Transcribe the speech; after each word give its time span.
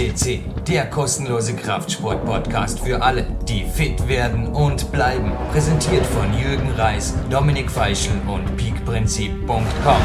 CC, 0.00 0.40
der 0.66 0.86
kostenlose 0.86 1.54
Kraftsport-Podcast 1.54 2.80
für 2.80 3.02
alle, 3.02 3.26
die 3.46 3.64
fit 3.64 4.08
werden 4.08 4.46
und 4.46 4.90
bleiben. 4.92 5.30
Präsentiert 5.52 6.06
von 6.06 6.32
Jürgen 6.32 6.70
Reis, 6.70 7.14
Dominik 7.28 7.70
Feischl 7.70 8.12
und 8.26 8.56
peakprinzip.com. 8.56 10.02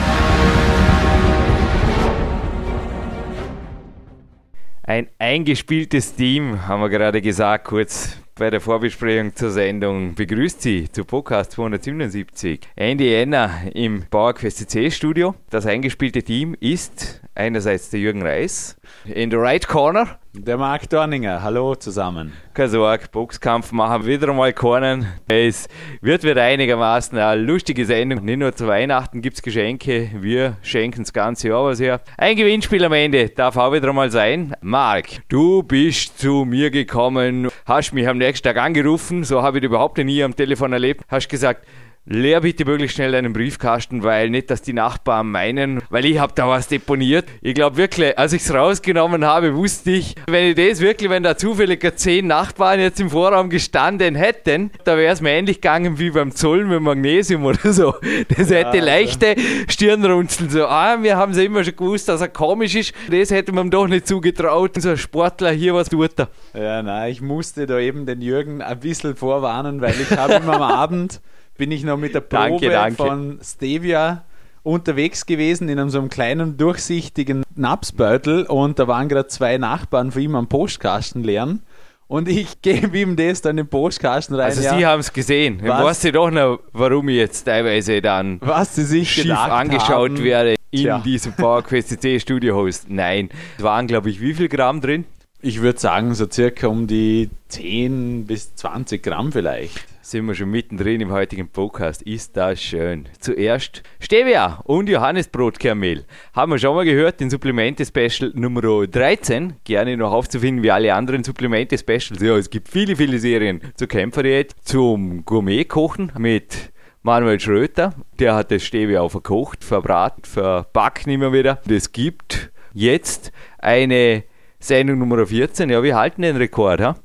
Ein 4.84 5.08
eingespieltes 5.18 6.14
Team, 6.16 6.68
haben 6.68 6.82
wir 6.82 6.90
gerade 6.90 7.22
gesagt, 7.22 7.64
kurz 7.64 8.18
bei 8.38 8.50
der 8.50 8.60
Vorbesprechung 8.60 9.34
zur 9.34 9.50
Sendung 9.50 10.14
begrüßt 10.14 10.62
Sie 10.62 10.92
zu 10.92 11.06
Podcast 11.06 11.54
277. 11.54 12.60
Andy 12.76 13.16
Enner 13.16 13.62
im 13.74 14.04
PowerQuest 14.10 14.70
CC 14.70 14.92
Studio. 14.92 15.36
Das 15.50 15.66
eingespielte 15.66 16.22
Team 16.22 16.54
ist 16.60 17.22
einerseits 17.34 17.92
der 17.92 18.02
Jürgen 18.02 18.24
Reis 18.24 18.76
in 19.06 19.32
the 19.32 19.38
right 19.38 19.66
corner. 19.66 20.20
Der 20.38 20.58
Marc 20.58 20.90
Dorninger, 20.90 21.42
hallo 21.42 21.76
zusammen. 21.76 22.34
Keine 22.54 22.68
Sorge, 22.68 23.06
Boxkampf 23.10 23.72
machen 23.72 24.06
wieder 24.06 24.30
einmal 24.30 24.52
keinen. 24.52 25.08
Es 25.30 25.70
wird 26.02 26.24
wieder 26.24 26.44
einigermaßen 26.44 27.18
eine 27.18 27.42
lustige 27.42 27.86
Sendung. 27.86 28.26
Nicht 28.26 28.40
nur 28.40 28.54
zu 28.54 28.68
Weihnachten 28.68 29.22
gibt 29.22 29.38
es 29.38 29.42
Geschenke, 29.42 30.12
wir 30.14 30.58
schenken 30.62 31.04
das 31.04 31.14
ganze 31.14 31.48
Jahr 31.48 31.64
was 31.64 31.80
her. 31.80 32.02
Ein 32.18 32.36
Gewinnspiel 32.36 32.84
am 32.84 32.92
Ende 32.92 33.30
darf 33.30 33.56
auch 33.56 33.72
wieder 33.72 33.88
einmal 33.88 34.12
sein. 34.12 34.54
Marc, 34.60 35.06
du 35.30 35.64
bist 35.64 36.20
zu 36.20 36.44
mir 36.44 36.70
gekommen, 36.70 37.48
hast 37.66 37.94
mich 37.94 38.08
am 38.08 38.18
nächsten 38.18 38.46
Tag 38.46 38.58
angerufen, 38.58 39.24
so 39.24 39.42
habe 39.42 39.58
ich 39.58 39.62
dich 39.62 39.70
überhaupt 39.70 39.98
nie 39.98 40.22
am 40.22 40.36
Telefon 40.36 40.74
erlebt, 40.74 41.06
hast 41.08 41.30
gesagt, 41.30 41.66
Leer 42.08 42.42
bitte 42.42 42.66
möglichst 42.66 42.98
schnell 42.98 43.14
deinen 43.14 43.34
Briefkasten, 43.34 44.04
weil 44.04 44.30
nicht, 44.30 44.52
dass 44.52 44.62
die 44.62 44.74
Nachbarn 44.74 45.32
meinen, 45.32 45.82
weil 45.90 46.06
ich 46.06 46.20
habe 46.20 46.34
da 46.36 46.48
was 46.48 46.68
deponiert. 46.68 47.26
Ich 47.42 47.56
glaube 47.56 47.78
wirklich, 47.78 48.16
als 48.16 48.32
ich 48.32 48.44
es 48.44 48.54
rausgenommen 48.54 49.26
habe, 49.26 49.56
wusste 49.56 49.90
ich, 49.90 50.14
wenn 50.28 50.50
ich 50.50 50.56
das 50.56 50.82
wirklich, 50.82 51.10
wenn 51.10 51.24
da 51.24 51.36
zufällig 51.36 51.84
zehn 51.96 52.28
Nachbarn 52.28 52.80
jetzt 52.80 53.00
im 53.00 53.10
Vorraum 53.10 53.50
gestanden 53.50 54.14
hätten, 54.14 54.70
da 54.84 54.98
wäre 54.98 55.14
es 55.14 55.22
mir 55.22 55.32
ähnlich 55.32 55.62
gegangen 55.62 55.98
wie 55.98 56.12
beim 56.12 56.32
Zoll 56.36 56.66
mit 56.66 56.80
Magnesium 56.80 57.44
oder 57.44 57.74
so. 57.74 57.96
Das 58.38 58.52
ja, 58.52 58.58
hätte 58.58 58.82
leichte 58.82 59.30
also. 59.30 59.42
Stirnrunzeln. 59.68 60.52
So, 60.52 60.68
ah, 60.68 61.02
wir 61.02 61.18
haben 61.18 61.32
es 61.32 61.40
immer 61.40 61.64
schon 61.64 61.76
gewusst, 61.76 62.08
dass 62.08 62.22
er 62.22 62.28
komisch 62.28 62.76
ist. 62.76 62.94
Das 63.10 63.32
hätte 63.32 63.52
man 63.52 63.72
doch 63.72 63.88
nicht 63.88 64.06
zugetraut. 64.06 64.80
So 64.80 64.92
ein 64.92 64.98
Sportler 64.98 65.50
hier, 65.54 65.74
was 65.74 65.90
tut 65.90 66.20
er? 66.20 66.30
Ja, 66.54 66.84
nein, 66.84 67.12
ich 67.12 67.22
musste 67.22 67.66
da 67.66 67.80
eben 67.80 68.06
den 68.06 68.22
Jürgen 68.22 68.62
ein 68.62 68.80
bisschen 68.80 69.16
vorwarnen, 69.16 69.82
weil 69.82 69.96
ich 70.00 70.16
habe 70.16 70.34
immer 70.36 70.62
am 70.62 70.62
Abend 70.76 71.20
bin 71.58 71.72
ich 71.72 71.84
noch 71.84 71.98
mit 71.98 72.14
der 72.14 72.22
Probe 72.22 72.50
danke, 72.50 72.70
danke. 72.70 72.96
von 72.96 73.40
Stevia 73.44 74.24
unterwegs 74.64 75.26
gewesen 75.26 75.70
in 75.70 75.80
einem 75.80 75.90
so 75.90 76.00
einem 76.00 76.10
kleinen 76.10 76.58
durchsichtigen 76.58 77.44
Napsbeutel 77.56 78.44
und 78.44 78.80
da 78.80 78.88
waren 78.88 79.08
gerade 79.08 79.28
zwei 79.28 79.58
Nachbarn 79.58 80.12
von 80.12 80.22
ihm 80.22 80.36
am 80.36 80.48
Postkasten 80.48 81.24
leeren. 81.24 81.62
Und 82.08 82.28
ich 82.28 82.62
gebe 82.62 82.98
ihm 82.98 83.16
das 83.16 83.42
dann 83.42 83.52
in 83.52 83.66
den 83.66 83.68
Postkasten 83.68 84.36
rein. 84.36 84.46
Also 84.46 84.62
ja, 84.62 84.78
Sie 84.78 84.86
haben 84.86 85.00
es 85.00 85.14
gesehen. 85.14 85.60
Ich 85.64 85.70
weiß 85.70 86.02
Sie 86.02 86.12
doch 86.12 86.32
noch, 86.32 86.60
warum 86.74 87.10
ich 87.10 87.18
jetzt 87.18 87.44
teilweise 87.44 88.02
dann 88.02 88.40
was 88.42 88.76
Sie 88.76 88.84
sich 88.84 89.12
schief 89.12 89.32
angeschaut 89.32 90.12
haben. 90.12 90.24
werde 90.24 90.56
in 90.72 90.82
Tja. 90.82 91.00
diesem 91.00 91.34
PowerQuest 91.34 92.02
C 92.02 92.20
Studio 92.20 92.56
Host. 92.56 92.90
Nein, 92.90 93.30
es 93.58 93.64
waren 93.64 93.88
glaube 93.88 94.10
ich 94.10 94.20
wie 94.20 94.34
viel 94.34 94.50
Gramm 94.50 94.82
drin? 94.82 95.06
Ich 95.42 95.62
würde 95.62 95.80
sagen 95.80 96.16
so 96.16 96.28
circa 96.30 96.68
um 96.68 96.88
die 96.88 97.30
10 97.50 98.26
bis 98.26 98.56
20 98.56 99.04
Gramm 99.04 99.32
vielleicht 99.32 99.95
sind 100.06 100.28
wir 100.28 100.36
schon 100.36 100.52
mittendrin 100.52 101.02
im 101.02 101.12
heutigen 101.12 101.48
Podcast. 101.48 102.04
Ist 102.04 102.38
das 102.38 102.62
schön. 102.62 103.10
Zuerst 103.20 103.82
Stevia 104.00 104.60
und 104.64 104.88
Johannesbrotkermehl. 104.88 106.06
Haben 106.34 106.52
wir 106.52 106.60
schon 106.60 106.76
mal 106.76 106.86
gehört, 106.86 107.20
den 107.20 107.32
Supplemente-Special 107.32 108.32
Nummer 108.36 108.86
13. 108.86 109.56
Gerne 109.64 109.98
noch 109.98 110.12
aufzufinden 110.12 110.62
wie 110.64 110.70
alle 110.70 110.94
anderen 110.94 111.24
Supplemente-Specials. 111.24 112.22
Ja, 112.22 112.38
es 112.38 112.52
gibt 112.52 112.70
viele, 112.70 112.96
viele 112.96 113.18
Serien 113.18 113.62
zur 113.74 113.88
Kämpferdiät, 113.88 114.54
zum 114.64 115.26
Gourmet-Kochen 115.26 116.12
mit 116.20 116.72
Manuel 117.02 117.40
Schröter. 117.40 117.96
Der 118.20 118.36
hat 118.36 118.52
das 118.52 118.62
Stevia 118.62 119.02
auch 119.02 119.10
verkocht, 119.10 119.64
verbraten, 119.64 120.24
verpackt 120.24 121.08
immer 121.08 121.34
wieder. 121.34 121.60
Es 121.68 121.92
gibt 121.92 122.52
jetzt 122.74 123.32
eine 123.58 124.24
Sendung 124.60 125.00
Nummer 125.00 125.26
14. 125.26 125.72
Ja, 125.72 125.82
wir 125.82 125.96
halten 125.96 126.22
den 126.22 126.38
Rekord. 126.38 126.80
Ha? 126.80 126.96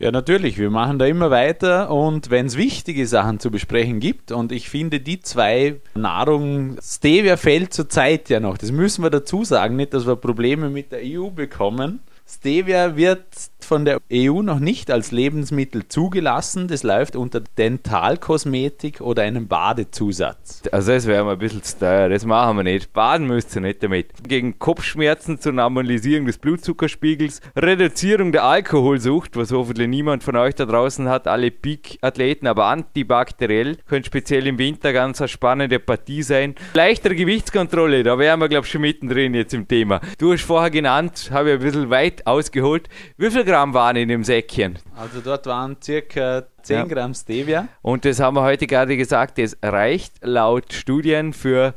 Ja, 0.00 0.12
natürlich. 0.12 0.58
Wir 0.58 0.70
machen 0.70 1.00
da 1.00 1.06
immer 1.06 1.32
weiter 1.32 1.90
und 1.90 2.30
wenn 2.30 2.46
es 2.46 2.56
wichtige 2.56 3.04
Sachen 3.08 3.40
zu 3.40 3.50
besprechen 3.50 3.98
gibt 3.98 4.30
und 4.30 4.52
ich 4.52 4.70
finde 4.70 5.00
die 5.00 5.20
zwei 5.20 5.80
Nahrung, 5.96 6.76
Stevia 6.80 7.36
fällt 7.36 7.74
zurzeit 7.74 8.28
ja 8.28 8.38
noch. 8.38 8.58
Das 8.58 8.70
müssen 8.70 9.02
wir 9.02 9.10
dazu 9.10 9.42
sagen, 9.42 9.74
nicht, 9.74 9.94
dass 9.94 10.06
wir 10.06 10.14
Probleme 10.14 10.70
mit 10.70 10.92
der 10.92 11.00
EU 11.02 11.30
bekommen. 11.30 11.98
Stevia 12.30 12.94
wird 12.94 13.24
von 13.60 13.84
der 13.84 14.00
EU 14.12 14.42
noch 14.42 14.60
nicht 14.60 14.90
als 14.90 15.12
Lebensmittel 15.12 15.88
zugelassen. 15.88 16.68
Das 16.68 16.82
läuft 16.82 17.16
unter 17.16 17.40
Dentalkosmetik 17.40 19.00
oder 19.00 19.22
einem 19.22 19.48
Badezusatz. 19.48 20.62
Also 20.70 20.92
das 20.92 21.06
wäre 21.06 21.24
mal 21.24 21.32
ein 21.32 21.38
bisschen 21.38 21.62
zu 21.62 21.78
teuer. 21.78 22.08
Das 22.08 22.24
machen 22.26 22.58
wir 22.58 22.64
nicht. 22.64 22.92
Baden 22.92 23.26
müsst 23.26 23.54
ihr 23.56 23.62
nicht 23.62 23.82
damit. 23.82 24.10
Gegen 24.26 24.58
Kopfschmerzen 24.58 25.40
zur 25.40 25.52
Normalisierung 25.52 26.26
des 26.26 26.38
Blutzuckerspiegels, 26.38 27.40
Reduzierung 27.56 28.32
der 28.32 28.44
Alkoholsucht, 28.44 29.36
was 29.36 29.50
hoffentlich 29.50 29.88
niemand 29.88 30.22
von 30.22 30.36
euch 30.36 30.54
da 30.54 30.66
draußen 30.66 31.08
hat, 31.08 31.26
alle 31.26 31.50
Peak-Athleten, 31.50 32.46
aber 32.46 32.66
antibakteriell, 32.66 33.76
könnte 33.86 34.06
speziell 34.06 34.46
im 34.46 34.58
Winter 34.58 34.92
ganz 34.92 35.20
eine 35.20 35.28
spannende 35.28 35.78
Partie 35.78 36.22
sein. 36.22 36.54
Leichtere 36.74 37.14
Gewichtskontrolle, 37.14 38.02
da 38.02 38.18
wären 38.18 38.40
wir 38.40 38.48
glaube 38.48 38.66
ich 38.66 38.72
schon 38.72 38.82
mittendrin 38.82 39.34
jetzt 39.34 39.54
im 39.54 39.66
Thema. 39.66 40.00
Du 40.18 40.32
hast 40.32 40.42
vorher 40.42 40.70
genannt, 40.70 41.30
habe 41.32 41.50
ich 41.50 41.54
ein 41.56 41.62
bisschen 41.62 41.90
weit 41.90 42.17
ausgeholt. 42.26 42.88
Wie 43.16 43.30
viel 43.30 43.44
Gramm 43.44 43.74
waren 43.74 43.96
in 43.96 44.08
dem 44.08 44.24
Säckchen? 44.24 44.78
Also 44.96 45.20
dort 45.20 45.46
waren 45.46 45.76
circa 45.82 46.44
10 46.62 46.76
ja. 46.76 46.84
Gramm 46.84 47.14
Stevia. 47.14 47.68
Und 47.82 48.04
das 48.04 48.20
haben 48.20 48.36
wir 48.36 48.42
heute 48.42 48.66
gerade 48.66 48.96
gesagt, 48.96 49.38
das 49.38 49.56
reicht 49.62 50.14
laut 50.22 50.72
Studien 50.72 51.32
für 51.32 51.74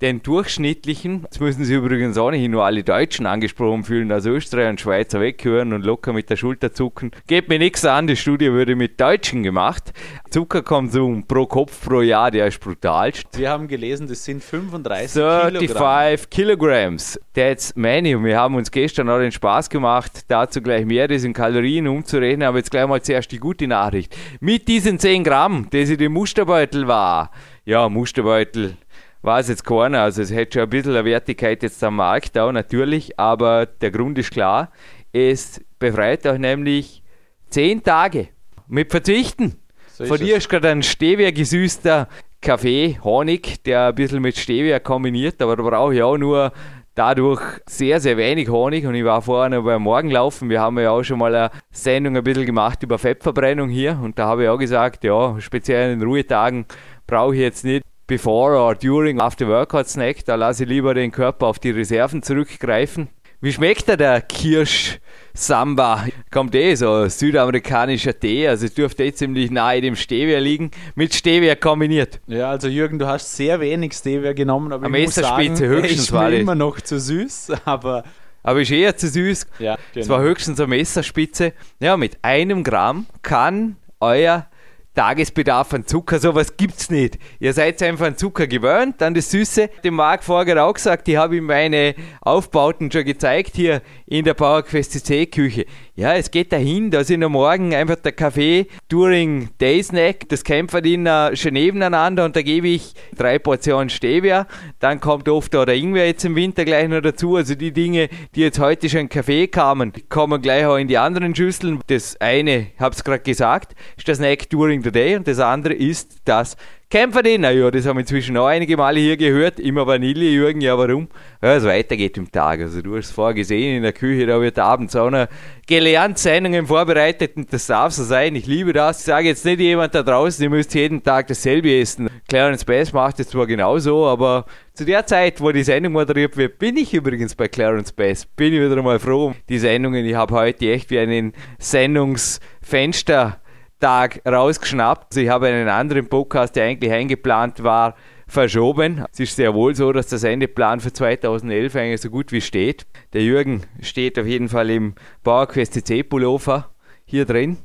den 0.00 0.22
durchschnittlichen, 0.22 1.22
jetzt 1.24 1.40
müssen 1.40 1.64
Sie 1.64 1.74
übrigens 1.74 2.16
auch 2.16 2.30
nicht 2.30 2.48
nur 2.48 2.64
alle 2.64 2.82
Deutschen 2.82 3.26
angesprochen 3.26 3.84
fühlen, 3.84 4.10
also 4.10 4.30
Österreicher 4.30 4.70
und 4.70 4.80
Schweizer 4.80 5.20
weghören 5.20 5.74
und 5.74 5.84
locker 5.84 6.14
mit 6.14 6.30
der 6.30 6.36
Schulter 6.36 6.72
zucken. 6.72 7.10
Geht 7.26 7.48
mir 7.48 7.58
nichts 7.58 7.84
an, 7.84 8.06
die 8.06 8.16
Studie 8.16 8.50
wurde 8.50 8.76
mit 8.76 8.98
Deutschen 8.98 9.42
gemacht. 9.42 9.92
Zuckerkonsum 10.30 11.26
pro 11.26 11.46
Kopf 11.46 11.84
pro 11.86 12.00
Jahr, 12.00 12.30
der 12.30 12.46
ist 12.46 12.60
brutal. 12.60 13.12
Wir 13.34 13.50
haben 13.50 13.68
gelesen, 13.68 14.06
das 14.06 14.24
sind 14.24 14.42
35 14.42 15.22
35 15.22 16.30
Kilograms. 16.30 17.20
That's 17.34 17.74
many. 17.76 18.14
Und 18.14 18.24
wir 18.24 18.38
haben 18.38 18.54
uns 18.54 18.70
gestern 18.70 19.08
auch 19.10 19.18
den 19.18 19.32
Spaß 19.32 19.68
gemacht, 19.68 20.24
dazu 20.28 20.62
gleich 20.62 20.86
mehr 20.86 21.08
das 21.08 21.24
in 21.24 21.32
Kalorien 21.32 21.88
umzurechnen, 21.88 22.46
aber 22.46 22.58
jetzt 22.58 22.70
gleich 22.70 22.86
mal 22.86 23.02
zuerst 23.02 23.32
die 23.32 23.38
gute 23.38 23.66
Nachricht. 23.66 24.16
Mit 24.40 24.68
diesen 24.68 24.98
10 24.98 25.24
Gramm, 25.24 25.66
das 25.70 25.90
in 25.90 25.98
dem 25.98 26.12
Musterbeutel 26.12 26.86
war, 26.86 27.30
ja, 27.64 27.88
Musterbeutel, 27.88 28.76
war 29.22 29.38
es 29.40 29.48
jetzt 29.48 29.64
keiner. 29.64 30.02
Also 30.02 30.22
es 30.22 30.32
hätte 30.32 30.58
schon 30.58 30.62
ein 30.62 30.70
bisschen 30.70 30.94
eine 30.94 31.04
Wertigkeit 31.04 31.62
jetzt 31.62 31.82
am 31.84 31.96
Markt 31.96 32.38
auch 32.38 32.52
natürlich, 32.52 33.18
aber 33.18 33.66
der 33.66 33.90
Grund 33.90 34.18
ist 34.18 34.30
klar. 34.30 34.70
Es 35.12 35.60
befreit 35.78 36.26
euch 36.26 36.38
nämlich 36.38 37.02
zehn 37.48 37.82
Tage 37.82 38.28
mit 38.68 38.90
Verzichten. 38.90 39.56
So 39.92 40.04
Von 40.06 40.18
dir 40.18 40.36
ist 40.36 40.48
gerade 40.48 40.68
ein 40.68 40.82
Stevia 40.82 41.30
gesüßter 41.30 42.08
Kaffee, 42.40 42.98
Honig, 43.04 43.62
der 43.64 43.88
ein 43.88 43.94
bisschen 43.94 44.22
mit 44.22 44.36
Stevia 44.38 44.78
kombiniert, 44.78 45.42
aber 45.42 45.56
da 45.56 45.62
brauche 45.62 45.94
ich 45.94 46.02
auch 46.02 46.16
nur 46.16 46.52
dadurch 46.94 47.42
sehr, 47.66 48.00
sehr 48.00 48.16
wenig 48.16 48.48
Honig 48.48 48.86
und 48.86 48.94
ich 48.94 49.04
war 49.04 49.20
vorher 49.20 49.50
noch 49.50 49.64
beim 49.64 49.82
Morgenlaufen. 49.82 50.48
Wir 50.48 50.60
haben 50.60 50.78
ja 50.78 50.90
auch 50.90 51.02
schon 51.02 51.18
mal 51.18 51.34
eine 51.34 51.50
Sendung 51.70 52.16
ein 52.16 52.24
bisschen 52.24 52.46
gemacht 52.46 52.82
über 52.82 52.98
Fettverbrennung 52.98 53.68
hier 53.68 53.98
und 54.02 54.18
da 54.18 54.26
habe 54.26 54.44
ich 54.44 54.48
auch 54.48 54.58
gesagt, 54.58 55.04
ja, 55.04 55.38
speziell 55.40 55.92
in 55.92 56.00
den 56.00 56.08
Ruhetagen 56.08 56.64
brauche 57.06 57.34
ich 57.34 57.40
jetzt 57.40 57.64
nicht 57.64 57.84
before 58.10 58.56
or 58.56 58.74
during 58.74 59.20
after 59.20 59.46
workout 59.46 59.88
snack. 59.88 60.24
Da 60.24 60.34
lasse 60.34 60.64
ich 60.64 60.68
lieber 60.68 60.94
den 60.94 61.12
Körper 61.12 61.46
auf 61.46 61.60
die 61.60 61.70
Reserven 61.70 62.22
zurückgreifen. 62.24 63.08
Wie 63.40 63.52
schmeckt 63.52 63.86
der, 63.88 63.96
der 63.96 64.20
Kirsch? 64.20 64.98
Samba 65.32 66.06
kommt 66.32 66.56
eh 66.56 66.74
so 66.74 67.08
südamerikanischer 67.08 68.18
Tee, 68.18 68.48
also 68.48 68.66
es 68.66 68.74
dürfte 68.74 69.04
eh 69.04 69.12
ziemlich 69.12 69.52
nahe 69.52 69.80
dem 69.80 69.94
Stevia 69.94 70.40
liegen, 70.40 70.72
mit 70.96 71.14
Stevia 71.14 71.54
kombiniert. 71.54 72.20
Ja, 72.26 72.50
also 72.50 72.66
Jürgen, 72.66 72.98
du 72.98 73.06
hast 73.06 73.36
sehr 73.36 73.60
wenig 73.60 73.92
Stevia 73.92 74.32
genommen, 74.32 74.72
aber 74.72 74.86
Am 74.86 74.94
ich 74.94 75.06
muss 75.06 75.14
sagen, 75.14 75.56
höchstens 75.56 76.10
mir 76.10 76.32
immer 76.32 76.56
noch 76.56 76.80
zu 76.80 76.98
süß, 76.98 77.52
aber 77.64 78.02
aber 78.42 78.60
ist 78.60 78.72
eher 78.72 78.96
zu 78.96 79.06
süß. 79.06 79.46
Ja, 79.60 79.76
genau. 79.94 80.02
Es 80.02 80.08
war 80.08 80.20
höchstens 80.20 80.58
eine 80.58 80.66
Messerspitze. 80.66 81.52
Ja, 81.78 81.96
mit 81.96 82.18
einem 82.22 82.64
Gramm 82.64 83.06
kann 83.22 83.76
euer 84.00 84.46
Tagesbedarf 84.94 85.72
an 85.72 85.86
Zucker, 85.86 86.18
sowas 86.18 86.56
gibt's 86.56 86.90
nicht. 86.90 87.18
Ihr 87.38 87.52
seid 87.52 87.80
einfach 87.82 88.06
an 88.06 88.16
Zucker 88.16 88.48
gewöhnt, 88.48 89.00
an 89.02 89.14
das 89.14 89.30
Süße. 89.30 89.70
Dem 89.84 89.94
Marc 89.94 90.24
vorher 90.24 90.64
auch 90.64 90.74
gesagt, 90.74 91.06
ich 91.06 91.16
habe 91.16 91.36
ihm 91.36 91.44
meine 91.44 91.94
Aufbauten 92.20 92.90
schon 92.90 93.04
gezeigt 93.04 93.54
hier 93.54 93.82
in 94.06 94.24
der 94.24 94.34
PowerQuest 94.34 95.06
C 95.06 95.26
Küche. 95.26 95.66
Ja, 96.00 96.14
es 96.14 96.30
geht 96.30 96.50
dahin, 96.50 96.90
da 96.90 97.04
sind 97.04 97.22
am 97.22 97.32
Morgen 97.32 97.74
einfach 97.74 97.96
der 97.96 98.12
Kaffee 98.12 98.68
during 98.88 99.50
Day 99.60 99.82
Snack, 99.82 100.30
das 100.30 100.44
Kämpferdiener 100.44 101.36
schon 101.36 101.52
nebeneinander 101.52 102.24
und 102.24 102.34
da 102.34 102.40
gebe 102.40 102.68
ich 102.68 102.94
drei 103.14 103.38
Portionen 103.38 103.90
Stevia. 103.90 104.46
Dann 104.78 104.98
kommt 104.98 105.28
oft 105.28 105.54
auch 105.54 105.66
der 105.66 105.74
Ingwer 105.74 106.06
jetzt 106.06 106.24
im 106.24 106.36
Winter 106.36 106.64
gleich 106.64 106.88
noch 106.88 107.02
dazu. 107.02 107.36
Also 107.36 107.54
die 107.54 107.70
Dinge, 107.70 108.08
die 108.34 108.40
jetzt 108.40 108.58
heute 108.58 108.88
schon 108.88 109.00
in 109.00 109.08
Kaffee 109.10 109.46
kamen, 109.46 109.92
kommen 110.08 110.40
gleich 110.40 110.64
auch 110.64 110.76
in 110.76 110.88
die 110.88 110.96
anderen 110.96 111.34
Schüsseln. 111.34 111.80
Das 111.88 112.18
eine, 112.18 112.68
ich 112.74 112.80
habe 112.80 112.94
es 112.94 113.04
gerade 113.04 113.22
gesagt, 113.22 113.74
ist 113.98 114.08
das 114.08 114.16
Snack 114.16 114.48
during 114.48 114.82
the 114.82 114.90
day 114.90 115.16
und 115.16 115.28
das 115.28 115.38
andere 115.38 115.74
ist 115.74 116.20
das 116.24 116.56
Kämpfer 116.92 117.22
den, 117.22 117.42
naja, 117.42 117.70
das 117.70 117.86
haben 117.86 117.98
wir 117.98 118.00
inzwischen 118.00 118.36
auch 118.36 118.48
einige 118.48 118.76
Male 118.76 118.98
hier 118.98 119.16
gehört. 119.16 119.60
Immer 119.60 119.86
Vanille, 119.86 120.24
Jürgen, 120.24 120.60
ja, 120.60 120.76
warum? 120.76 121.06
Ja, 121.40 121.54
es 121.54 121.62
weitergeht 121.62 122.18
im 122.18 122.32
Tag. 122.32 122.58
Also, 122.58 122.82
du 122.82 122.96
hast 122.96 123.04
es 123.04 123.10
vorher 123.12 123.32
gesehen 123.32 123.76
in 123.76 123.84
der 123.84 123.92
Küche, 123.92 124.26
da 124.26 124.40
wird 124.40 124.58
abends 124.58 124.96
auch 124.96 125.08
noch 125.08 125.28
gelernt, 125.68 126.18
Sendungen 126.18 126.66
vorbereitet 126.66 127.36
und 127.36 127.52
das 127.52 127.68
darf 127.68 127.92
so 127.92 128.02
sein. 128.02 128.34
Ich 128.34 128.46
liebe 128.48 128.72
das. 128.72 128.98
Ich 128.98 129.04
sage 129.04 129.28
jetzt 129.28 129.44
nicht 129.44 129.60
jemand 129.60 129.94
da 129.94 130.02
draußen, 130.02 130.42
ihr 130.42 130.50
müsst 130.50 130.74
jeden 130.74 131.00
Tag 131.00 131.28
dasselbe 131.28 131.72
essen. 131.78 132.10
Clarence 132.28 132.64
Bass 132.64 132.92
macht 132.92 133.20
es 133.20 133.28
zwar 133.28 133.46
genauso, 133.46 134.08
aber 134.08 134.46
zu 134.74 134.84
der 134.84 135.06
Zeit, 135.06 135.40
wo 135.40 135.52
die 135.52 135.62
Sendung 135.62 135.92
moderiert 135.92 136.36
wird, 136.36 136.58
bin 136.58 136.76
ich 136.76 136.92
übrigens 136.92 137.36
bei 137.36 137.46
Clarence 137.46 137.92
Bass. 137.92 138.26
Bin 138.26 138.52
ich 138.52 138.60
wieder 138.60 138.82
mal 138.82 138.98
froh 138.98 139.26
um 139.26 139.34
die 139.48 139.60
Sendungen. 139.60 140.04
Ich 140.04 140.16
habe 140.16 140.34
heute 140.34 140.68
echt 140.68 140.90
wie 140.90 140.98
einen 140.98 141.34
Sendungsfenster 141.60 143.40
Tag 143.80 144.20
rausgeschnappt. 144.26 145.12
Also 145.12 145.20
ich 145.20 145.28
habe 145.28 145.48
einen 145.48 145.68
anderen 145.68 146.06
Podcast, 146.08 146.54
der 146.54 146.66
eigentlich 146.66 146.92
eingeplant 146.92 147.62
war, 147.62 147.96
verschoben. 148.26 149.04
Es 149.12 149.20
ist 149.20 149.36
sehr 149.36 149.54
wohl 149.54 149.74
so, 149.74 149.92
dass 149.92 150.06
der 150.06 150.18
Sendeplan 150.18 150.80
für 150.80 150.92
2011 150.92 151.74
eigentlich 151.74 152.00
so 152.00 152.10
gut 152.10 152.30
wie 152.30 152.40
steht. 152.40 152.86
Der 153.12 153.22
Jürgen 153.22 153.62
steht 153.80 154.18
auf 154.18 154.26
jeden 154.26 154.48
Fall 154.48 154.70
im 154.70 154.94
PowerQuest 155.24 155.72
CC 155.72 156.02
Pullover 156.02 156.70
hier 157.04 157.24
drin. 157.24 157.58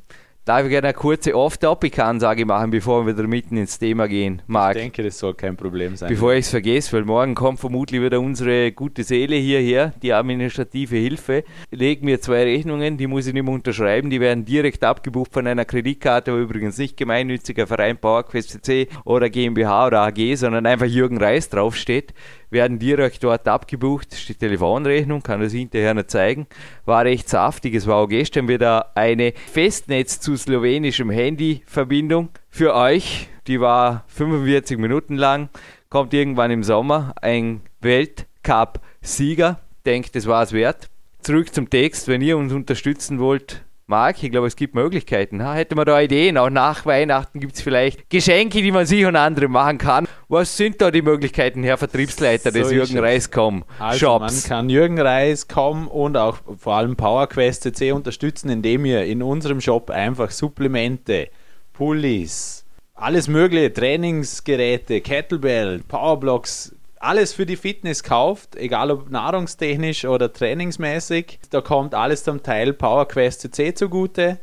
Darf 0.46 0.62
ich 0.62 0.70
gerne 0.70 0.86
eine 0.86 0.94
kurze 0.94 1.34
Off-Topic-Ansage 1.34 2.46
machen, 2.46 2.70
bevor 2.70 3.04
wir 3.04 3.18
wieder 3.18 3.26
mitten 3.26 3.56
ins 3.56 3.80
Thema 3.80 4.06
gehen, 4.06 4.42
Marc? 4.46 4.76
Ich 4.76 4.82
denke, 4.82 5.02
das 5.02 5.18
soll 5.18 5.34
kein 5.34 5.56
Problem 5.56 5.96
sein. 5.96 6.08
Bevor 6.08 6.34
ich 6.34 6.44
es 6.44 6.50
vergesse, 6.50 6.92
weil 6.92 7.04
morgen 7.04 7.34
kommt 7.34 7.58
vermutlich 7.58 8.00
wieder 8.00 8.20
unsere 8.20 8.70
gute 8.70 9.02
Seele 9.02 9.34
hierher, 9.34 9.92
die 10.00 10.12
administrative 10.12 10.94
Hilfe. 10.94 11.42
Legt 11.72 12.04
mir 12.04 12.20
zwei 12.20 12.44
Rechnungen, 12.44 12.96
die 12.96 13.08
muss 13.08 13.26
ich 13.26 13.34
nicht 13.34 13.42
mehr 13.42 13.54
unterschreiben, 13.54 14.08
die 14.08 14.20
werden 14.20 14.44
direkt 14.44 14.84
abgebucht 14.84 15.32
von 15.32 15.48
einer 15.48 15.64
Kreditkarte, 15.64 16.32
wo 16.32 16.38
übrigens 16.38 16.78
nicht 16.78 16.96
gemeinnütziger 16.96 17.66
Verein 17.66 17.98
PowerQuest 17.98 18.50
CC 18.50 18.86
oder 19.04 19.28
GmbH 19.28 19.88
oder 19.88 20.02
AG, 20.02 20.36
sondern 20.36 20.64
einfach 20.64 20.86
Jürgen 20.86 21.18
Reis 21.18 21.48
draufsteht 21.48 22.14
werden 22.50 22.78
direkt 22.78 23.22
dort 23.24 23.46
abgebucht. 23.48 24.12
Ist 24.12 24.28
die 24.28 24.34
Telefonrechnung, 24.34 25.22
kann 25.22 25.40
das 25.40 25.52
hinterher 25.52 25.94
noch 25.94 26.06
zeigen. 26.06 26.46
War 26.84 27.04
recht 27.04 27.28
saftig. 27.28 27.74
Es 27.74 27.86
war 27.86 27.96
auch 27.96 28.08
gestern 28.08 28.48
wieder 28.48 28.96
eine 28.96 29.32
Festnetz 29.52 30.20
zu 30.20 30.36
slowenischem 30.36 31.10
Handy-Verbindung 31.10 32.30
für 32.48 32.74
euch. 32.74 33.28
Die 33.46 33.60
war 33.60 34.04
45 34.08 34.78
Minuten 34.78 35.16
lang. 35.16 35.48
Kommt 35.88 36.14
irgendwann 36.14 36.50
im 36.50 36.62
Sommer 36.62 37.14
ein 37.20 37.62
Weltcup-Sieger. 37.80 39.60
Denkt, 39.84 40.16
das 40.16 40.26
war 40.26 40.42
es 40.42 40.52
wert. 40.52 40.88
Zurück 41.20 41.54
zum 41.54 41.70
Text. 41.70 42.08
Wenn 42.08 42.22
ihr 42.22 42.36
uns 42.38 42.52
unterstützen 42.52 43.18
wollt, 43.18 43.65
Marc, 43.88 44.20
ich 44.20 44.32
glaube, 44.32 44.48
es 44.48 44.56
gibt 44.56 44.74
Möglichkeiten. 44.74 45.44
Ha? 45.44 45.54
Hätte 45.54 45.76
man 45.76 45.84
da 45.84 46.00
Ideen? 46.00 46.36
Auch 46.38 46.50
nach 46.50 46.86
Weihnachten 46.86 47.38
gibt 47.38 47.54
es 47.54 47.60
vielleicht 47.60 48.10
Geschenke, 48.10 48.60
die 48.60 48.72
man 48.72 48.84
sich 48.84 49.06
und 49.06 49.14
andere 49.14 49.46
machen 49.46 49.78
kann. 49.78 50.08
Was 50.28 50.56
sind 50.56 50.80
da 50.80 50.90
die 50.90 51.02
Möglichkeiten, 51.02 51.62
Herr 51.62 51.78
Vertriebsleiter 51.78 52.50
so 52.50 52.58
des 52.58 52.72
Jürgen 52.72 52.98
Reis.com 52.98 53.64
also 53.78 53.98
Shops? 53.98 54.42
Man 54.42 54.42
kann 54.48 54.70
Jürgen 54.70 55.00
Reis.com 55.00 55.86
und 55.86 56.16
auch 56.16 56.38
vor 56.58 56.74
allem 56.74 56.96
PowerQuest 56.96 57.62
CC 57.62 57.92
unterstützen, 57.92 58.48
indem 58.48 58.86
ihr 58.86 59.04
in 59.04 59.22
unserem 59.22 59.60
Shop 59.60 59.90
einfach 59.90 60.32
Supplemente, 60.32 61.28
Pullis, 61.72 62.64
alles 62.94 63.28
mögliche, 63.28 63.72
Trainingsgeräte, 63.72 65.00
Kettlebell, 65.00 65.80
Powerblocks, 65.86 66.74
alles 66.98 67.32
für 67.32 67.46
die 67.46 67.56
Fitness 67.56 68.02
kauft, 68.02 68.56
egal 68.56 68.90
ob 68.90 69.10
nahrungstechnisch 69.10 70.04
oder 70.04 70.32
trainingsmäßig, 70.32 71.38
da 71.50 71.60
kommt 71.60 71.94
alles 71.94 72.24
zum 72.24 72.42
Teil 72.42 72.72
PowerQuest 72.72 73.42
CC 73.54 73.74
zugute. 73.74 74.38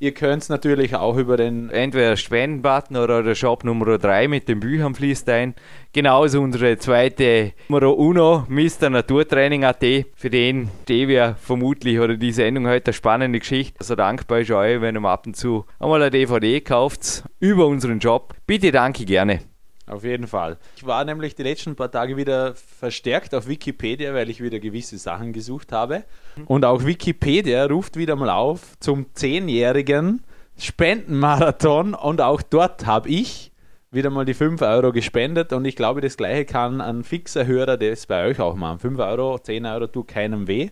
Ihr 0.00 0.14
könnt 0.14 0.44
es 0.44 0.48
natürlich 0.48 0.94
auch 0.94 1.16
über 1.16 1.36
den 1.36 1.70
entweder 1.70 2.16
Spendenbutton 2.16 2.96
oder 2.96 3.24
der 3.24 3.34
Shop 3.34 3.64
Nummer 3.64 3.98
3 3.98 4.28
mit 4.28 4.48
den 4.48 4.60
Büchern 4.60 4.94
fließt 4.94 5.28
ein. 5.28 5.56
Genauso 5.92 6.40
unsere 6.40 6.78
zweite 6.78 7.52
Nummer 7.68 7.98
Uno, 7.98 8.46
Mr. 8.48 8.90
Naturtraining.at. 8.90 9.84
Für 10.14 10.30
den 10.30 10.70
stehe 10.84 11.08
wir 11.08 11.34
vermutlich 11.40 11.98
oder 11.98 12.16
die 12.16 12.30
Sendung 12.30 12.68
heute 12.68 12.86
eine 12.86 12.92
spannende 12.92 13.40
Geschichte. 13.40 13.74
Also 13.80 13.96
dankbar 13.96 14.38
ist 14.38 14.52
euch, 14.52 14.80
wenn 14.80 14.96
ihr 14.96 15.04
ab 15.04 15.26
und 15.26 15.36
zu 15.36 15.64
einmal 15.80 16.00
eine 16.00 16.12
DVD 16.12 16.60
kauft 16.60 17.24
über 17.40 17.66
unseren 17.66 17.98
Job. 17.98 18.34
Bitte 18.46 18.70
danke 18.70 19.04
gerne. 19.04 19.40
Auf 19.88 20.04
jeden 20.04 20.26
Fall. 20.26 20.58
Ich 20.76 20.86
war 20.86 21.04
nämlich 21.04 21.34
die 21.34 21.42
letzten 21.42 21.74
paar 21.74 21.90
Tage 21.90 22.16
wieder 22.16 22.54
verstärkt 22.54 23.34
auf 23.34 23.48
Wikipedia, 23.48 24.12
weil 24.14 24.28
ich 24.28 24.42
wieder 24.42 24.58
gewisse 24.58 24.98
Sachen 24.98 25.32
gesucht 25.32 25.72
habe. 25.72 26.04
Und 26.46 26.64
auch 26.64 26.84
Wikipedia 26.84 27.64
ruft 27.66 27.96
wieder 27.96 28.16
mal 28.16 28.30
auf 28.30 28.78
zum 28.80 29.06
zehnjährigen 29.14 30.22
Spendenmarathon. 30.58 31.94
Und 31.94 32.20
auch 32.20 32.42
dort 32.42 32.86
habe 32.86 33.08
ich 33.08 33.52
wieder 33.90 34.10
mal 34.10 34.24
die 34.24 34.34
5 34.34 34.60
Euro 34.62 34.92
gespendet. 34.92 35.52
Und 35.52 35.64
ich 35.64 35.76
glaube, 35.76 36.00
das 36.00 36.16
gleiche 36.16 36.44
kann 36.44 36.80
ein 36.80 37.04
fixer 37.04 37.46
Hörer 37.46 37.76
das 37.76 38.06
bei 38.06 38.26
euch 38.26 38.40
auch 38.40 38.54
machen. 38.54 38.78
5 38.80 38.98
Euro, 38.98 39.38
10 39.38 39.64
Euro 39.66 39.86
tut 39.86 40.08
keinem 40.08 40.46
weh. 40.48 40.70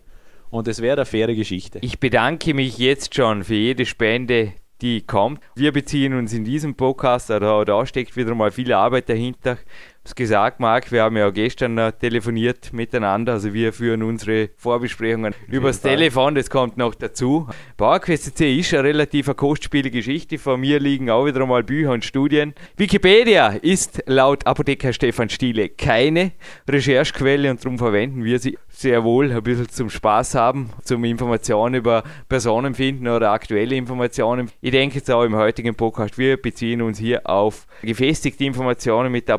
Und 0.51 0.69
es 0.69 0.81
wäre 0.81 0.99
eine 0.99 1.07
faire 1.07 1.35
Geschichte. 1.35 1.79
Ich 1.83 1.99
bedanke 1.99 2.55
mich 2.55 2.79
jetzt 2.79 3.15
schon 3.15 3.45
für 3.45 3.55
jede 3.55 3.85
Spende, 3.85 4.53
die 4.81 5.03
kommt. 5.03 5.41
Wir 5.55 5.73
beziehen 5.73 6.15
uns 6.15 6.33
in 6.33 6.45
diesem 6.45 6.75
Podcast, 6.75 7.31
da, 7.31 7.65
da 7.65 7.87
steckt 7.87 8.17
wieder 8.17 8.35
mal 8.35 8.51
viel 8.51 8.73
Arbeit 8.73 9.09
dahinter. 9.09 9.59
Habe 10.07 10.15
gesagt, 10.15 10.61
Marc, 10.61 10.93
wir 10.93 11.03
haben 11.03 11.17
ja 11.17 11.29
gestern 11.31 11.93
telefoniert 11.99 12.73
miteinander, 12.73 13.33
also 13.33 13.53
wir 13.53 13.73
führen 13.73 14.05
unsere 14.05 14.51
Vorbesprechungen 14.57 15.35
übers 15.49 15.81
Fall. 15.81 15.97
Telefon, 15.97 16.37
das 16.37 16.49
kommt 16.49 16.77
noch 16.77 16.95
dazu. 16.95 17.49
PowerQuest 17.77 18.39
C 18.39 18.57
ist 18.57 18.73
eine 18.73 18.85
relativ 18.85 19.35
kostspielige 19.35 19.99
Geschichte, 19.99 20.39
von 20.39 20.61
mir 20.61 20.79
liegen 20.79 21.11
auch 21.11 21.27
wieder 21.27 21.45
mal 21.45 21.65
Bücher 21.65 21.91
und 21.91 22.05
Studien. 22.05 22.55
Wikipedia 22.77 23.49
ist 23.49 24.05
laut 24.07 24.47
Apotheker 24.47 24.93
Stefan 24.93 25.29
Stiele 25.29 25.71
keine 25.71 26.31
Recherchequelle 26.69 27.51
und 27.51 27.65
darum 27.65 27.77
verwenden 27.77 28.23
wir 28.23 28.39
sie 28.39 28.57
sehr 28.69 29.03
wohl 29.03 29.33
ein 29.33 29.43
bisschen 29.43 29.69
zum 29.71 29.91
Spaß 29.91 30.35
haben, 30.35 30.71
zum 30.85 31.03
Informationen 31.03 31.75
über 31.75 32.05
Personen 32.29 32.75
finden 32.75 33.09
oder 33.09 33.33
aktuelle 33.33 33.75
Informationen. 33.75 34.51
Ich 34.61 34.71
denke 34.71 34.97
jetzt 34.97 35.11
auch 35.11 35.25
im 35.25 35.35
heutigen 35.35 35.75
Podcast, 35.75 36.17
wir 36.17 36.37
beziehen 36.37 36.83
uns 36.83 36.99
hier 36.99 37.29
auf 37.29 37.67
gefestigte 37.83 38.45
Informationen 38.45 39.11
mit 39.11 39.29
der 39.29 39.39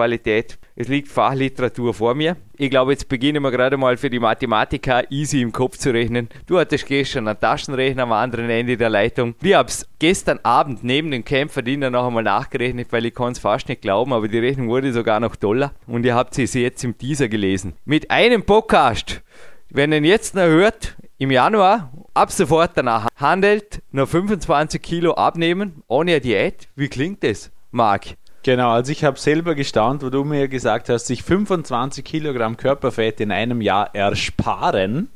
Apothekerqualität. 0.00 0.58
Es 0.76 0.88
liegt 0.88 1.08
Fachliteratur 1.08 1.92
vor 1.92 2.14
mir. 2.14 2.36
Ich 2.56 2.70
glaube, 2.70 2.92
jetzt 2.92 3.08
beginnen 3.08 3.42
wir 3.42 3.50
gerade 3.50 3.76
mal 3.76 3.96
für 3.96 4.08
die 4.08 4.18
Mathematiker 4.18 5.10
easy 5.10 5.42
im 5.42 5.52
Kopf 5.52 5.76
zu 5.76 5.92
rechnen. 5.92 6.28
Du 6.46 6.58
hattest 6.58 6.86
gestern 6.86 7.28
einen 7.28 7.38
Taschenrechner 7.38 8.04
am 8.04 8.12
anderen 8.12 8.48
Ende 8.48 8.76
der 8.76 8.88
Leitung. 8.88 9.34
Wir 9.40 9.58
haben 9.58 9.68
es 9.68 9.86
gestern 9.98 10.38
Abend 10.42 10.82
neben 10.82 11.10
dem 11.10 11.24
Kämpferdiener 11.24 11.90
noch 11.90 12.06
einmal 12.06 12.22
nachgerechnet, 12.22 12.88
weil 12.92 13.06
ich 13.06 13.14
kann 13.14 13.32
es 13.32 13.38
fast 13.38 13.68
nicht 13.68 13.82
glauben, 13.82 14.12
aber 14.12 14.28
die 14.28 14.38
Rechnung 14.38 14.68
wurde 14.68 14.92
sogar 14.92 15.20
noch 15.20 15.36
Dollar. 15.36 15.72
Und 15.86 16.04
ihr 16.06 16.14
habt 16.14 16.34
sie 16.34 16.44
jetzt 16.44 16.84
im 16.84 16.96
Teaser 16.96 17.28
gelesen. 17.28 17.74
Mit 17.84 18.10
einem 18.10 18.42
Podcast, 18.44 19.22
wenn 19.68 19.92
ihr 19.92 20.00
jetzt 20.00 20.34
noch 20.34 20.42
hört, 20.42 20.96
im 21.18 21.30
Januar 21.30 21.92
ab 22.14 22.32
sofort 22.32 22.72
danach 22.74 23.08
handelt, 23.16 23.82
noch 23.92 24.08
25 24.08 24.80
Kilo 24.80 25.12
abnehmen, 25.12 25.82
ohne 25.88 26.20
Diät. 26.20 26.68
Wie 26.74 26.88
klingt 26.88 27.22
das, 27.22 27.50
Marc? 27.70 28.16
Genau, 28.42 28.70
also 28.70 28.90
ich 28.90 29.04
habe 29.04 29.18
selber 29.18 29.54
gestaunt, 29.54 30.02
wo 30.02 30.08
du 30.08 30.24
mir 30.24 30.48
gesagt 30.48 30.88
hast, 30.88 31.06
sich 31.06 31.22
25 31.22 32.04
Kilogramm 32.04 32.56
Körperfett 32.56 33.20
in 33.20 33.32
einem 33.32 33.60
Jahr 33.60 33.94
ersparen. 33.94 35.10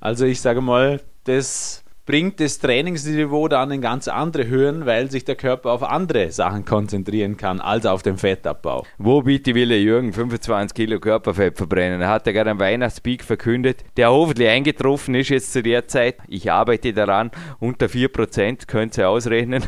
Also 0.00 0.24
ich 0.24 0.40
sage 0.40 0.60
mal, 0.60 1.00
das 1.24 1.84
bringt 2.06 2.40
das 2.40 2.58
Trainingsniveau 2.58 3.46
dann 3.46 3.70
in 3.70 3.80
ganz 3.80 4.08
andere 4.08 4.48
Höhen, 4.48 4.84
weil 4.84 5.12
sich 5.12 5.24
der 5.24 5.36
Körper 5.36 5.70
auf 5.70 5.84
andere 5.84 6.32
Sachen 6.32 6.64
konzentrieren 6.64 7.36
kann, 7.36 7.60
als 7.60 7.86
auf 7.86 8.02
den 8.02 8.16
Fettabbau. 8.18 8.84
Wo 8.98 9.22
bitte 9.22 9.54
will 9.54 9.68
der 9.68 9.80
Jürgen 9.80 10.12
25 10.12 10.74
Kilo 10.74 10.98
Körperfett 10.98 11.56
verbrennen? 11.56 12.00
Er 12.00 12.08
hat 12.08 12.26
ja 12.26 12.32
gerade 12.32 12.50
einen 12.50 12.58
Weihnachtspeak 12.58 13.22
verkündet, 13.22 13.84
der 13.96 14.10
hoffentlich 14.10 14.48
eingetroffen 14.48 15.14
ist 15.14 15.28
jetzt 15.28 15.52
zu 15.52 15.62
der 15.62 15.86
Zeit. 15.86 16.16
Ich 16.26 16.50
arbeite 16.50 16.92
daran, 16.92 17.30
unter 17.60 17.86
4% 17.86 18.66
könnt 18.66 18.98
ihr 18.98 19.08
ausrechnen. 19.08 19.62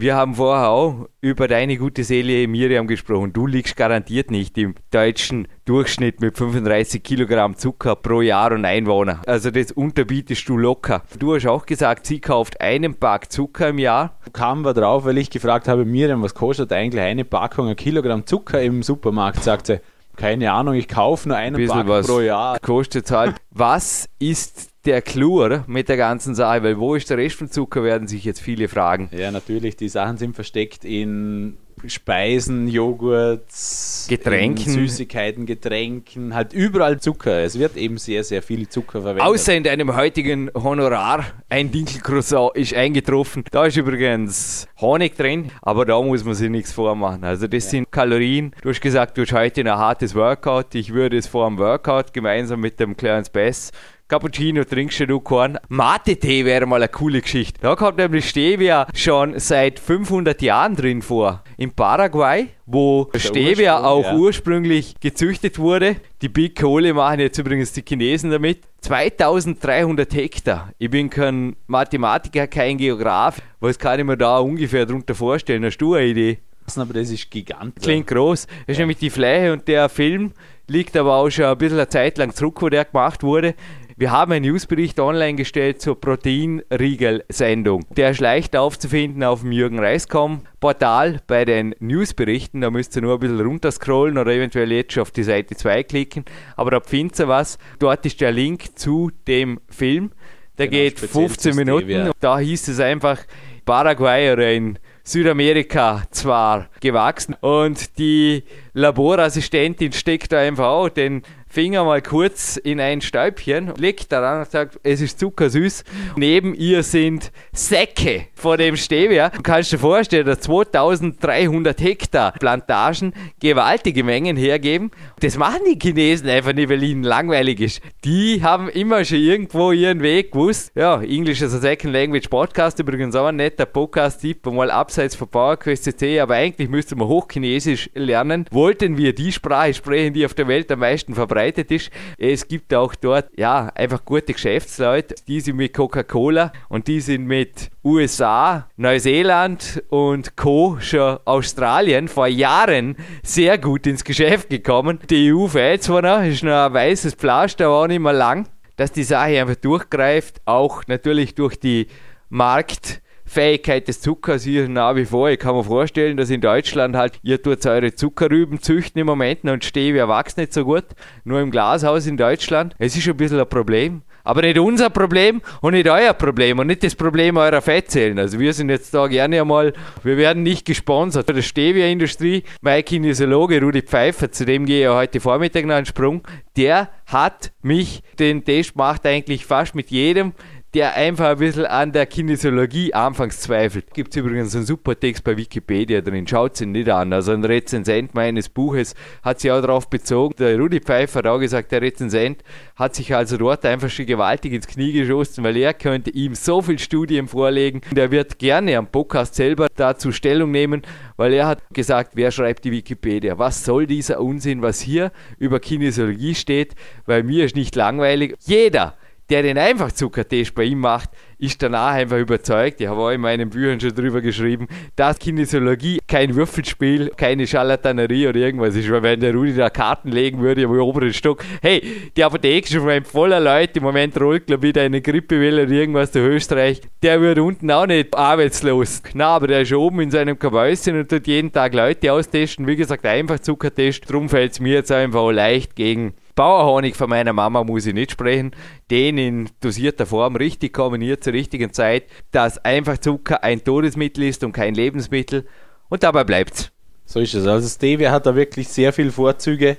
Wir 0.00 0.14
haben 0.14 0.36
vorher 0.36 0.68
auch 0.68 1.08
über 1.20 1.48
deine 1.48 1.76
gute 1.76 2.04
Seele 2.04 2.46
Miriam 2.46 2.86
gesprochen. 2.86 3.32
Du 3.32 3.48
liegst 3.48 3.74
garantiert 3.74 4.30
nicht 4.30 4.56
im 4.56 4.76
deutschen 4.92 5.48
Durchschnitt 5.64 6.20
mit 6.20 6.38
35 6.38 7.02
Kilogramm 7.02 7.56
Zucker 7.56 7.96
pro 7.96 8.20
Jahr 8.20 8.52
und 8.52 8.64
Einwohner. 8.64 9.22
Also 9.26 9.50
das 9.50 9.72
unterbietest 9.72 10.48
du 10.48 10.56
locker. 10.56 11.02
Du 11.18 11.34
hast 11.34 11.48
auch 11.48 11.66
gesagt, 11.66 12.06
sie 12.06 12.20
kauft 12.20 12.60
einen 12.60 12.94
Pack 12.94 13.32
Zucker 13.32 13.70
im 13.70 13.80
Jahr. 13.80 14.16
Kamen 14.32 14.64
wir 14.64 14.72
drauf, 14.72 15.04
weil 15.04 15.18
ich 15.18 15.30
gefragt 15.30 15.66
habe, 15.66 15.84
Miriam, 15.84 16.22
was 16.22 16.32
kostet 16.32 16.72
eigentlich 16.72 17.02
eine 17.02 17.24
Packung, 17.24 17.66
ein 17.66 17.74
Kilogramm 17.74 18.24
Zucker 18.24 18.62
im 18.62 18.84
Supermarkt? 18.84 19.42
Sagt 19.42 19.66
sie, 19.66 19.80
keine 20.14 20.52
Ahnung, 20.52 20.74
ich 20.74 20.86
kaufe 20.86 21.28
nur 21.28 21.38
einen 21.38 21.66
Pack 21.66 22.06
pro 22.06 22.20
Jahr. 22.20 22.60
Kostet 22.60 23.10
halt. 23.10 23.34
Was 23.50 24.08
ist 24.20 24.67
der 24.84 25.02
Clou, 25.02 25.44
oder? 25.44 25.64
Mit 25.66 25.88
der 25.88 25.96
ganzen 25.96 26.34
Sache, 26.34 26.62
weil 26.62 26.78
wo 26.78 26.94
ist 26.94 27.10
der 27.10 27.18
Rest 27.18 27.36
von 27.36 27.50
Zucker, 27.50 27.82
werden 27.82 28.08
sich 28.08 28.24
jetzt 28.24 28.40
viele 28.40 28.68
fragen. 28.68 29.10
Ja, 29.12 29.30
natürlich, 29.30 29.76
die 29.76 29.88
Sachen 29.88 30.16
sind 30.16 30.34
versteckt 30.34 30.84
in 30.84 31.58
Speisen, 31.86 32.68
Joghurts, 32.68 34.06
Getränken. 34.08 34.72
Süßigkeiten, 34.72 35.46
Getränken, 35.46 36.34
halt 36.34 36.52
überall 36.52 36.98
Zucker. 36.98 37.40
Es 37.40 37.58
wird 37.58 37.76
eben 37.76 37.98
sehr, 37.98 38.24
sehr 38.24 38.42
viel 38.42 38.68
Zucker 38.68 39.02
verwendet. 39.02 39.24
Außer 39.24 39.54
in 39.54 39.62
deinem 39.62 39.94
heutigen 39.94 40.50
Honorar, 40.54 41.24
ein 41.48 41.70
Dinkelcroissant 41.70 42.56
ist 42.56 42.74
eingetroffen. 42.74 43.44
Da 43.50 43.66
ist 43.66 43.76
übrigens 43.76 44.66
Honig 44.80 45.16
drin, 45.16 45.50
aber 45.62 45.84
da 45.84 46.00
muss 46.00 46.24
man 46.24 46.34
sich 46.34 46.50
nichts 46.50 46.72
vormachen. 46.72 47.24
Also 47.24 47.46
das 47.46 47.64
ja. 47.64 47.70
sind 47.70 47.92
Kalorien. 47.92 48.52
Du 48.62 48.70
hast 48.70 48.80
gesagt, 48.80 49.16
du 49.16 49.22
hast 49.22 49.32
heute 49.32 49.60
ein 49.60 49.70
hartes 49.70 50.14
Workout. 50.14 50.74
Ich 50.74 50.92
würde 50.92 51.16
es 51.16 51.26
vor 51.26 51.48
dem 51.48 51.58
Workout 51.58 52.12
gemeinsam 52.12 52.60
mit 52.60 52.80
dem 52.80 52.96
Clarence 52.96 53.30
Bass 53.30 53.70
Cappuccino 54.08 54.64
trinkst 54.64 55.00
du 55.00 55.20
keinen. 55.20 55.58
Mate-Tee 55.68 56.46
wäre 56.46 56.64
mal 56.64 56.76
eine 56.76 56.88
coole 56.88 57.20
Geschichte. 57.20 57.60
Da 57.60 57.76
kommt 57.76 57.98
nämlich 57.98 58.26
Stevia 58.26 58.86
schon 58.94 59.38
seit 59.38 59.78
500 59.78 60.40
Jahren 60.40 60.76
drin 60.76 61.02
vor. 61.02 61.44
In 61.58 61.72
Paraguay, 61.72 62.48
wo 62.64 63.10
Stevia 63.14 63.74
Ursprung, 63.74 63.90
auch 63.90 64.04
ja. 64.04 64.14
ursprünglich 64.14 64.94
gezüchtet 64.98 65.58
wurde. 65.58 65.96
Die 66.22 66.30
Big 66.30 66.58
Kohle 66.58 66.94
machen 66.94 67.20
jetzt 67.20 67.36
übrigens 67.36 67.74
die 67.74 67.84
Chinesen 67.86 68.30
damit. 68.30 68.60
2300 68.80 70.14
Hektar. 70.14 70.72
Ich 70.78 70.88
bin 70.88 71.10
kein 71.10 71.56
Mathematiker, 71.66 72.46
kein 72.46 72.78
Geograf. 72.78 73.42
Was 73.60 73.78
kann 73.78 74.00
ich 74.00 74.06
mir 74.06 74.16
da 74.16 74.38
ungefähr 74.38 74.86
darunter 74.86 75.14
vorstellen? 75.14 75.66
Hast 75.66 75.76
du 75.76 75.92
eine 75.92 76.06
Idee? 76.06 76.38
Aber 76.76 76.94
das 76.94 77.10
ist 77.10 77.30
gigantisch. 77.30 77.82
Klingt 77.84 78.06
groß. 78.06 78.46
Das 78.46 78.56
ist 78.68 78.76
ja. 78.78 78.82
nämlich 78.82 78.98
die 78.98 79.10
Fläche 79.10 79.52
und 79.52 79.68
der 79.68 79.90
Film 79.90 80.32
liegt 80.66 80.96
aber 80.96 81.16
auch 81.16 81.30
schon 81.30 81.46
ein 81.46 81.58
bisschen 81.58 81.78
eine 81.78 81.88
Zeit 81.88 82.18
lang 82.18 82.34
zurück, 82.34 82.60
wo 82.60 82.68
der 82.68 82.84
gemacht 82.84 83.22
wurde. 83.22 83.54
Wir 84.00 84.12
haben 84.12 84.30
einen 84.30 84.44
Newsbericht 84.44 85.00
online 85.00 85.34
gestellt 85.34 85.82
zur 85.82 86.00
Proteinriegel-Sendung. 86.00 87.84
Der 87.96 88.10
ist 88.10 88.20
leicht 88.20 88.54
aufzufinden 88.54 89.24
auf 89.24 89.40
dem 89.40 89.50
Jürgen 89.50 89.80
Reiskom 89.80 90.42
Portal 90.60 91.20
bei 91.26 91.44
den 91.44 91.74
Newsberichten. 91.80 92.60
Da 92.60 92.70
müsst 92.70 92.94
ihr 92.94 93.02
nur 93.02 93.14
ein 93.14 93.18
bisschen 93.18 93.40
runterscrollen 93.40 94.16
oder 94.16 94.32
eventuell 94.32 94.70
jetzt 94.70 94.92
schon 94.92 95.00
auf 95.00 95.10
die 95.10 95.24
Seite 95.24 95.56
2 95.56 95.82
klicken. 95.82 96.24
Aber 96.54 96.70
da 96.70 96.78
findet 96.78 97.18
ihr 97.18 97.26
was. 97.26 97.58
Dort 97.80 98.06
ist 98.06 98.20
der 98.20 98.30
Link 98.30 98.78
zu 98.78 99.10
dem 99.26 99.58
Film. 99.68 100.12
Der 100.58 100.68
genau, 100.68 100.80
geht 100.80 101.00
15 101.00 101.56
Minuten. 101.56 101.90
Ja. 101.90 102.12
Da 102.20 102.38
hieß 102.38 102.68
es 102.68 102.78
einfach 102.78 103.18
Paraguay 103.64 104.32
oder 104.32 104.52
in 104.52 104.78
Südamerika 105.08 106.02
zwar 106.10 106.68
gewachsen 106.80 107.34
und 107.40 107.98
die 107.98 108.44
Laborassistentin 108.74 109.92
steckt 109.92 110.32
da 110.32 110.38
einfach 110.38 110.66
auch 110.66 110.88
den 110.90 111.22
Finger 111.50 111.84
mal 111.84 112.02
kurz 112.02 112.58
in 112.58 112.78
ein 112.78 113.00
Stäubchen, 113.00 113.72
legt 113.78 114.12
daran 114.12 114.40
und 114.40 114.50
sagt, 114.50 114.78
es 114.82 115.00
ist 115.00 115.18
zuckersüß. 115.18 115.82
Neben 116.16 116.54
ihr 116.54 116.82
sind 116.82 117.32
Säcke 117.52 118.26
vor 118.34 118.58
dem 118.58 118.76
Stevia. 118.76 119.30
Du 119.30 119.40
kannst 119.40 119.72
dir 119.72 119.78
vorstellen, 119.78 120.26
dass 120.26 120.40
2300 120.40 121.80
Hektar 121.80 122.32
Plantagen 122.32 123.14
gewaltige 123.40 124.04
Mengen 124.04 124.36
hergeben. 124.36 124.90
Das 125.20 125.38
machen 125.38 125.60
die 125.66 125.78
Chinesen 125.80 126.28
einfach 126.28 126.52
nicht, 126.52 126.68
weil 126.68 126.82
ihnen 126.82 127.02
langweilig 127.02 127.60
ist. 127.60 127.82
Die 128.04 128.42
haben 128.42 128.68
immer 128.68 129.02
schon 129.06 129.18
irgendwo 129.18 129.72
ihren 129.72 130.02
Weg 130.02 130.32
gewusst. 130.32 130.72
Ja, 130.74 131.00
English 131.00 131.42
as 131.42 131.54
a 131.54 131.58
Second 131.58 131.94
Language 131.94 132.28
Podcast, 132.28 132.78
übrigens 132.78 133.16
auch 133.16 133.26
ein 133.26 133.36
netter 133.36 133.64
Podcast-Tipp, 133.64 134.44
mal 134.44 134.70
abseits 134.70 135.14
von 135.14 135.28
PowerQuest.cc, 135.28 136.20
aber 136.20 136.34
eigentlich 136.34 136.68
müsste 136.68 136.94
man 136.94 137.08
Hochchinesisch 137.08 137.88
lernen. 137.94 138.44
Wollten 138.50 138.98
wir 138.98 139.14
die 139.14 139.32
Sprache 139.32 139.72
sprechen, 139.72 140.12
die 140.12 140.26
auf 140.26 140.34
der 140.34 140.46
Welt 140.46 140.70
am 140.70 140.80
meisten 140.80 141.14
verbreitet 141.14 141.37
verbreitet 141.38 141.70
ist. 141.70 141.90
Es 142.18 142.48
gibt 142.48 142.74
auch 142.74 142.94
dort 142.94 143.30
ja 143.36 143.70
einfach 143.74 144.04
gute 144.04 144.32
Geschäftsleute, 144.32 145.14
die 145.26 145.40
sind 145.40 145.56
mit 145.56 145.72
Coca-Cola 145.72 146.52
und 146.68 146.88
die 146.88 147.00
sind 147.00 147.26
mit 147.26 147.70
USA, 147.84 148.68
Neuseeland 148.76 149.82
und 149.88 150.36
Co. 150.36 150.78
schon 150.80 151.18
Australien 151.24 152.08
vor 152.08 152.26
Jahren 152.26 152.96
sehr 153.22 153.56
gut 153.58 153.86
ins 153.86 154.04
Geschäft 154.04 154.50
gekommen. 154.50 154.98
Die 155.08 155.32
EU 155.32 155.46
fällt 155.46 155.84
zwar 155.84 156.02
noch, 156.02 156.22
ist 156.24 156.42
noch 156.42 156.66
ein 156.66 156.74
weißes 156.74 157.14
Pflaster, 157.14 157.66
aber 157.66 157.82
auch 157.82 157.86
nicht 157.86 158.00
mehr 158.00 158.12
lang, 158.12 158.48
dass 158.76 158.92
die 158.92 159.04
Sache 159.04 159.40
einfach 159.40 159.56
durchgreift, 159.56 160.40
auch 160.44 160.82
natürlich 160.88 161.34
durch 161.34 161.58
die 161.58 161.86
Markt- 162.28 163.00
Fähigkeit 163.28 163.86
des 163.86 164.00
Zuckers 164.00 164.42
hier 164.42 164.68
nach 164.68 164.96
wie 164.96 165.04
vor. 165.04 165.30
Ich 165.30 165.38
kann 165.38 165.54
mir 165.54 165.64
vorstellen, 165.64 166.16
dass 166.16 166.30
in 166.30 166.40
Deutschland 166.40 166.96
halt, 166.96 167.18
ihr 167.22 167.40
tut 167.42 167.64
eure 167.66 167.94
Zuckerrüben 167.94 168.60
züchten 168.60 169.00
im 169.00 169.06
Moment 169.06 169.44
und 169.44 169.64
Stevia 169.64 170.08
wächst 170.08 170.38
nicht 170.38 170.52
so 170.52 170.64
gut. 170.64 170.86
Nur 171.24 171.40
im 171.40 171.50
Glashaus 171.50 172.06
in 172.06 172.16
Deutschland. 172.16 172.74
Es 172.78 172.96
ist 172.96 173.08
ein 173.08 173.16
bisschen 173.16 173.40
ein 173.40 173.48
Problem. 173.48 174.02
Aber 174.24 174.42
nicht 174.42 174.58
unser 174.58 174.90
Problem 174.90 175.40
und 175.62 175.72
nicht 175.72 175.88
euer 175.88 176.12
Problem 176.12 176.58
und 176.58 176.66
nicht 176.66 176.82
das 176.82 176.94
Problem 176.94 177.38
eurer 177.38 177.62
Fettzellen. 177.62 178.18
Also 178.18 178.38
wir 178.38 178.52
sind 178.52 178.68
jetzt 178.68 178.92
da 178.92 179.06
gerne 179.06 179.40
einmal, 179.40 179.72
wir 180.02 180.18
werden 180.18 180.42
nicht 180.42 180.66
gesponsert 180.66 181.24
von 181.24 181.34
der 181.34 181.40
Stevia-Industrie. 181.40 182.42
Mein 182.60 182.84
Kinesiologe 182.84 183.58
Rudi 183.58 183.80
Pfeiffer, 183.80 184.30
zu 184.30 184.44
dem 184.44 184.66
gehe 184.66 184.86
ich 184.86 184.94
heute 184.94 185.20
Vormittag 185.20 185.64
noch 185.64 185.76
einen 185.76 185.86
Sprung, 185.86 186.28
der 186.58 186.90
hat 187.06 187.52
mich 187.62 188.02
den 188.18 188.44
Test 188.44 188.74
gemacht 188.74 189.06
eigentlich 189.06 189.46
fast 189.46 189.74
mit 189.74 189.90
jedem 189.90 190.34
der 190.74 190.94
einfach 190.96 191.30
ein 191.30 191.38
bisschen 191.38 191.64
an 191.64 191.92
der 191.92 192.04
Kinesiologie 192.04 192.92
anfangs 192.92 193.40
zweifelt. 193.40 193.94
Gibt 193.94 194.10
es 194.10 194.16
übrigens 194.16 194.54
einen 194.54 194.66
super 194.66 194.98
Text 194.98 195.24
bei 195.24 195.34
Wikipedia 195.34 196.02
drin, 196.02 196.26
schaut 196.26 196.54
es 196.54 196.60
ihn 196.60 196.72
nicht 196.72 196.90
an. 196.90 197.12
Also 197.14 197.32
ein 197.32 197.42
Rezensent 197.44 198.14
meines 198.14 198.50
Buches 198.50 198.94
hat 199.22 199.40
sich 199.40 199.50
auch 199.50 199.62
darauf 199.62 199.88
bezogen. 199.88 200.34
Der 200.38 200.58
Rudi 200.58 200.80
Pfeiffer 200.80 201.20
hat 201.20 201.26
auch 201.26 201.38
gesagt, 201.38 201.72
der 201.72 201.80
Rezensent 201.80 202.42
hat 202.76 202.94
sich 202.94 203.14
also 203.14 203.38
dort 203.38 203.64
einfach 203.64 203.88
schon 203.88 204.04
gewaltig 204.04 204.52
ins 204.52 204.66
Knie 204.66 204.92
geschossen, 204.92 205.42
weil 205.42 205.56
er 205.56 205.72
könnte 205.72 206.10
ihm 206.10 206.34
so 206.34 206.60
viel 206.60 206.78
Studien 206.78 207.28
vorlegen. 207.28 207.80
Der 207.92 208.10
wird 208.10 208.38
gerne 208.38 208.76
am 208.76 208.88
Podcast 208.88 209.36
selber 209.36 209.68
dazu 209.74 210.12
Stellung 210.12 210.50
nehmen, 210.50 210.82
weil 211.16 211.32
er 211.32 211.46
hat 211.46 211.62
gesagt, 211.72 212.12
wer 212.14 212.30
schreibt 212.30 212.66
die 212.66 212.72
Wikipedia? 212.72 213.38
Was 213.38 213.64
soll 213.64 213.86
dieser 213.86 214.20
Unsinn, 214.20 214.60
was 214.60 214.80
hier 214.80 215.12
über 215.38 215.60
Kinesiologie 215.60 216.34
steht? 216.34 216.74
Weil 217.06 217.22
mir 217.22 217.46
ist 217.46 217.56
nicht 217.56 217.74
langweilig. 217.74 218.36
Jeder 218.44 218.98
der 219.30 219.42
den 219.42 219.58
Einfachzuckertest 219.58 220.54
bei 220.54 220.64
ihm 220.64 220.80
macht, 220.80 221.10
ist 221.38 221.62
danach 221.62 221.92
einfach 221.92 222.18
überzeugt, 222.18 222.80
ich 222.80 222.86
habe 222.88 223.00
auch 223.00 223.10
in 223.10 223.20
meinen 223.20 223.50
Büchern 223.50 223.78
schon 223.78 223.94
drüber 223.94 224.20
geschrieben, 224.20 224.66
dass 224.96 225.18
Kinesiologie 225.18 226.00
kein 226.06 226.34
Würfelspiel, 226.34 227.12
keine 227.16 227.46
Scharlatanerie 227.46 228.26
oder 228.26 228.40
irgendwas 228.40 228.74
ist, 228.74 228.90
weil 228.90 229.02
wenn 229.02 229.20
der 229.20 229.34
Rudi 229.34 229.54
da 229.54 229.70
Karten 229.70 230.10
legen 230.10 230.40
würde 230.40 230.62
im 230.62 230.70
oberen 230.70 231.12
Stock, 231.12 231.44
hey, 231.62 232.10
die 232.16 232.24
Apotheke 232.24 232.66
ist 232.66 232.72
schon 232.72 233.04
voller 233.04 233.38
Leute, 233.38 233.78
im 233.78 233.84
Moment 233.84 234.18
rollt 234.20 234.46
glaube 234.46 234.66
ich 234.66 234.70
wieder 234.70 234.82
eine 234.82 235.00
Grippewelle 235.00 235.64
oder 235.64 235.72
irgendwas 235.72 236.10
durch 236.10 236.26
Österreich, 236.26 236.80
der 237.02 237.20
wird 237.20 237.38
unten 237.38 237.70
auch 237.70 237.86
nicht 237.86 238.16
arbeitslos. 238.16 239.02
Na, 239.14 239.28
aber 239.36 239.46
der 239.46 239.62
ist 239.62 239.72
oben 239.72 240.00
in 240.00 240.10
seinem 240.10 240.38
Kabäuschen 240.38 240.98
und 240.98 241.08
tut 241.08 241.26
jeden 241.26 241.52
Tag 241.52 241.74
Leute 241.74 242.12
austesten, 242.12 242.66
wie 242.66 242.76
gesagt, 242.76 243.06
Einfachzuckertest, 243.06 244.10
darum 244.10 244.28
fällt 244.28 244.52
es 244.52 244.60
mir 244.60 244.74
jetzt 244.74 244.90
einfach 244.90 245.30
leicht 245.30 245.76
gegen 245.76 246.14
Bauerhonig 246.38 246.94
von 246.94 247.10
meiner 247.10 247.32
Mama 247.32 247.64
muss 247.64 247.84
ich 247.84 247.94
nicht 247.94 248.12
sprechen. 248.12 248.52
Den 248.92 249.18
in 249.18 249.50
dosierter 249.60 250.06
Form 250.06 250.36
richtig 250.36 250.72
kombiniert 250.72 251.24
zur 251.24 251.32
richtigen 251.32 251.72
Zeit, 251.72 252.04
dass 252.30 252.64
einfach 252.64 252.96
Zucker 252.96 253.42
ein 253.42 253.64
Todesmittel 253.64 254.22
ist 254.22 254.44
und 254.44 254.52
kein 254.52 254.76
Lebensmittel. 254.76 255.48
Und 255.88 256.04
dabei 256.04 256.22
bleibt's. 256.22 256.70
So 257.06 257.18
ist 257.18 257.34
es. 257.34 257.44
Also 257.44 257.66
Stevia 257.66 258.12
hat 258.12 258.24
da 258.24 258.36
wirklich 258.36 258.68
sehr 258.68 258.92
viele 258.92 259.10
Vorzüge, 259.10 259.78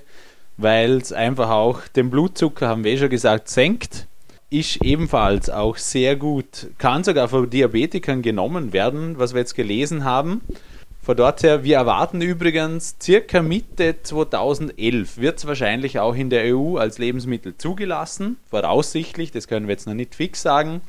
weil 0.57 0.97
es 0.97 1.13
einfach 1.13 1.49
auch 1.49 1.87
den 1.95 2.09
Blutzucker, 2.09 2.67
haben 2.67 2.83
wir 2.83 2.91
eh 2.91 2.97
schon 2.97 3.09
gesagt, 3.09 3.47
senkt. 3.47 4.09
Ist 4.49 4.83
ebenfalls 4.83 5.49
auch 5.49 5.77
sehr 5.77 6.17
gut, 6.17 6.71
kann 6.77 7.05
sogar 7.05 7.29
von 7.29 7.49
Diabetikern 7.49 8.21
genommen 8.21 8.73
werden, 8.73 9.17
was 9.17 9.33
wir 9.33 9.39
jetzt 9.39 9.55
gelesen 9.55 10.03
haben. 10.03 10.41
Von 11.09 11.17
dort 11.17 11.41
her, 11.41 11.63
wir 11.63 11.77
erwarten 11.77 12.21
übrigens 12.21 12.95
circa 13.01 13.41
Mitte 13.41 13.95
2011 14.03 15.17
wird 15.17 15.39
es 15.39 15.47
wahrscheinlich 15.47 15.97
auch 15.97 16.13
in 16.13 16.29
der 16.29 16.55
EU 16.55 16.77
als 16.77 16.99
Lebensmittel 16.99 17.57
zugelassen. 17.57 18.37
Voraussichtlich, 18.51 19.31
das 19.31 19.47
können 19.47 19.67
wir 19.67 19.73
jetzt 19.73 19.87
noch 19.87 19.95
nicht 19.95 20.13
fix 20.13 20.43
sagen. 20.43 20.81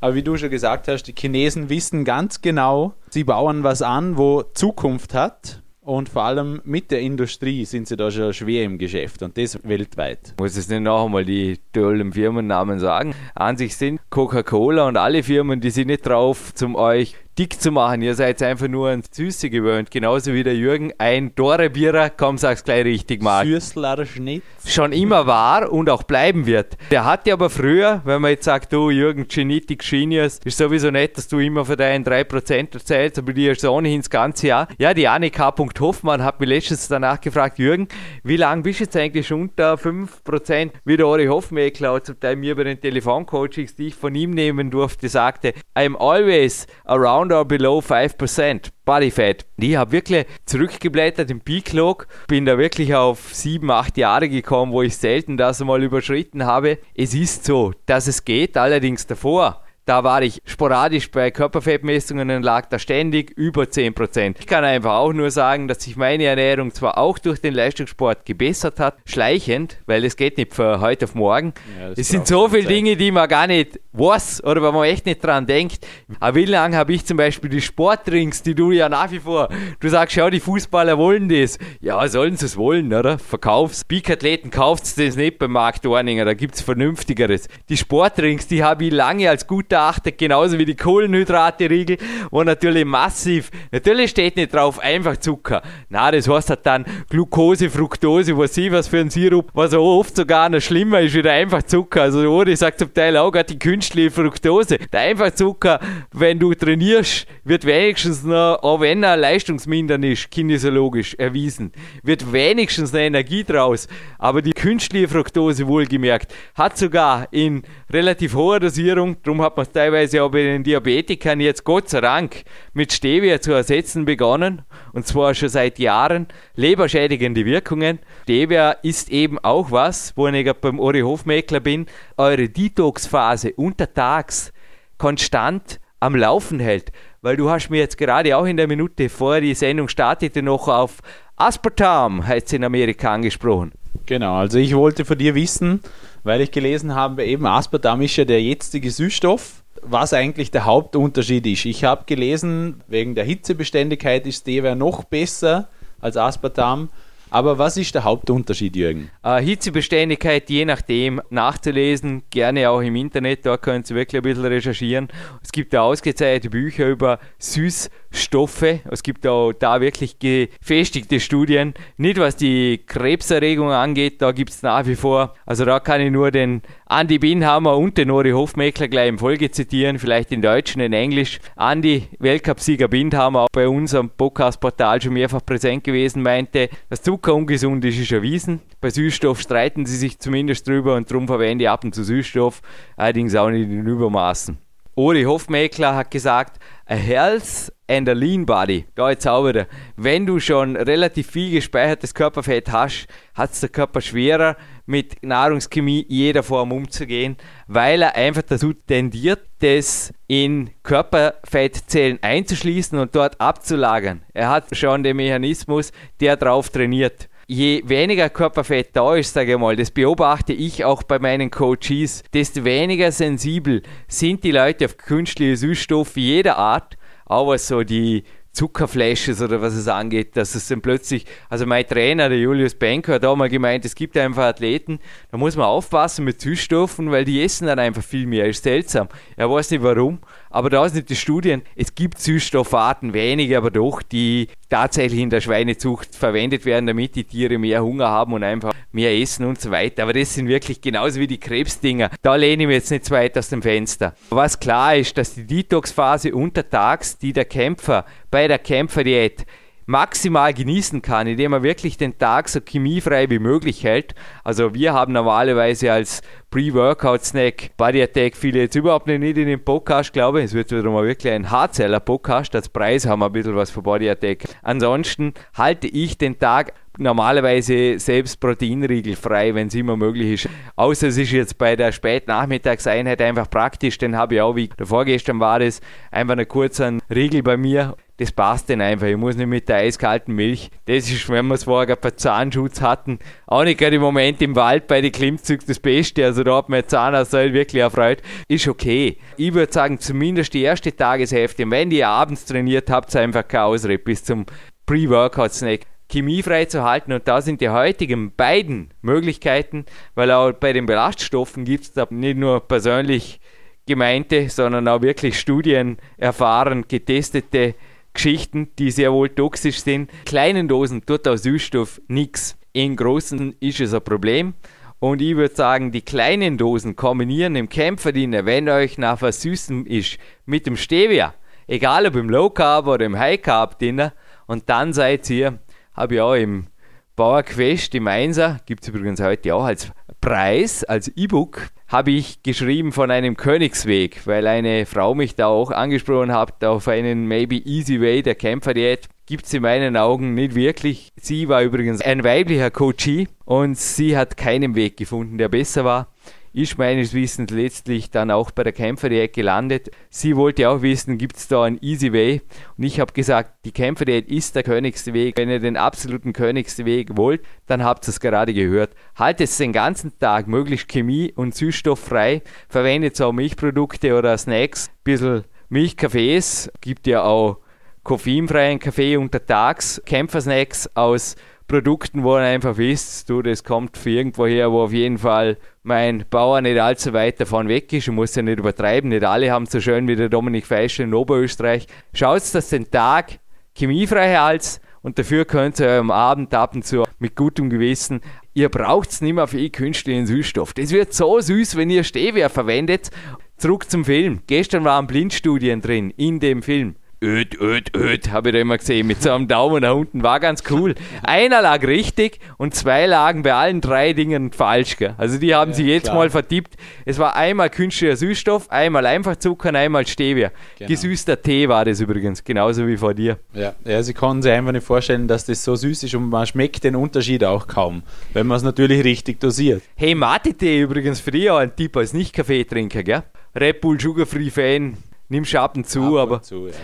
Aber 0.00 0.14
wie 0.14 0.22
du 0.22 0.36
schon 0.36 0.50
gesagt 0.50 0.86
hast, 0.86 1.02
die 1.02 1.14
Chinesen 1.18 1.70
wissen 1.70 2.04
ganz 2.04 2.40
genau, 2.40 2.94
sie 3.10 3.24
bauen 3.24 3.64
was 3.64 3.82
an, 3.82 4.16
wo 4.16 4.44
Zukunft 4.54 5.12
hat. 5.12 5.60
Und 5.80 6.08
vor 6.08 6.22
allem 6.22 6.62
mit 6.64 6.92
der 6.92 7.00
Industrie 7.00 7.64
sind 7.64 7.88
sie 7.88 7.96
da 7.96 8.12
schon 8.12 8.32
schwer 8.32 8.62
im 8.62 8.78
Geschäft 8.78 9.24
und 9.24 9.36
das 9.36 9.58
weltweit. 9.64 10.34
Muss 10.38 10.56
es 10.56 10.68
nicht 10.68 10.82
noch 10.82 11.06
einmal 11.06 11.24
die 11.24 11.58
tollen 11.72 12.12
Firmennamen 12.12 12.78
sagen? 12.78 13.12
An 13.34 13.56
sich 13.56 13.76
sind 13.76 14.00
Coca-Cola 14.08 14.86
und 14.86 14.96
alle 14.96 15.24
Firmen, 15.24 15.60
die 15.60 15.70
sind 15.70 15.88
nicht 15.88 16.06
drauf, 16.06 16.54
zum 16.54 16.76
euch 16.76 17.16
dick 17.38 17.60
zu 17.60 17.72
machen. 17.72 18.02
Ihr 18.02 18.14
seid 18.14 18.42
einfach 18.42 18.68
nur 18.68 18.90
an 18.90 19.02
Süße 19.10 19.50
gewöhnt. 19.50 19.90
Genauso 19.90 20.32
wie 20.32 20.44
der 20.44 20.54
Jürgen. 20.54 20.92
Ein 20.98 21.34
Dorebierer, 21.34 22.10
komm, 22.10 22.38
sag's 22.38 22.62
gleich 22.62 22.84
richtig, 22.84 23.22
Marc. 23.22 23.46
Süßler 23.46 24.06
Schnitt. 24.06 24.42
Schon 24.66 24.92
immer 24.92 25.26
war 25.26 25.72
und 25.72 25.90
auch 25.90 26.04
bleiben 26.04 26.46
wird. 26.46 26.76
Der 26.90 27.04
hatte 27.04 27.32
aber 27.32 27.50
früher, 27.50 28.02
wenn 28.04 28.22
man 28.22 28.30
jetzt 28.30 28.44
sagt, 28.44 28.72
du 28.72 28.90
Jürgen, 28.90 29.26
Genetic 29.28 29.82
Genius, 29.88 30.40
ist 30.44 30.58
sowieso 30.58 30.90
nett, 30.90 31.16
dass 31.18 31.28
du 31.28 31.38
immer 31.38 31.64
für 31.64 31.76
deinen 31.76 32.04
3% 32.04 32.74
erzählst, 32.74 33.18
aber 33.18 33.32
die 33.32 33.48
ist 33.48 33.64
ohnehin 33.64 34.00
das 34.00 34.10
ganze 34.10 34.48
Jahr. 34.48 34.68
Ja, 34.78 34.94
die 34.94 35.08
Annika 35.08 35.52
Hoffmann 35.80 36.22
hat 36.22 36.40
mich 36.40 36.48
letztens 36.48 36.88
danach 36.88 37.20
gefragt, 37.20 37.58
Jürgen, 37.58 37.88
wie 38.22 38.36
lange 38.36 38.62
bist 38.62 38.80
du 38.80 38.84
jetzt 38.84 38.96
eigentlich 38.96 39.32
unter 39.32 39.74
5%? 39.74 40.70
Wie 40.84 40.96
der 40.96 41.06
Ori 41.06 41.26
Hofmeckler 41.26 42.02
zum 42.02 42.18
Teil 42.20 42.36
mir 42.36 42.54
bei 42.54 42.64
den 42.64 42.80
Telefoncoachings, 42.80 43.74
die 43.74 43.88
ich 43.88 43.94
von 43.94 44.14
ihm 44.14 44.30
nehmen 44.30 44.70
durfte, 44.70 45.08
sagte, 45.08 45.52
I'm 45.74 45.96
always 45.96 46.66
around 46.84 47.23
or 47.32 47.44
below 47.44 47.80
5% 47.80 48.70
Body 48.84 49.10
Fat. 49.10 49.46
Ich 49.56 49.76
habe 49.76 49.92
wirklich 49.92 50.26
zurückgeblättert 50.46 51.30
im 51.30 51.40
Peak 51.40 51.72
Log, 51.72 52.06
bin 52.28 52.44
da 52.44 52.58
wirklich 52.58 52.94
auf 52.94 53.34
7, 53.34 53.70
8 53.70 53.96
Jahre 53.96 54.28
gekommen, 54.28 54.72
wo 54.72 54.82
ich 54.82 54.96
selten 54.96 55.36
das 55.36 55.60
einmal 55.60 55.82
überschritten 55.82 56.44
habe. 56.44 56.78
Es 56.94 57.14
ist 57.14 57.44
so, 57.44 57.72
dass 57.86 58.06
es 58.06 58.24
geht, 58.24 58.56
allerdings 58.56 59.06
davor 59.06 59.63
da 59.86 60.02
war 60.02 60.22
ich 60.22 60.40
sporadisch 60.46 61.10
bei 61.10 61.30
Körperfettmessungen 61.30 62.30
und 62.30 62.42
lag 62.42 62.66
da 62.66 62.78
ständig 62.78 63.30
über 63.36 63.64
10%. 63.64 64.36
Ich 64.38 64.46
kann 64.46 64.64
einfach 64.64 64.94
auch 64.94 65.12
nur 65.12 65.30
sagen, 65.30 65.68
dass 65.68 65.82
sich 65.82 65.96
meine 65.96 66.24
Ernährung 66.24 66.72
zwar 66.72 66.96
auch 66.98 67.18
durch 67.18 67.40
den 67.40 67.54
Leistungssport 67.54 68.24
gebessert 68.24 68.80
hat, 68.80 68.96
schleichend, 69.04 69.78
weil 69.86 70.04
es 70.04 70.16
geht 70.16 70.38
nicht 70.38 70.54
von 70.54 70.80
heute 70.80 71.04
auf 71.04 71.14
morgen. 71.14 71.52
Ja, 71.78 71.90
es 71.96 72.08
sind 72.08 72.26
so 72.26 72.48
viele. 72.48 72.64
Dinge, 72.64 72.96
die 72.96 73.10
man 73.10 73.28
gar 73.28 73.46
nicht 73.46 73.78
weiß 73.92 74.42
oder 74.44 74.62
wo 74.62 74.72
man 74.72 74.84
echt 74.84 75.04
nicht 75.06 75.22
dran 75.22 75.46
denkt. 75.46 75.86
Aber 76.18 76.36
wie 76.36 76.46
lange 76.46 76.76
habe 76.76 76.94
ich 76.94 77.04
zum 77.04 77.18
Beispiel 77.18 77.50
die 77.50 77.60
Sportdrinks, 77.60 78.42
die 78.42 78.54
du 78.54 78.72
ja 78.72 78.88
nach 78.88 79.10
wie 79.10 79.20
vor, 79.20 79.48
du 79.80 79.88
sagst, 79.88 80.16
ja, 80.16 80.30
die 80.30 80.40
Fußballer 80.40 80.96
wollen 80.96 81.28
das. 81.28 81.58
Ja, 81.80 82.06
sollen 82.08 82.36
sie 82.36 82.46
es 82.46 82.56
wollen, 82.56 82.92
oder? 82.92 83.18
Verkaufs. 83.18 83.84
Peak-Athleten 83.84 84.50
kauft 84.50 84.84
es 84.84 84.94
das 84.94 85.16
nicht 85.16 85.38
beim 85.38 85.52
Markt 85.52 85.84
Orninger, 85.86 86.24
da 86.24 86.34
gibt 86.34 86.54
es 86.54 86.62
Vernünftigeres. 86.62 87.48
Die 87.68 87.76
Sportdrinks, 87.76 88.46
die 88.46 88.64
habe 88.64 88.86
ich 88.86 88.92
lange 88.92 89.28
als 89.28 89.46
guter 89.46 89.73
beachtet, 89.74 90.18
genauso 90.18 90.56
wie 90.58 90.64
die 90.64 90.76
Kohlenhydrate-Riegel, 90.76 91.98
wo 92.30 92.44
natürlich 92.44 92.84
massiv, 92.84 93.50
natürlich 93.72 94.10
steht 94.10 94.36
nicht 94.36 94.54
drauf, 94.54 94.78
einfach 94.78 95.16
Zucker. 95.16 95.62
Na, 95.88 96.12
das 96.12 96.28
heißt 96.28 96.50
halt 96.50 96.64
dann 96.64 96.84
Glucose, 97.08 97.68
Fructose, 97.68 98.38
was 98.38 98.56
ich 98.56 98.70
was 98.70 98.86
für 98.86 99.00
ein 99.00 99.10
Sirup, 99.10 99.50
was 99.52 99.74
auch 99.74 99.98
oft 99.98 100.14
sogar 100.14 100.48
noch 100.48 100.60
schlimmer 100.60 101.00
ist 101.00 101.14
wie 101.14 101.22
der 101.22 101.32
Einfachzucker. 101.32 102.02
Also, 102.02 102.20
oder 102.20 102.52
ich 102.52 102.60
sage 102.60 102.76
zum 102.76 102.94
Teil 102.94 103.16
auch 103.16 103.32
gerade 103.32 103.52
die 103.52 103.58
künstliche 103.58 104.12
Fructose. 104.12 104.78
Der 104.92 105.00
Einfachzucker, 105.00 105.80
wenn 106.12 106.38
du 106.38 106.54
trainierst, 106.54 107.26
wird 107.42 107.66
wenigstens 107.66 108.22
noch, 108.22 108.62
auch 108.62 108.80
wenn 108.80 109.02
er 109.02 109.16
leistungsmindern 109.16 110.04
ist, 110.04 110.30
kinesiologisch 110.30 111.14
erwiesen, 111.14 111.72
wird 112.04 112.32
wenigstens 112.32 112.94
eine 112.94 113.06
Energie 113.06 113.42
draus. 113.42 113.88
Aber 114.18 114.40
die 114.40 114.52
künstliche 114.52 115.08
Fructose, 115.08 115.66
wohlgemerkt, 115.66 116.32
hat 116.54 116.78
sogar 116.78 117.26
in 117.32 117.64
relativ 117.90 118.34
hoher 118.34 118.60
Dosierung, 118.60 119.16
darum 119.22 119.42
hat 119.42 119.56
man 119.56 119.63
man 119.64 119.72
teilweise 119.72 120.22
auch 120.22 120.30
bei 120.30 120.42
den 120.42 120.62
Diabetikern 120.62 121.40
jetzt 121.40 121.64
Gott 121.64 121.88
sei 121.88 122.00
Dank 122.00 122.44
mit 122.72 122.92
Stevia 122.92 123.40
zu 123.40 123.52
ersetzen 123.52 124.04
begonnen. 124.04 124.62
Und 124.92 125.06
zwar 125.06 125.34
schon 125.34 125.48
seit 125.48 125.78
Jahren. 125.78 126.28
Leberschädigende 126.54 127.44
Wirkungen. 127.44 127.98
Stevia 128.24 128.72
ist 128.82 129.10
eben 129.10 129.38
auch 129.38 129.70
was, 129.70 130.12
wo 130.16 130.28
ich 130.28 130.52
beim 130.54 130.78
Ori 130.78 131.00
Hofmeckler 131.00 131.60
bin, 131.60 131.86
eure 132.16 132.48
Detox-Phase 132.48 133.54
untertags 133.54 134.52
konstant 134.98 135.80
am 136.00 136.16
Laufen 136.16 136.60
hält. 136.60 136.92
Weil 137.22 137.36
du 137.36 137.48
hast 137.48 137.70
mir 137.70 137.78
jetzt 137.78 137.96
gerade 137.96 138.36
auch 138.36 138.44
in 138.44 138.56
der 138.56 138.68
Minute 138.68 139.08
vor 139.08 139.40
die 139.40 139.54
Sendung 139.54 139.88
startete 139.88 140.42
noch 140.42 140.68
auf 140.68 140.98
Aspartam, 141.36 142.26
heißt 142.26 142.48
es 142.48 142.52
in 142.52 142.64
Amerika, 142.64 143.14
angesprochen. 143.14 143.72
Genau, 144.06 144.36
also 144.36 144.58
ich 144.58 144.74
wollte 144.74 145.04
von 145.04 145.18
dir 145.18 145.34
wissen, 145.34 145.80
weil 146.24 146.40
ich 146.40 146.50
gelesen 146.50 146.94
habe, 146.94 147.24
eben 147.24 147.46
Aspartam 147.46 148.02
ist 148.02 148.16
ja 148.16 148.24
der 148.24 148.42
jetzige 148.42 148.90
Süßstoff, 148.90 149.62
was 149.82 150.12
eigentlich 150.12 150.50
der 150.50 150.64
Hauptunterschied 150.64 151.46
ist. 151.46 151.64
Ich 151.64 151.84
habe 151.84 152.04
gelesen, 152.06 152.82
wegen 152.88 153.14
der 153.14 153.24
Hitzebeständigkeit 153.24 154.26
ist 154.26 154.42
Stevia 154.42 154.74
noch 154.74 155.04
besser 155.04 155.68
als 156.00 156.16
Aspartam. 156.16 156.90
Aber 157.34 157.58
was 157.58 157.76
ist 157.76 157.92
der 157.96 158.04
Hauptunterschied, 158.04 158.76
Jürgen? 158.76 159.10
Äh, 159.24 159.42
Hitzebeständigkeit, 159.42 160.48
je 160.48 160.64
nachdem, 160.64 161.20
nachzulesen, 161.30 162.22
gerne 162.30 162.70
auch 162.70 162.80
im 162.80 162.94
Internet, 162.94 163.44
da 163.44 163.56
können 163.56 163.82
Sie 163.82 163.96
wirklich 163.96 164.20
ein 164.20 164.22
bisschen 164.22 164.44
recherchieren. 164.44 165.08
Es 165.42 165.50
gibt 165.50 165.72
da 165.72 165.82
ausgezeichnete 165.82 166.48
Bücher 166.48 166.88
über 166.88 167.18
Süß- 167.40 167.90
Stoffe. 168.14 168.80
Es 168.90 169.02
gibt 169.02 169.26
auch 169.26 169.52
da 169.52 169.80
wirklich 169.80 170.18
gefestigte 170.18 171.20
Studien. 171.20 171.74
Nicht 171.96 172.18
was 172.18 172.36
die 172.36 172.80
Krebserregung 172.86 173.70
angeht, 173.70 174.22
da 174.22 174.32
gibt 174.32 174.50
es 174.50 174.62
nach 174.62 174.86
wie 174.86 174.94
vor. 174.94 175.34
Also 175.44 175.64
da 175.64 175.80
kann 175.80 176.00
ich 176.00 176.10
nur 176.10 176.30
den 176.30 176.62
Andy 176.88 177.18
Binhammer 177.18 177.76
und 177.76 177.98
den 177.98 178.10
Ori 178.10 178.30
Hofmeckler 178.30 178.88
gleich 178.88 179.08
in 179.08 179.18
Folge 179.18 179.50
zitieren, 179.50 179.98
vielleicht 179.98 180.30
in 180.32 180.42
Deutsch 180.42 180.76
und 180.76 180.82
in 180.82 180.92
Englisch. 180.92 181.40
Andy, 181.58 182.04
Weltcupsieger 182.20 182.88
Bindhammer, 182.88 183.42
auch 183.42 183.48
bei 183.52 183.66
unserem 183.66 184.10
Podcast-Portal 184.10 185.02
schon 185.02 185.14
mehrfach 185.14 185.44
präsent 185.44 185.82
gewesen, 185.82 186.22
meinte, 186.22 186.68
dass 186.88 187.02
Zucker 187.02 187.23
ungesund 187.32 187.84
ist, 187.84 187.98
ist 187.98 188.12
erwiesen. 188.12 188.60
Bei 188.80 188.90
Süßstoff 188.90 189.40
streiten 189.40 189.86
sie 189.86 189.96
sich 189.96 190.18
zumindest 190.18 190.68
drüber 190.68 190.96
und 190.96 191.10
darum 191.10 191.26
verwende 191.26 191.64
ich 191.64 191.70
ab 191.70 191.84
und 191.84 191.94
zu 191.94 192.04
Süßstoff, 192.04 192.60
allerdings 192.96 193.34
auch 193.34 193.50
nicht 193.50 193.70
in 193.70 193.86
Übermaßen. 193.86 194.58
Ori 194.96 195.24
Hofmeckler 195.24 195.96
hat 195.96 196.10
gesagt, 196.10 196.58
a 196.86 196.94
health 196.94 197.72
and 197.88 198.08
a 198.08 198.12
lean 198.12 198.46
body. 198.46 198.86
Da 198.94 199.10
jetzt 199.10 199.26
auch 199.26 199.46
wieder. 199.46 199.66
Wenn 199.96 200.26
du 200.26 200.40
schon 200.40 200.76
relativ 200.76 201.30
viel 201.30 201.50
gespeichertes 201.52 202.14
Körperfett 202.14 202.70
hast, 202.72 203.06
hat 203.34 203.52
es 203.52 203.60
der 203.60 203.68
Körper 203.68 204.00
schwerer, 204.00 204.56
mit 204.86 205.22
Nahrungschemie 205.22 206.04
jeder 206.08 206.42
Form 206.42 206.72
umzugehen, 206.72 207.36
weil 207.66 208.02
er 208.02 208.16
einfach 208.16 208.42
dazu 208.42 208.74
tendiert, 208.74 209.40
das 209.60 210.12
in 210.26 210.70
Körperfettzellen 210.82 212.18
einzuschließen 212.22 212.98
und 212.98 213.14
dort 213.14 213.40
abzulagern. 213.40 214.22
Er 214.34 214.50
hat 214.50 214.76
schon 214.76 215.02
den 215.02 215.16
Mechanismus, 215.16 215.90
der 216.20 216.36
darauf 216.36 216.68
trainiert 216.68 217.28
je 217.46 217.82
weniger 217.84 218.28
Körperfett 218.30 218.90
da 218.94 219.16
ist, 219.16 219.34
sage 219.34 219.52
ich 219.52 219.58
mal, 219.58 219.76
das 219.76 219.90
beobachte 219.90 220.52
ich 220.52 220.84
auch 220.84 221.02
bei 221.02 221.18
meinen 221.18 221.50
Coaches, 221.50 222.22
desto 222.32 222.64
weniger 222.64 223.12
sensibel 223.12 223.82
sind 224.08 224.44
die 224.44 224.52
Leute 224.52 224.86
auf 224.86 224.96
künstliche 224.96 225.56
Süßstoffe 225.56 226.16
jeder 226.16 226.56
Art, 226.56 226.96
aber 227.26 227.58
so 227.58 227.82
die 227.82 228.24
Zuckerflashes 228.54 229.42
oder 229.42 229.60
was 229.60 229.74
es 229.74 229.88
angeht, 229.88 230.36
dass 230.36 230.54
es 230.54 230.68
dann 230.68 230.80
plötzlich, 230.80 231.26
also 231.50 231.66
mein 231.66 231.86
Trainer, 231.86 232.28
der 232.28 232.38
Julius 232.38 232.76
Benker, 232.76 233.14
hat 233.14 233.24
auch 233.24 233.34
mal 233.34 233.48
gemeint, 233.48 233.84
es 233.84 233.96
gibt 233.96 234.16
einfach 234.16 234.44
Athleten, 234.44 235.00
da 235.32 235.36
muss 235.36 235.56
man 235.56 235.66
aufpassen 235.66 236.24
mit 236.24 236.40
Süßstoffen, 236.40 237.10
weil 237.10 237.24
die 237.24 237.42
essen 237.42 237.66
dann 237.66 237.80
einfach 237.80 238.04
viel 238.04 238.26
mehr. 238.26 238.46
Ist 238.46 238.62
seltsam. 238.62 239.08
Er 239.36 239.50
weiß 239.50 239.72
nicht 239.72 239.82
warum, 239.82 240.20
aber 240.54 240.70
da 240.70 240.88
sind 240.88 241.10
die 241.10 241.16
Studien, 241.16 241.62
es 241.74 241.96
gibt 241.96 242.20
Süßstoffarten, 242.20 243.12
wenige, 243.12 243.58
aber 243.58 243.72
doch, 243.72 244.02
die 244.02 244.46
tatsächlich 244.70 245.18
in 245.18 245.28
der 245.28 245.40
Schweinezucht 245.40 246.14
verwendet 246.14 246.64
werden, 246.64 246.86
damit 246.86 247.16
die 247.16 247.24
Tiere 247.24 247.58
mehr 247.58 247.82
Hunger 247.82 248.08
haben 248.08 248.34
und 248.34 248.44
einfach 248.44 248.72
mehr 248.92 249.12
essen 249.12 249.46
und 249.46 249.60
so 249.60 249.72
weiter. 249.72 250.04
Aber 250.04 250.12
das 250.12 250.32
sind 250.32 250.46
wirklich 250.46 250.80
genauso 250.80 251.18
wie 251.18 251.26
die 251.26 251.40
Krebsdinger. 251.40 252.08
Da 252.22 252.36
lehne 252.36 252.62
ich 252.62 252.66
mir 252.68 252.74
jetzt 252.74 252.92
nicht 252.92 253.04
zu 253.04 253.14
weit 253.14 253.36
aus 253.36 253.48
dem 253.48 253.62
Fenster. 253.62 254.14
Was 254.30 254.60
klar 254.60 254.94
ist, 254.94 255.18
dass 255.18 255.34
die 255.34 255.44
Detox-Phase 255.44 256.32
untertags, 256.32 257.18
die 257.18 257.32
der 257.32 257.46
Kämpfer 257.46 258.04
bei 258.30 258.46
der 258.46 258.60
Kämpferdiät 258.60 259.44
maximal 259.86 260.52
genießen 260.54 261.02
kann, 261.02 261.26
indem 261.26 261.52
er 261.52 261.62
wirklich 261.62 261.96
den 261.96 262.18
Tag 262.18 262.48
so 262.48 262.60
chemiefrei 262.60 263.28
wie 263.30 263.38
möglich 263.38 263.84
hält. 263.84 264.14
Also 264.42 264.74
wir 264.74 264.92
haben 264.92 265.12
normalerweise 265.12 265.92
als 265.92 266.22
Pre-Workout-Snack 266.50 267.76
Body 267.76 268.02
Attack 268.02 268.36
viele 268.36 268.60
jetzt 268.60 268.76
überhaupt 268.76 269.06
nicht 269.06 269.36
in 269.36 269.46
den 269.46 269.64
Podcast, 269.64 270.12
glaube 270.12 270.38
ich. 270.40 270.46
Es 270.46 270.54
wird 270.54 270.70
wieder 270.70 270.90
mal 270.90 271.04
wirklich 271.04 271.32
ein 271.32 271.50
Hardseller-Podcast. 271.50 272.54
Als 272.54 272.68
Preis 272.68 273.06
haben 273.06 273.20
wir 273.20 273.26
ein 273.26 273.32
bisschen 273.32 273.56
was 273.56 273.70
für 273.70 273.82
Body 273.82 274.08
Attack. 274.08 274.44
Ansonsten 274.62 275.34
halte 275.54 275.88
ich 275.88 276.16
den 276.16 276.38
Tag 276.38 276.72
normalerweise 276.96 277.98
selbst 277.98 278.38
Proteinriegel 278.38 279.16
frei, 279.16 279.54
wenn 279.54 279.66
es 279.66 279.74
immer 279.74 279.96
möglich 279.96 280.44
ist. 280.44 280.54
Außer 280.76 281.08
es 281.08 281.16
ist 281.16 281.32
jetzt 281.32 281.58
bei 281.58 281.76
der 281.76 281.92
Spätnachmittagseinheit 281.92 283.20
einfach 283.20 283.50
praktisch, 283.50 283.98
den 283.98 284.16
habe 284.16 284.36
ich 284.36 284.40
auch, 284.40 284.54
wie 284.54 284.70
vorgestern 284.80 285.40
war 285.40 285.58
das, 285.58 285.80
einfach 286.10 286.34
einen 286.34 286.48
kurzen 286.48 287.00
Riegel 287.10 287.42
bei 287.42 287.56
mir 287.56 287.96
das 288.16 288.30
passt 288.30 288.70
dann 288.70 288.80
einfach. 288.80 289.08
Ich 289.08 289.16
muss 289.16 289.36
nicht 289.36 289.48
mit 289.48 289.68
der 289.68 289.76
eiskalten 289.76 290.34
Milch. 290.34 290.70
Das 290.86 291.10
ist, 291.10 291.28
wenn 291.28 291.48
wir 291.48 291.54
es 291.54 291.64
vorher 291.64 291.96
per 291.96 292.16
Zahnschutz 292.16 292.80
hatten, 292.80 293.18
auch 293.46 293.64
nicht 293.64 293.78
gerade 293.78 293.96
im 293.96 294.02
Moment 294.02 294.40
im 294.40 294.54
Wald 294.54 294.86
bei 294.86 295.00
den 295.00 295.10
Klimmzügen 295.10 295.66
das 295.66 295.80
Beste. 295.80 296.24
Also 296.24 296.44
da 296.44 296.58
hat 296.58 296.68
mein 296.68 296.86
Zahnarzt 296.86 297.32
halt 297.32 297.52
wirklich 297.52 297.82
erfreut. 297.82 298.22
Ist 298.46 298.68
okay. 298.68 299.18
Ich 299.36 299.52
würde 299.52 299.72
sagen, 299.72 299.98
zumindest 299.98 300.54
die 300.54 300.62
erste 300.62 300.94
Tageshälfte, 300.94 301.68
wenn 301.68 301.90
ihr 301.90 302.08
abends 302.08 302.44
trainiert 302.44 302.88
habt, 302.88 303.14
einfach 303.16 303.48
kein 303.48 303.62
Ausrede 303.62 303.98
bis 303.98 304.22
zum 304.22 304.46
Pre-Workout-Snack 304.86 305.80
chemiefrei 306.10 306.66
zu 306.66 306.84
halten. 306.84 307.12
Und 307.12 307.26
da 307.26 307.40
sind 307.40 307.60
die 307.60 307.70
heutigen 307.70 308.32
beiden 308.36 308.90
Möglichkeiten, 309.02 309.86
weil 310.14 310.30
auch 310.30 310.52
bei 310.52 310.72
den 310.72 310.86
Belaststoffen 310.86 311.64
gibt 311.64 311.84
es 311.84 311.92
da 311.92 312.06
nicht 312.10 312.36
nur 312.36 312.60
persönlich 312.60 313.40
gemeinte, 313.86 314.48
sondern 314.48 314.86
auch 314.86 315.02
wirklich 315.02 315.38
Studien 315.38 315.98
erfahren, 316.16 316.84
getestete 316.88 317.74
Geschichten, 318.14 318.70
die 318.78 318.90
sehr 318.90 319.12
wohl 319.12 319.28
toxisch 319.28 319.80
sind. 319.80 320.10
Kleinen 320.24 320.68
Dosen 320.68 321.04
tut 321.04 321.28
aus 321.28 321.42
Süßstoff 321.42 322.00
nichts. 322.08 322.56
In 322.72 322.96
großen 322.96 323.56
ist 323.60 323.80
es 323.80 323.92
ein 323.92 324.02
Problem. 324.02 324.54
Und 325.00 325.20
ich 325.20 325.36
würde 325.36 325.54
sagen, 325.54 325.92
die 325.92 326.00
kleinen 326.00 326.56
Dosen 326.56 326.96
kombinieren 326.96 327.56
im 327.56 327.68
Kämpferdiener, 327.68 328.46
wenn 328.46 328.68
euch 328.68 328.96
nach 328.96 329.20
was 329.20 329.42
Süßem 329.42 329.84
ist, 329.84 330.18
mit 330.46 330.66
dem 330.66 330.76
Stevia, 330.76 331.34
egal 331.66 332.06
ob 332.06 332.16
im 332.16 332.30
Low 332.30 332.48
Carb 332.48 332.86
oder 332.86 333.04
im 333.04 333.18
High 333.18 333.42
Carb 333.42 333.78
Dinner, 333.78 334.14
und 334.46 334.70
dann 334.70 334.92
seid 334.92 335.28
ihr, 335.28 335.58
habe 335.92 336.14
ich 336.14 336.20
auch 336.20 336.34
im 336.34 336.68
Bauerquest 337.16 337.94
im 337.94 338.08
Einser, 338.08 338.60
gibt 338.66 338.82
es 338.82 338.88
übrigens 338.88 339.20
heute 339.20 339.54
auch 339.54 339.64
als 339.64 339.92
Preis, 340.20 340.84
als 340.84 341.08
E-Book, 341.08 341.68
habe 341.94 342.10
ich 342.10 342.42
geschrieben 342.42 342.90
von 342.90 343.12
einem 343.12 343.36
Königsweg, 343.36 344.26
weil 344.26 344.48
eine 344.48 344.84
Frau 344.84 345.14
mich 345.14 345.36
da 345.36 345.46
auch 345.46 345.70
angesprochen 345.70 346.32
hat 346.32 346.64
auf 346.64 346.88
einen 346.88 347.28
maybe 347.28 347.54
easy 347.54 348.00
way 348.00 348.20
der 348.20 348.34
Kämpferdiät. 348.34 349.08
Gibt 349.26 349.46
es 349.46 349.54
in 349.54 349.62
meinen 349.62 349.96
Augen 349.96 350.34
nicht 350.34 350.56
wirklich. 350.56 351.12
Sie 351.14 351.48
war 351.48 351.62
übrigens 351.62 352.00
ein 352.00 352.24
weiblicher 352.24 352.72
Coachie 352.72 353.28
und 353.44 353.78
sie 353.78 354.16
hat 354.16 354.36
keinen 354.36 354.74
Weg 354.74 354.96
gefunden, 354.96 355.38
der 355.38 355.48
besser 355.48 355.84
war 355.84 356.08
ist 356.54 356.78
meines 356.78 357.12
Wissens 357.12 357.50
letztlich 357.50 358.10
dann 358.10 358.30
auch 358.30 358.52
bei 358.52 358.62
der 358.62 358.72
Kämpferdiät 358.72 359.32
gelandet. 359.32 359.90
Sie 360.08 360.36
wollte 360.36 360.68
auch 360.68 360.82
wissen, 360.82 361.18
gibt 361.18 361.36
es 361.36 361.48
da 361.48 361.64
einen 361.64 361.78
Easy 361.82 362.12
Way? 362.12 362.42
Und 362.78 362.84
ich 362.84 363.00
habe 363.00 363.12
gesagt, 363.12 363.64
die 363.64 363.72
Kämpferdiät 363.72 364.28
ist 364.28 364.54
der 364.54 364.62
königste 364.62 365.12
Weg. 365.12 365.36
Wenn 365.36 365.50
ihr 365.50 365.58
den 365.58 365.76
absoluten 365.76 366.32
königsten 366.32 366.86
Weg 366.86 367.16
wollt, 367.16 367.42
dann 367.66 367.82
habt 367.82 368.06
ihr 368.06 368.10
es 368.10 368.20
gerade 368.20 368.54
gehört. 368.54 368.94
Haltet 369.16 369.48
es 369.48 369.58
den 369.58 369.72
ganzen 369.72 370.16
Tag 370.20 370.46
möglichst 370.46 370.88
chemie- 370.88 371.32
und 371.34 371.56
süßstofffrei. 371.56 372.42
Verwendet 372.68 373.20
auch 373.20 373.32
Milchprodukte 373.32 374.16
oder 374.16 374.38
Snacks. 374.38 374.88
Ein 374.88 374.92
bisschen 375.02 375.44
Milchkaffees. 375.70 376.70
Gibt 376.80 377.08
ja 377.08 377.24
auch 377.24 377.58
koffeinfreien 378.04 378.78
Kaffee 378.78 379.16
untertags. 379.16 380.00
Kämpfersnacks 380.06 380.88
aus 380.94 381.34
Produkten, 381.66 382.22
wo 382.22 382.32
man 382.32 382.42
einfach 382.42 382.76
wisst, 382.76 383.30
du, 383.30 383.40
das 383.40 383.64
kommt 383.64 383.96
für 383.96 384.10
irgendwo 384.10 384.46
her, 384.46 384.70
wo 384.70 384.82
auf 384.82 384.92
jeden 384.92 385.18
Fall 385.18 385.56
mein 385.82 386.24
Bauer 386.28 386.60
nicht 386.60 386.78
allzu 386.78 387.12
weit 387.12 387.40
davon 387.40 387.68
weg 387.68 387.92
ist. 387.92 388.08
Ich 388.08 388.12
muss 388.12 388.34
ja 388.34 388.42
nicht 388.42 388.58
übertreiben, 388.58 389.10
nicht 389.10 389.24
alle 389.24 389.50
haben 389.50 389.66
so 389.66 389.80
schön 389.80 390.06
wie 390.06 390.16
der 390.16 390.28
Dominik 390.28 390.66
Feischl 390.66 391.02
in 391.02 391.14
Oberösterreich. 391.14 391.86
Schaut, 392.12 392.42
dass 392.54 392.68
den 392.68 392.90
Tag 392.90 393.38
chemiefrei 393.74 394.38
als 394.38 394.80
und 395.02 395.18
dafür 395.18 395.44
könnt 395.44 395.80
ihr 395.80 395.92
am 395.92 396.10
Abend 396.10 396.54
ab 396.54 396.74
und 396.74 396.84
zu 396.84 397.04
mit 397.18 397.36
gutem 397.36 397.70
Gewissen, 397.70 398.20
ihr 398.52 398.68
braucht 398.68 399.10
es 399.10 399.20
nicht 399.20 399.34
mehr 399.34 399.46
viel 399.46 399.70
künstlichen 399.70 400.26
Süßstoff. 400.26 400.74
Das 400.74 400.90
wird 400.90 401.12
so 401.12 401.40
süß, 401.40 401.76
wenn 401.76 401.90
ihr 401.90 402.04
Stevia 402.04 402.48
verwendet. 402.48 403.10
Zurück 403.56 403.90
zum 403.90 404.04
Film. 404.04 404.40
Gestern 404.46 404.84
waren 404.84 405.06
Blindstudien 405.06 405.80
drin 405.80 406.10
in 406.10 406.40
dem 406.40 406.62
Film 406.62 406.96
öd, 407.24 407.60
öd, 407.60 407.96
öd, 407.96 408.30
habe 408.30 408.50
ich 408.50 408.52
da 408.52 408.60
immer 408.60 408.78
gesehen, 408.78 409.06
mit 409.06 409.22
so 409.22 409.32
einem 409.32 409.48
Daumen 409.48 409.82
nach 409.82 409.94
unten, 409.94 410.22
war 410.22 410.40
ganz 410.40 410.62
cool. 410.70 410.94
Einer 411.22 411.62
lag 411.62 411.82
richtig 411.82 412.38
und 412.58 412.74
zwei 412.74 413.06
lagen 413.06 413.42
bei 413.42 413.54
allen 413.54 413.80
drei 413.80 414.12
Dingen 414.12 414.52
falsch. 414.52 414.96
Gell? 414.98 415.14
Also 415.16 415.38
die 415.38 415.54
haben 415.54 415.70
ja, 415.70 415.76
sich 415.76 415.86
jetzt 415.86 416.04
klar. 416.04 416.16
mal 416.16 416.30
vertippt. 416.30 416.76
Es 417.04 417.18
war 417.18 417.34
einmal 417.34 417.70
künstlicher 417.70 418.16
Süßstoff, 418.16 418.70
einmal 418.70 419.06
Einfachzucker 419.06 419.70
und 419.70 419.76
einmal 419.76 420.06
Stevia. 420.06 420.50
Genau. 420.78 420.88
Gesüßter 420.88 421.40
Tee 421.40 421.68
war 421.68 421.84
das 421.84 422.00
übrigens, 422.00 422.44
genauso 422.44 422.86
wie 422.86 422.96
vor 422.96 423.14
dir. 423.14 423.38
Ja. 423.54 423.74
ja, 423.84 424.02
sie 424.02 424.14
konnten 424.14 424.42
sich 424.42 424.52
einfach 424.52 424.72
nicht 424.72 424.86
vorstellen, 424.86 425.26
dass 425.26 425.46
das 425.46 425.64
so 425.64 425.74
süß 425.74 426.02
ist 426.02 426.14
und 426.14 426.28
man 426.28 426.46
schmeckt 426.46 426.84
den 426.84 426.94
Unterschied 426.94 427.42
auch 427.44 427.66
kaum, 427.66 428.02
wenn 428.34 428.46
man 428.46 428.58
es 428.58 428.62
natürlich 428.62 429.02
richtig 429.02 429.40
dosiert. 429.40 429.82
Hey, 429.96 430.14
Mate-Tee 430.14 430.82
übrigens 430.82 431.20
für 431.20 431.30
dich 431.30 431.50
auch 431.50 431.58
ein 431.58 431.74
Tipp 431.74 431.96
als 431.96 432.12
Nicht-Kaffeetrinker, 432.12 433.02
gell? 433.02 433.22
Red 433.56 433.80
Bull 433.80 434.00
Sugar 434.00 434.26
Free 434.26 434.50
Fan, 434.50 434.96
nimmst 435.28 435.54
ab 435.54 435.76
und 435.76 435.88
zu, 435.88 436.18
ab 436.18 436.28
aber 436.28 436.42
zu, 436.42 436.66
ja. 436.66 436.74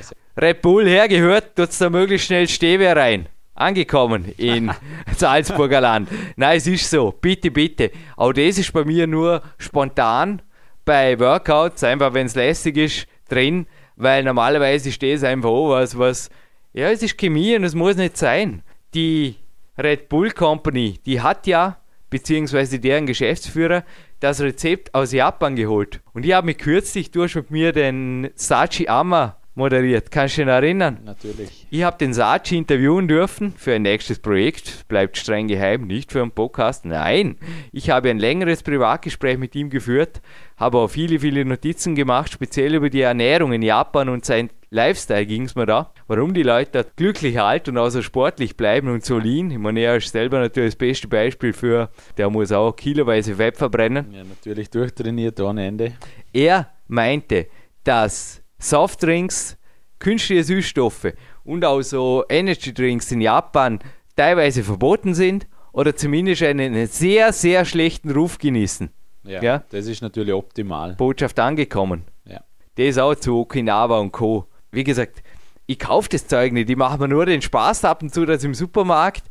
Red 0.40 0.62
Bull 0.62 0.88
hergehört, 0.88 1.55
tut 1.55 1.68
da 1.79 1.90
möglichst 1.90 2.29
schnell 2.29 2.48
Stevia 2.48 2.94
rein. 2.94 3.29
Angekommen 3.55 4.33
in 4.38 4.70
Salzburger 5.14 5.83
Land. 5.83 6.09
Nein, 6.37 6.57
es 6.57 6.66
ist 6.66 6.88
so. 6.88 7.12
Bitte, 7.12 7.50
bitte. 7.50 7.90
Auch 8.16 8.33
das 8.33 8.57
ist 8.57 8.72
bei 8.72 8.83
mir 8.87 9.07
nur 9.07 9.42
spontan 9.59 10.40
bei 10.87 11.20
Workouts, 11.20 11.85
einfach 11.85 12.14
wenn 12.14 12.24
es 12.24 12.37
lästig 12.37 12.79
ist, 12.79 13.07
drin, 13.29 13.66
weil 13.96 14.24
normalerweise 14.24 14.90
steht 14.92 15.18
es 15.18 15.24
einfach 15.24 15.50
auch 15.50 15.72
was, 15.72 15.98
was, 15.98 16.31
ja, 16.72 16.88
es 16.88 17.03
ist 17.03 17.18
Chemie 17.18 17.55
und 17.55 17.64
es 17.64 17.74
muss 17.74 17.96
nicht 17.96 18.16
sein. 18.16 18.62
Die 18.94 19.37
Red 19.76 20.09
Bull 20.09 20.31
Company, 20.31 21.00
die 21.05 21.20
hat 21.20 21.46
ja, 21.46 21.76
beziehungsweise 22.09 22.79
deren 22.79 23.05
Geschäftsführer, 23.05 23.85
das 24.20 24.40
Rezept 24.40 24.94
aus 24.94 25.12
Japan 25.12 25.55
geholt. 25.55 26.00
Und 26.14 26.24
ich 26.24 26.33
habe 26.33 26.46
mich 26.46 26.57
kürzlich 26.57 27.11
durch 27.11 27.35
mit 27.35 27.50
mir 27.50 27.72
den 27.72 28.31
Sachi 28.37 28.88
Ama 28.88 29.37
moderiert. 29.55 30.11
Kannst 30.11 30.39
du 30.39 30.43
dich 30.43 30.51
erinnern? 30.51 30.99
Natürlich. 31.05 31.67
Ich 31.71 31.83
habe 31.83 31.99
den 31.99 32.13
Sachi 32.13 32.57
interviewen 32.57 33.09
dürfen 33.09 33.53
für 33.57 33.75
ein 33.75 33.83
nächstes 33.83 34.19
Projekt. 34.19 34.87
Bleibt 34.89 35.17
streng 35.17 35.49
geheim, 35.49 35.87
nicht 35.87 36.13
für 36.13 36.23
einen 36.23 36.31
Podcast. 36.31 36.85
Nein, 36.85 37.37
ich 37.73 37.91
habe 37.91 38.11
ein 38.11 38.19
längeres 38.19 38.63
Privatgespräch 38.63 39.39
mit 39.39 39.55
ihm 39.55 39.71
geführt, 39.71 40.21
habe 40.57 40.79
auch 40.79 40.89
viele, 40.89 41.21
viele 41.21 41.45
Notizen 41.45 41.95
gemacht, 41.95 42.33
speziell 42.33 42.75
über 42.75 42.91
die 42.91 43.03
Ernährung 43.03 43.53
in 43.53 43.63
Japan 43.63 44.09
und 44.09 44.25
sein 44.25 44.51
Lifestyle 44.73 45.27
ging 45.27 45.45
es 45.45 45.57
mir 45.57 45.67
da. 45.67 45.93
Warum 46.07 46.33
die 46.33 46.45
Leute 46.45 46.71
dort 46.73 46.97
glücklich 46.97 47.41
alt 47.41 47.69
und 47.69 47.91
so 47.91 48.03
sportlich 48.03 48.57
bleiben 48.57 48.89
und 48.89 49.05
so 49.05 49.19
lean. 49.19 49.51
Ich 49.51 49.59
meine, 49.59 49.81
er 49.81 49.97
ist 49.97 50.13
selber 50.13 50.39
natürlich 50.39 50.75
das 50.75 50.79
beste 50.79 51.09
Beispiel 51.09 51.53
für, 51.53 51.91
der 52.17 52.31
muss 52.31 52.53
auch 52.53 52.77
kiloweise 52.77 53.35
Fett 53.35 53.57
verbrennen. 53.57 54.13
Ja, 54.13 54.23
natürlich 54.23 54.71
durchtrainiert 54.71 55.41
ohne 55.41 55.67
Ende. 55.67 55.95
Er 56.33 56.71
meinte, 56.87 57.49
dass 57.83 58.39
Softdrinks, 58.61 59.57
künstliche 59.99 60.44
Süßstoffe 60.44 61.14
und 61.44 61.64
auch 61.64 61.83
so 61.83 62.25
Energy 62.29 62.73
Drinks 62.73 63.11
in 63.11 63.20
Japan 63.20 63.81
teilweise 64.16 64.62
verboten 64.62 65.14
sind 65.14 65.49
oder 65.73 65.96
zumindest 65.96 66.42
einen 66.42 66.87
sehr, 66.87 67.33
sehr 67.33 67.64
schlechten 67.64 68.11
Ruf 68.11 68.38
genießen. 68.38 68.90
Ja, 69.25 69.42
ja? 69.42 69.64
das 69.70 69.87
ist 69.87 70.03
natürlich 70.03 70.35
optimal. 70.35 70.94
Botschaft 70.94 71.38
angekommen. 71.38 72.05
Ja. 72.25 72.42
Das 72.77 72.99
auch 72.99 73.14
zu 73.14 73.38
Okinawa 73.40 73.99
und 73.99 74.12
Co. 74.12 74.46
Wie 74.73 74.85
gesagt, 74.85 75.23
ich 75.66 75.79
kaufe 75.79 76.09
das 76.09 76.27
Zeug 76.27 76.53
nicht. 76.53 76.70
Ich 76.70 76.77
mache 76.77 76.99
mir 76.99 77.09
nur 77.09 77.27
den 77.27 77.42
Spaß 77.42 77.85
ab 77.85 78.03
und 78.03 78.12
zu, 78.12 78.25
dass 78.25 78.38
ich 78.38 78.46
im 78.46 78.55
Supermarkt 78.55 79.25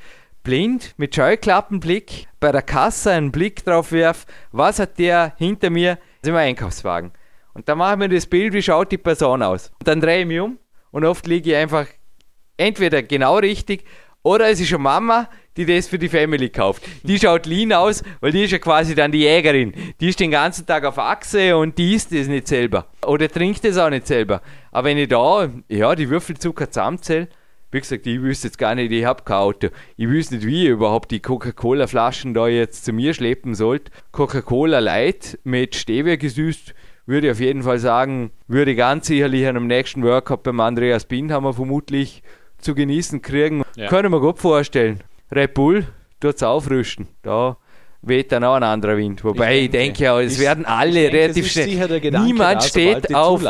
blind 0.43 0.93
mit 0.97 1.13
Scheuklappenblick 1.15 2.27
bei 2.39 2.51
der 2.51 2.61
Kasse 2.61 3.11
einen 3.11 3.31
Blick 3.31 3.63
drauf 3.65 3.91
werfe, 3.91 4.25
was 4.51 4.79
hat 4.79 4.97
der 4.99 5.33
hinter 5.37 5.69
mir 5.69 5.97
im 6.23 6.35
Einkaufswagen. 6.35 7.11
Und 7.53 7.67
dann 7.69 7.77
mache 7.77 7.93
ich 7.93 7.99
mir 7.99 8.09
das 8.09 8.25
Bild, 8.25 8.53
wie 8.53 8.61
schaut 8.61 8.91
die 8.91 8.97
Person 8.97 9.43
aus. 9.43 9.71
Und 9.79 9.87
dann 9.87 10.01
drehe 10.01 10.21
ich 10.21 10.25
mich 10.25 10.39
um 10.39 10.57
und 10.91 11.05
oft 11.05 11.27
liege 11.27 11.51
ich 11.51 11.55
einfach 11.55 11.87
entweder 12.57 13.03
genau 13.03 13.37
richtig 13.37 13.85
oder 14.21 14.49
es 14.49 14.59
ist 14.59 14.73
eine 14.73 14.79
Mama, 14.79 15.29
die 15.55 15.65
das 15.65 15.87
für 15.87 15.97
die 15.97 16.09
Family 16.09 16.49
kauft. 16.49 16.83
Die 17.03 17.17
schaut 17.17 17.45
lean 17.45 17.73
aus, 17.73 18.03
weil 18.19 18.31
die 18.31 18.43
ist 18.43 18.51
ja 18.51 18.59
quasi 18.59 18.95
dann 18.95 19.11
die 19.11 19.19
Jägerin. 19.19 19.73
Die 19.99 20.09
ist 20.09 20.19
den 20.19 20.31
ganzen 20.31 20.65
Tag 20.65 20.83
auf 20.85 20.97
Achse 20.97 21.55
und 21.55 21.77
die 21.77 21.95
isst 21.95 22.13
das 22.13 22.27
nicht 22.27 22.47
selber. 22.47 22.87
Oder 23.05 23.29
trinkt 23.29 23.63
das 23.63 23.77
auch 23.77 23.89
nicht 23.89 24.07
selber. 24.07 24.41
Aber 24.71 24.89
wenn 24.89 24.97
ich 24.97 25.07
da, 25.07 25.49
ja, 25.69 25.95
die 25.95 26.09
Würfelzucker 26.09 26.69
zusammenzähle, 26.69 27.29
wie 27.71 27.79
gesagt, 27.79 28.07
ich 28.07 28.21
wüsste 28.21 28.47
jetzt 28.47 28.57
gar 28.57 28.73
nicht, 28.75 28.91
ich 28.91 29.05
habe 29.05 29.23
kein 29.23 29.37
Auto. 29.37 29.67
Ich 29.95 30.07
wüsste 30.07 30.35
nicht, 30.35 30.47
wie 30.47 30.65
ihr 30.65 30.71
überhaupt 30.71 31.11
die 31.11 31.21
Coca-Cola-Flaschen 31.21 32.33
da 32.33 32.47
jetzt 32.47 32.83
zu 32.83 32.93
mir 32.93 33.13
schleppen 33.13 33.53
sollt. 33.53 33.91
Coca-Cola 34.11 34.79
Light 34.79 35.39
mit 35.43 35.75
Stevia 35.75 36.15
gesüßt, 36.15 36.73
würde 37.09 37.27
ich 37.27 37.31
auf 37.31 37.39
jeden 37.39 37.63
Fall 37.63 37.79
sagen, 37.79 38.29
würde 38.47 38.75
ganz 38.75 39.07
sicherlich 39.07 39.47
an 39.47 39.57
einem 39.57 39.65
nächsten 39.65 40.03
Workout 40.03 40.43
beim 40.43 40.59
Andreas 40.59 41.05
Bindhammer 41.05 41.53
vermutlich 41.53 42.21
zu 42.59 42.75
genießen 42.75 43.23
kriegen. 43.23 43.63
Ja. 43.75 43.87
Können 43.87 44.11
wir 44.11 44.19
gut 44.19 44.37
vorstellen. 44.37 44.99
Red 45.31 45.55
Bull 45.55 45.87
tut 46.19 46.35
es 46.35 46.43
aufrüsten. 46.43 47.07
Da 47.23 47.57
weht 48.03 48.31
dann 48.31 48.43
auch 48.43 48.53
ein 48.53 48.63
anderer 48.63 48.95
Wind. 48.95 49.23
Wobei 49.23 49.57
ich, 49.57 49.65
ich 49.65 49.71
denke 49.71 50.03
ja, 50.03 50.21
es 50.21 50.39
werden 50.39 50.65
alle 50.65 51.09
denke, 51.09 51.17
relativ 51.17 51.47
schnell. 51.47 52.11
Niemand 52.23 52.63
steht 52.63 53.13
auf 53.15 53.41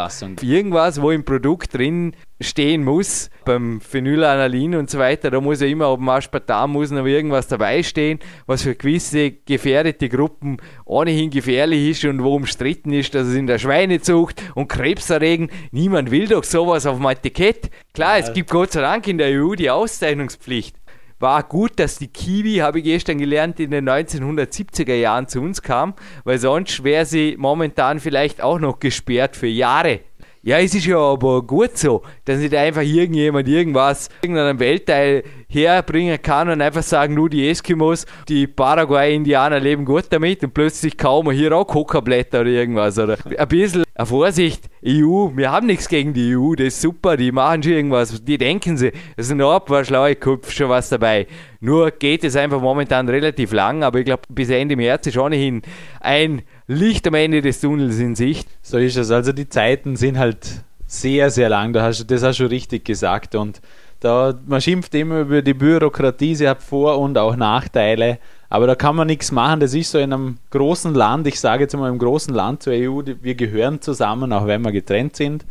irgendwas, 0.42 1.02
wo 1.02 1.12
im 1.12 1.26
Produkt 1.26 1.74
drin 1.74 2.14
stehen 2.40 2.84
muss. 2.84 3.30
Beim 3.46 3.82
Phenylanalin 3.82 4.76
und 4.76 4.90
so 4.90 5.00
weiter, 5.00 5.32
da 5.32 5.42
muss 5.42 5.62
ja 5.62 5.68
immer 5.68 5.88
auf 5.88 6.00
dem 6.00 6.10
Aspartam 6.10 6.72
muss 6.72 6.92
noch 6.92 7.06
irgendwas 7.06 7.48
dabei 7.48 7.84
stehen, 7.84 8.20
was 8.46 8.64
für 8.64 8.76
gewisse 8.76 9.32
gefährdete 9.32 10.10
Gruppen 10.10 10.58
ohnehin 10.86 11.30
gefährlich 11.30 11.90
ist 11.90 12.06
und 12.06 12.24
wo 12.24 12.36
umstritten 12.36 12.94
ist, 12.94 13.14
dass 13.16 13.28
es 13.28 13.36
in 13.36 13.48
der 13.48 13.60
Schweinezucht 13.60 14.42
und 14.56 14.68
Krebserregen. 14.68 15.50
Niemand 15.72 16.12
will 16.12 16.28
doch 16.28 16.44
sowas 16.44 16.86
auf 16.86 16.98
dem 16.98 17.08
Etikett. 17.08 17.70
Klar, 17.94 18.20
ja. 18.20 18.26
es 18.26 18.34
gibt 18.34 18.50
Gott 18.50 18.72
sei 18.72 18.82
Dank 18.82 19.08
in 19.08 19.18
der 19.18 19.30
EU 19.42 19.56
die 19.56 19.70
Auszeichnungspflicht 19.70 20.76
war 21.20 21.44
gut, 21.44 21.80
dass 21.80 21.98
die 21.98 22.08
Kiwi, 22.08 22.58
habe 22.58 22.80
ich 22.80 22.86
gestern 22.86 23.18
gelernt, 23.18 23.60
in 23.60 23.72
den 23.72 23.90
1970er 23.90 24.96
Jahren 24.96 25.28
zu 25.28 25.42
uns 25.42 25.62
kam, 25.62 25.94
weil 26.24 26.38
sonst 26.38 26.84
wäre 26.84 27.06
sie 27.06 27.36
momentan 27.38 28.00
vielleicht 28.00 28.42
auch 28.42 28.60
noch 28.60 28.80
gesperrt 28.80 29.36
für 29.36 29.48
Jahre. 29.48 30.00
Ja, 30.42 30.58
es 30.58 30.74
ist 30.74 30.86
ja 30.86 30.98
aber 30.98 31.42
gut 31.42 31.78
so, 31.78 32.02
dass 32.24 32.40
nicht 32.40 32.56
einfach 32.56 32.82
irgendjemand 32.82 33.46
irgendwas, 33.50 34.08
irgendeinen 34.22 34.58
Weltteil 34.58 35.24
herbringen 35.50 36.22
kann 36.22 36.48
und 36.48 36.62
einfach 36.62 36.82
sagen, 36.82 37.14
nur 37.14 37.30
die 37.30 37.50
Eskimos, 37.50 38.06
die 38.30 38.48
Paraguay-Indianer 38.48 39.60
leben 39.60 39.84
gut 39.84 40.06
damit 40.12 40.42
und 40.42 40.54
plötzlich 40.54 40.98
kaum 40.98 41.30
hier 41.32 41.52
auch 41.52 41.66
Kokablätter 41.66 42.42
oder 42.42 42.52
irgendwas. 42.52 42.98
Oder 42.98 43.18
ein 43.38 43.48
bisschen 43.50 43.84
Vorsicht, 44.02 44.70
EU, 44.86 45.28
wir 45.36 45.52
haben 45.52 45.68
nichts 45.68 45.90
gegen 45.90 46.14
die 46.14 46.38
EU, 46.38 46.56
das 46.56 46.68
ist 46.68 46.82
super, 46.84 47.18
die 47.18 47.34
machen 47.34 47.62
schon 47.62 47.74
irgendwas, 47.74 48.24
die 48.24 48.38
denken 48.38 48.78
sie, 48.78 48.94
es 49.18 49.28
sind 49.28 49.42
ein 49.42 49.60
paar 49.66 49.84
schlaue 49.84 50.16
Köpfe 50.16 50.54
schon 50.54 50.70
was 50.70 50.88
dabei. 50.88 51.28
Nur 51.60 51.92
geht 51.92 52.24
es 52.24 52.38
einfach 52.38 52.62
momentan 52.62 53.10
relativ 53.10 53.52
lang, 53.52 53.84
aber 53.84 54.00
ich 54.00 54.06
glaube, 54.06 54.22
bis 54.30 54.50
Ende 54.50 54.78
März 54.78 55.08
ist 55.08 55.18
ohnehin 55.18 55.64
ein 56.00 56.44
Licht 56.72 57.08
am 57.08 57.16
Ende 57.16 57.42
des 57.42 57.62
Tunnels 57.62 57.98
in 57.98 58.16
Sicht. 58.16 58.48
So 58.62 58.78
ist 58.78 58.96
es. 58.96 59.10
Also 59.10 59.32
die 59.32 59.50
Zeiten 59.50 59.96
sind 59.96 60.20
halt 60.20 60.64
sehr, 60.86 61.32
sehr 61.32 61.50
lang. 61.50 61.74
Da 61.74 61.82
hast, 61.82 62.06
das 62.12 62.22
hast 62.22 62.40
du 62.40 62.46
richtig 62.46 62.86
gesagt. 62.86 63.34
Und 63.34 63.60
da, 64.02 64.36
man 64.46 64.62
schimpft 64.62 64.94
immer 64.94 65.22
über 65.22 65.42
die 65.42 65.56
Bürokratie, 65.56 66.36
sie 66.36 66.48
hat 66.48 66.62
Vor- 66.62 67.00
und 67.00 67.18
auch 67.18 67.36
Nachteile. 67.36 68.20
Aber 68.50 68.68
da 68.68 68.76
kann 68.76 68.96
man 68.96 69.08
nichts 69.08 69.32
machen. 69.32 69.62
Das 69.62 69.74
ist 69.74 69.90
so 69.90 69.98
in 69.98 70.14
einem 70.14 70.38
großen 70.52 70.94
Land, 70.94 71.26
ich 71.26 71.40
sage 71.40 71.64
jetzt 71.64 71.76
mal 71.76 71.90
im 71.90 71.98
großen 71.98 72.36
Land 72.36 72.62
zur 72.62 72.74
EU, 72.74 73.02
wir 73.20 73.34
gehören 73.34 73.82
zusammen, 73.82 74.32
auch 74.32 74.46
wenn 74.46 74.62
wir 74.62 74.72
getrennt 74.72 75.16
sind. 75.16 75.46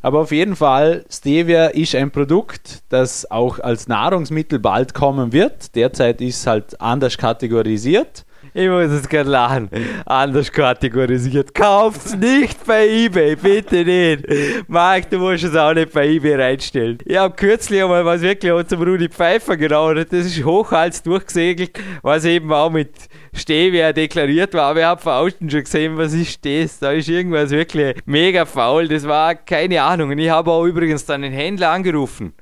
Aber 0.00 0.20
auf 0.20 0.32
jeden 0.32 0.56
Fall, 0.56 1.04
Stevia 1.10 1.66
ist 1.66 1.94
ein 1.94 2.10
Produkt, 2.10 2.82
das 2.88 3.30
auch 3.30 3.58
als 3.58 3.88
Nahrungsmittel 3.88 4.58
bald 4.58 4.94
kommen 4.94 5.34
wird. 5.34 5.74
Derzeit 5.74 6.22
ist 6.22 6.40
es 6.40 6.46
halt 6.46 6.80
anders 6.80 7.18
kategorisiert. 7.18 8.25
Ich 8.58 8.70
muss 8.70 8.90
es 8.90 9.06
gerade 9.06 9.28
lachen. 9.28 9.68
Anders 10.06 10.50
kategorisiert. 10.50 11.54
Kauft's 11.54 12.16
nicht 12.16 12.64
bei 12.64 12.88
eBay, 12.88 13.36
bitte 13.36 13.84
nicht. 13.84 14.24
Marc, 14.66 15.10
du 15.10 15.18
musst 15.18 15.44
es 15.44 15.54
auch 15.54 15.74
nicht 15.74 15.92
bei 15.92 16.08
eBay 16.08 16.36
reinstellen. 16.36 16.96
Ich 17.04 17.18
habe 17.18 17.36
kürzlich 17.36 17.82
einmal 17.82 18.06
was 18.06 18.22
wirklich 18.22 18.66
zum 18.68 18.80
Rudi 18.82 19.10
Pfeiffer 19.10 19.58
genommen. 19.58 20.06
Das 20.10 20.24
ist 20.24 20.42
hochhals 20.42 21.02
durchgesegelt, 21.02 21.78
was 22.00 22.24
eben 22.24 22.50
auch 22.50 22.70
mit 22.70 22.94
Stevia 23.34 23.92
deklariert 23.92 24.54
war. 24.54 24.70
Aber 24.70 24.80
ich 24.80 24.86
habe 24.86 25.02
von 25.02 25.12
außen 25.12 25.50
schon 25.50 25.64
gesehen, 25.64 25.98
was 25.98 26.14
ist 26.14 26.42
das? 26.46 26.78
Da 26.78 26.92
ist 26.92 27.10
irgendwas 27.10 27.50
wirklich 27.50 27.98
mega 28.06 28.46
faul. 28.46 28.88
Das 28.88 29.06
war 29.06 29.34
keine 29.34 29.82
Ahnung. 29.82 30.12
Und 30.12 30.18
ich 30.18 30.30
habe 30.30 30.50
auch 30.50 30.64
übrigens 30.64 31.04
dann 31.04 31.20
den 31.20 31.34
Händler 31.34 31.72
angerufen 31.72 32.32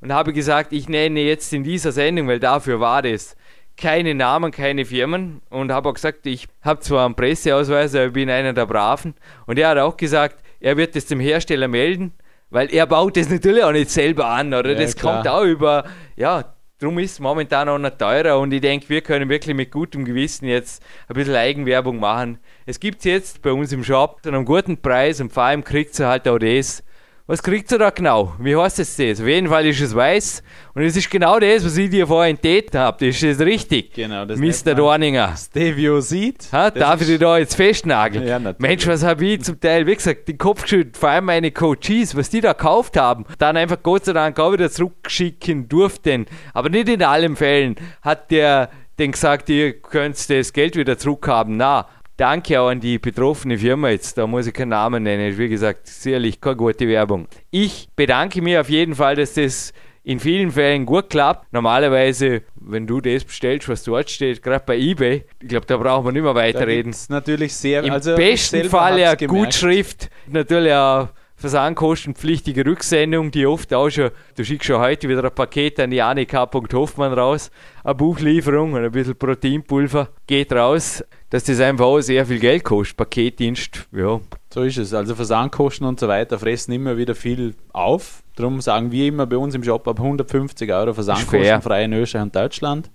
und 0.00 0.12
habe 0.12 0.32
gesagt, 0.32 0.72
ich 0.72 0.88
nenne 0.88 1.22
jetzt 1.22 1.52
in 1.52 1.64
dieser 1.64 1.90
Sendung, 1.90 2.28
weil 2.28 2.38
dafür 2.38 2.78
war 2.78 3.02
das 3.02 3.34
keine 3.76 4.14
Namen, 4.14 4.52
keine 4.52 4.84
Firmen 4.84 5.40
und 5.50 5.72
habe 5.72 5.88
auch 5.88 5.94
gesagt, 5.94 6.26
ich 6.26 6.46
habe 6.62 6.80
zwar 6.80 7.06
einen 7.06 7.14
Presseausweis, 7.14 7.94
aber 7.94 8.06
ich 8.06 8.12
bin 8.12 8.30
einer 8.30 8.52
der 8.52 8.66
Braven. 8.66 9.14
Und 9.46 9.58
er 9.58 9.70
hat 9.70 9.78
auch 9.78 9.96
gesagt, 9.96 10.36
er 10.60 10.76
wird 10.76 10.96
es 10.96 11.06
dem 11.06 11.20
Hersteller 11.20 11.68
melden, 11.68 12.12
weil 12.50 12.72
er 12.72 12.86
baut 12.86 13.16
das 13.16 13.28
natürlich 13.28 13.64
auch 13.64 13.72
nicht 13.72 13.90
selber 13.90 14.26
an, 14.26 14.54
oder? 14.54 14.72
Ja, 14.72 14.78
das 14.78 14.96
klar. 14.96 15.16
kommt 15.16 15.28
auch 15.28 15.44
über, 15.44 15.84
ja, 16.16 16.54
darum 16.78 16.98
ist 16.98 17.12
es 17.12 17.20
momentan 17.20 17.68
auch 17.68 17.78
noch 17.78 17.96
teurer 17.96 18.38
und 18.38 18.52
ich 18.52 18.60
denke, 18.60 18.88
wir 18.88 19.00
können 19.00 19.28
wirklich 19.28 19.56
mit 19.56 19.70
gutem 19.70 20.04
Gewissen 20.04 20.46
jetzt 20.46 20.82
ein 21.08 21.14
bisschen 21.14 21.34
Eigenwerbung 21.34 21.98
machen. 21.98 22.38
Es 22.66 22.78
gibt 22.78 22.98
es 22.98 23.04
jetzt 23.04 23.42
bei 23.42 23.52
uns 23.52 23.72
im 23.72 23.82
Shop 23.84 24.22
zu 24.22 24.28
einem 24.28 24.44
guten 24.44 24.76
Preis 24.76 25.20
und 25.20 25.32
vor 25.32 25.44
allem 25.44 25.64
kriegt 25.64 25.98
ihr 25.98 26.06
halt 26.06 26.28
auch 26.28 26.38
das, 26.38 26.82
was 27.26 27.42
kriegt 27.42 27.72
ihr 27.72 27.78
da 27.78 27.88
genau? 27.88 28.34
Wie 28.38 28.54
heißt 28.54 28.78
es 28.80 28.96
das? 28.96 29.18
Auf 29.18 29.26
jeden 29.26 29.48
Fall 29.48 29.64
ist 29.66 29.80
es 29.80 29.94
weiß. 29.94 30.42
Und 30.74 30.82
es 30.82 30.94
ist 30.94 31.10
genau 31.10 31.38
das, 31.38 31.64
was 31.64 31.76
ich 31.78 31.88
dir 31.88 32.06
vorhin 32.06 32.36
entdeckt 32.36 32.74
habe. 32.74 33.06
Ist 33.06 33.22
das 33.22 33.40
richtig? 33.40 33.94
Genau, 33.94 34.26
das 34.26 34.38
Mr. 34.38 34.74
Dorninger. 34.74 35.34
Stevio 35.34 36.02
sieht. 36.02 36.52
Ha, 36.52 36.70
darf 36.70 37.00
ich 37.00 37.06
dich 37.06 37.18
da 37.18 37.38
jetzt 37.38 37.54
festnageln? 37.54 38.26
Ja, 38.26 38.38
Mensch, 38.58 38.86
was 38.86 39.02
habe 39.02 39.24
ich 39.24 39.42
zum 39.42 39.58
Teil, 39.58 39.86
wie 39.86 39.94
gesagt, 39.94 40.28
den 40.28 40.36
Kopf 40.36 40.64
geschüttelt. 40.64 40.98
Vor 40.98 41.08
allem 41.08 41.24
meine 41.24 41.50
Coaches, 41.50 42.14
was 42.14 42.28
die 42.28 42.42
da 42.42 42.52
gekauft 42.52 42.98
haben. 42.98 43.24
Dann 43.38 43.56
einfach 43.56 43.82
Gott 43.82 44.04
sei 44.04 44.12
Dank 44.12 44.38
auch 44.38 44.52
wieder 44.52 44.70
zurückschicken 44.70 45.66
durften. 45.66 46.26
Aber 46.52 46.68
nicht 46.68 46.90
in 46.90 47.02
allen 47.02 47.36
Fällen 47.36 47.76
hat 48.02 48.30
der 48.30 48.68
den 48.98 49.12
gesagt, 49.12 49.48
ihr 49.48 49.80
könnt 49.80 50.30
das 50.30 50.52
Geld 50.52 50.76
wieder 50.76 50.98
zurückhaben. 50.98 51.56
Na, 51.56 51.88
Danke 52.16 52.60
auch 52.60 52.68
an 52.68 52.80
die 52.80 52.98
betroffene 52.98 53.58
Firma 53.58 53.88
jetzt. 53.88 54.16
Da 54.16 54.26
muss 54.26 54.46
ich 54.46 54.54
keinen 54.54 54.68
Namen 54.68 55.02
nennen. 55.02 55.36
Wie 55.36 55.48
gesagt, 55.48 55.88
sicherlich 55.88 56.40
keine 56.40 56.56
gute 56.56 56.86
Werbung. 56.86 57.26
Ich 57.50 57.88
bedanke 57.96 58.40
mich 58.40 58.56
auf 58.56 58.70
jeden 58.70 58.94
Fall, 58.94 59.16
dass 59.16 59.34
das 59.34 59.72
in 60.04 60.20
vielen 60.20 60.52
Fällen 60.52 60.86
gut 60.86 61.10
klappt. 61.10 61.52
Normalerweise, 61.52 62.42
wenn 62.54 62.86
du 62.86 63.00
das 63.00 63.24
bestellst, 63.24 63.68
was 63.68 63.82
dort 63.82 64.10
steht, 64.10 64.42
gerade 64.42 64.64
bei 64.64 64.76
eBay, 64.76 65.24
ich 65.42 65.48
glaube, 65.48 65.66
da 65.66 65.76
brauchen 65.76 66.04
wir 66.06 66.12
nicht 66.12 66.22
mehr 66.22 66.34
weiterreden. 66.34 66.92
Das 66.92 67.02
ist 67.02 67.10
natürlich 67.10 67.54
sehr. 67.54 67.82
Im 67.82 67.92
also 67.92 68.14
besten 68.14 68.68
Fall 68.68 69.00
ja 69.00 69.14
Gutschrift, 69.14 70.10
natürlich 70.28 70.72
auch 70.72 71.08
versandkostenpflichtige 71.44 72.64
Rücksendung, 72.64 73.30
die 73.30 73.44
oft 73.44 73.74
auch 73.74 73.90
schon, 73.90 74.10
du 74.34 74.44
schickst 74.46 74.66
schon 74.66 74.80
heute 74.80 75.10
wieder 75.10 75.22
ein 75.22 75.34
Paket 75.34 75.78
an 75.78 75.90
die 75.90 76.00
Annika.hoffmann 76.00 77.12
raus, 77.12 77.50
eine 77.82 77.94
Buchlieferung 77.94 78.72
und 78.72 78.82
ein 78.82 78.90
bisschen 78.90 79.14
Proteinpulver 79.14 80.08
geht 80.26 80.54
raus, 80.54 81.04
dass 81.28 81.44
das 81.44 81.60
einfach 81.60 81.84
auch 81.84 82.00
sehr 82.00 82.24
viel 82.24 82.38
Geld 82.38 82.64
kostet, 82.64 82.96
Paketdienst, 82.96 83.86
ja. 83.92 84.20
So 84.54 84.62
ist 84.62 84.78
es, 84.78 84.94
also 84.94 85.14
Versandkosten 85.14 85.86
und 85.86 86.00
so 86.00 86.08
weiter 86.08 86.38
fressen 86.38 86.72
immer 86.72 86.96
wieder 86.96 87.14
viel 87.14 87.54
auf, 87.74 88.22
darum 88.36 88.62
sagen 88.62 88.90
wir 88.90 89.08
immer 89.08 89.26
bei 89.26 89.36
uns 89.36 89.54
im 89.54 89.62
Shop 89.62 89.86
ab 89.86 90.00
150 90.00 90.72
Euro 90.72 90.94
Versandkosten 90.94 91.60
frei 91.60 91.84
in 91.84 91.92
Österreich 91.92 92.22
und 92.22 92.34
Deutschland. 92.34 92.90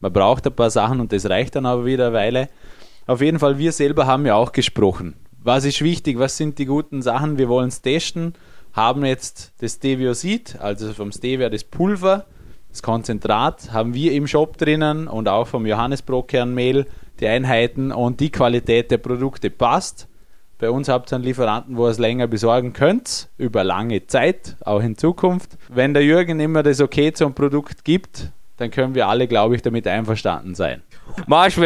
Man 0.00 0.12
braucht 0.12 0.44
ein 0.44 0.56
paar 0.56 0.70
Sachen 0.70 0.98
und 0.98 1.12
das 1.12 1.30
reicht 1.30 1.54
dann 1.54 1.66
aber 1.66 1.86
wieder 1.86 2.08
eine 2.08 2.16
Weile. 2.16 2.48
Auf 3.06 3.20
jeden 3.20 3.38
Fall, 3.38 3.58
wir 3.58 3.70
selber 3.70 4.08
haben 4.08 4.26
ja 4.26 4.34
auch 4.34 4.50
gesprochen 4.50 5.14
was 5.44 5.64
ist 5.64 5.82
wichtig, 5.82 6.18
was 6.18 6.36
sind 6.36 6.58
die 6.58 6.66
guten 6.66 7.02
Sachen, 7.02 7.38
wir 7.38 7.48
wollen 7.48 7.68
es 7.68 7.82
testen, 7.82 8.34
haben 8.72 9.04
jetzt 9.04 9.52
das 9.58 9.74
Steviosid, 9.74 10.56
also 10.60 10.92
vom 10.92 11.12
Stevia 11.12 11.50
das 11.50 11.64
Pulver, 11.64 12.26
das 12.70 12.82
Konzentrat, 12.82 13.72
haben 13.72 13.92
wir 13.94 14.12
im 14.12 14.26
Shop 14.26 14.56
drinnen 14.56 15.08
und 15.08 15.28
auch 15.28 15.46
vom 15.46 15.66
Johannesbrotkernmehl 15.66 16.86
die 17.20 17.26
Einheiten 17.26 17.92
und 17.92 18.20
die 18.20 18.30
Qualität 18.30 18.90
der 18.90 18.98
Produkte 18.98 19.50
passt. 19.50 20.08
Bei 20.58 20.70
uns 20.70 20.88
habt 20.88 21.12
ihr 21.12 21.16
einen 21.16 21.24
Lieferanten, 21.24 21.76
wo 21.76 21.86
ihr 21.86 21.90
es 21.90 21.98
länger 21.98 22.28
besorgen 22.28 22.72
könnt, 22.72 23.28
über 23.36 23.64
lange 23.64 24.06
Zeit, 24.06 24.56
auch 24.64 24.80
in 24.80 24.96
Zukunft. 24.96 25.58
Wenn 25.68 25.92
der 25.92 26.04
Jürgen 26.04 26.40
immer 26.40 26.62
das 26.62 26.80
Okay 26.80 27.12
zum 27.12 27.34
Produkt 27.34 27.84
gibt, 27.84 28.30
dann 28.56 28.70
können 28.70 28.94
wir 28.94 29.08
alle, 29.08 29.26
glaube 29.26 29.56
ich, 29.56 29.62
damit 29.62 29.86
einverstanden 29.86 30.54
sein. 30.54 30.82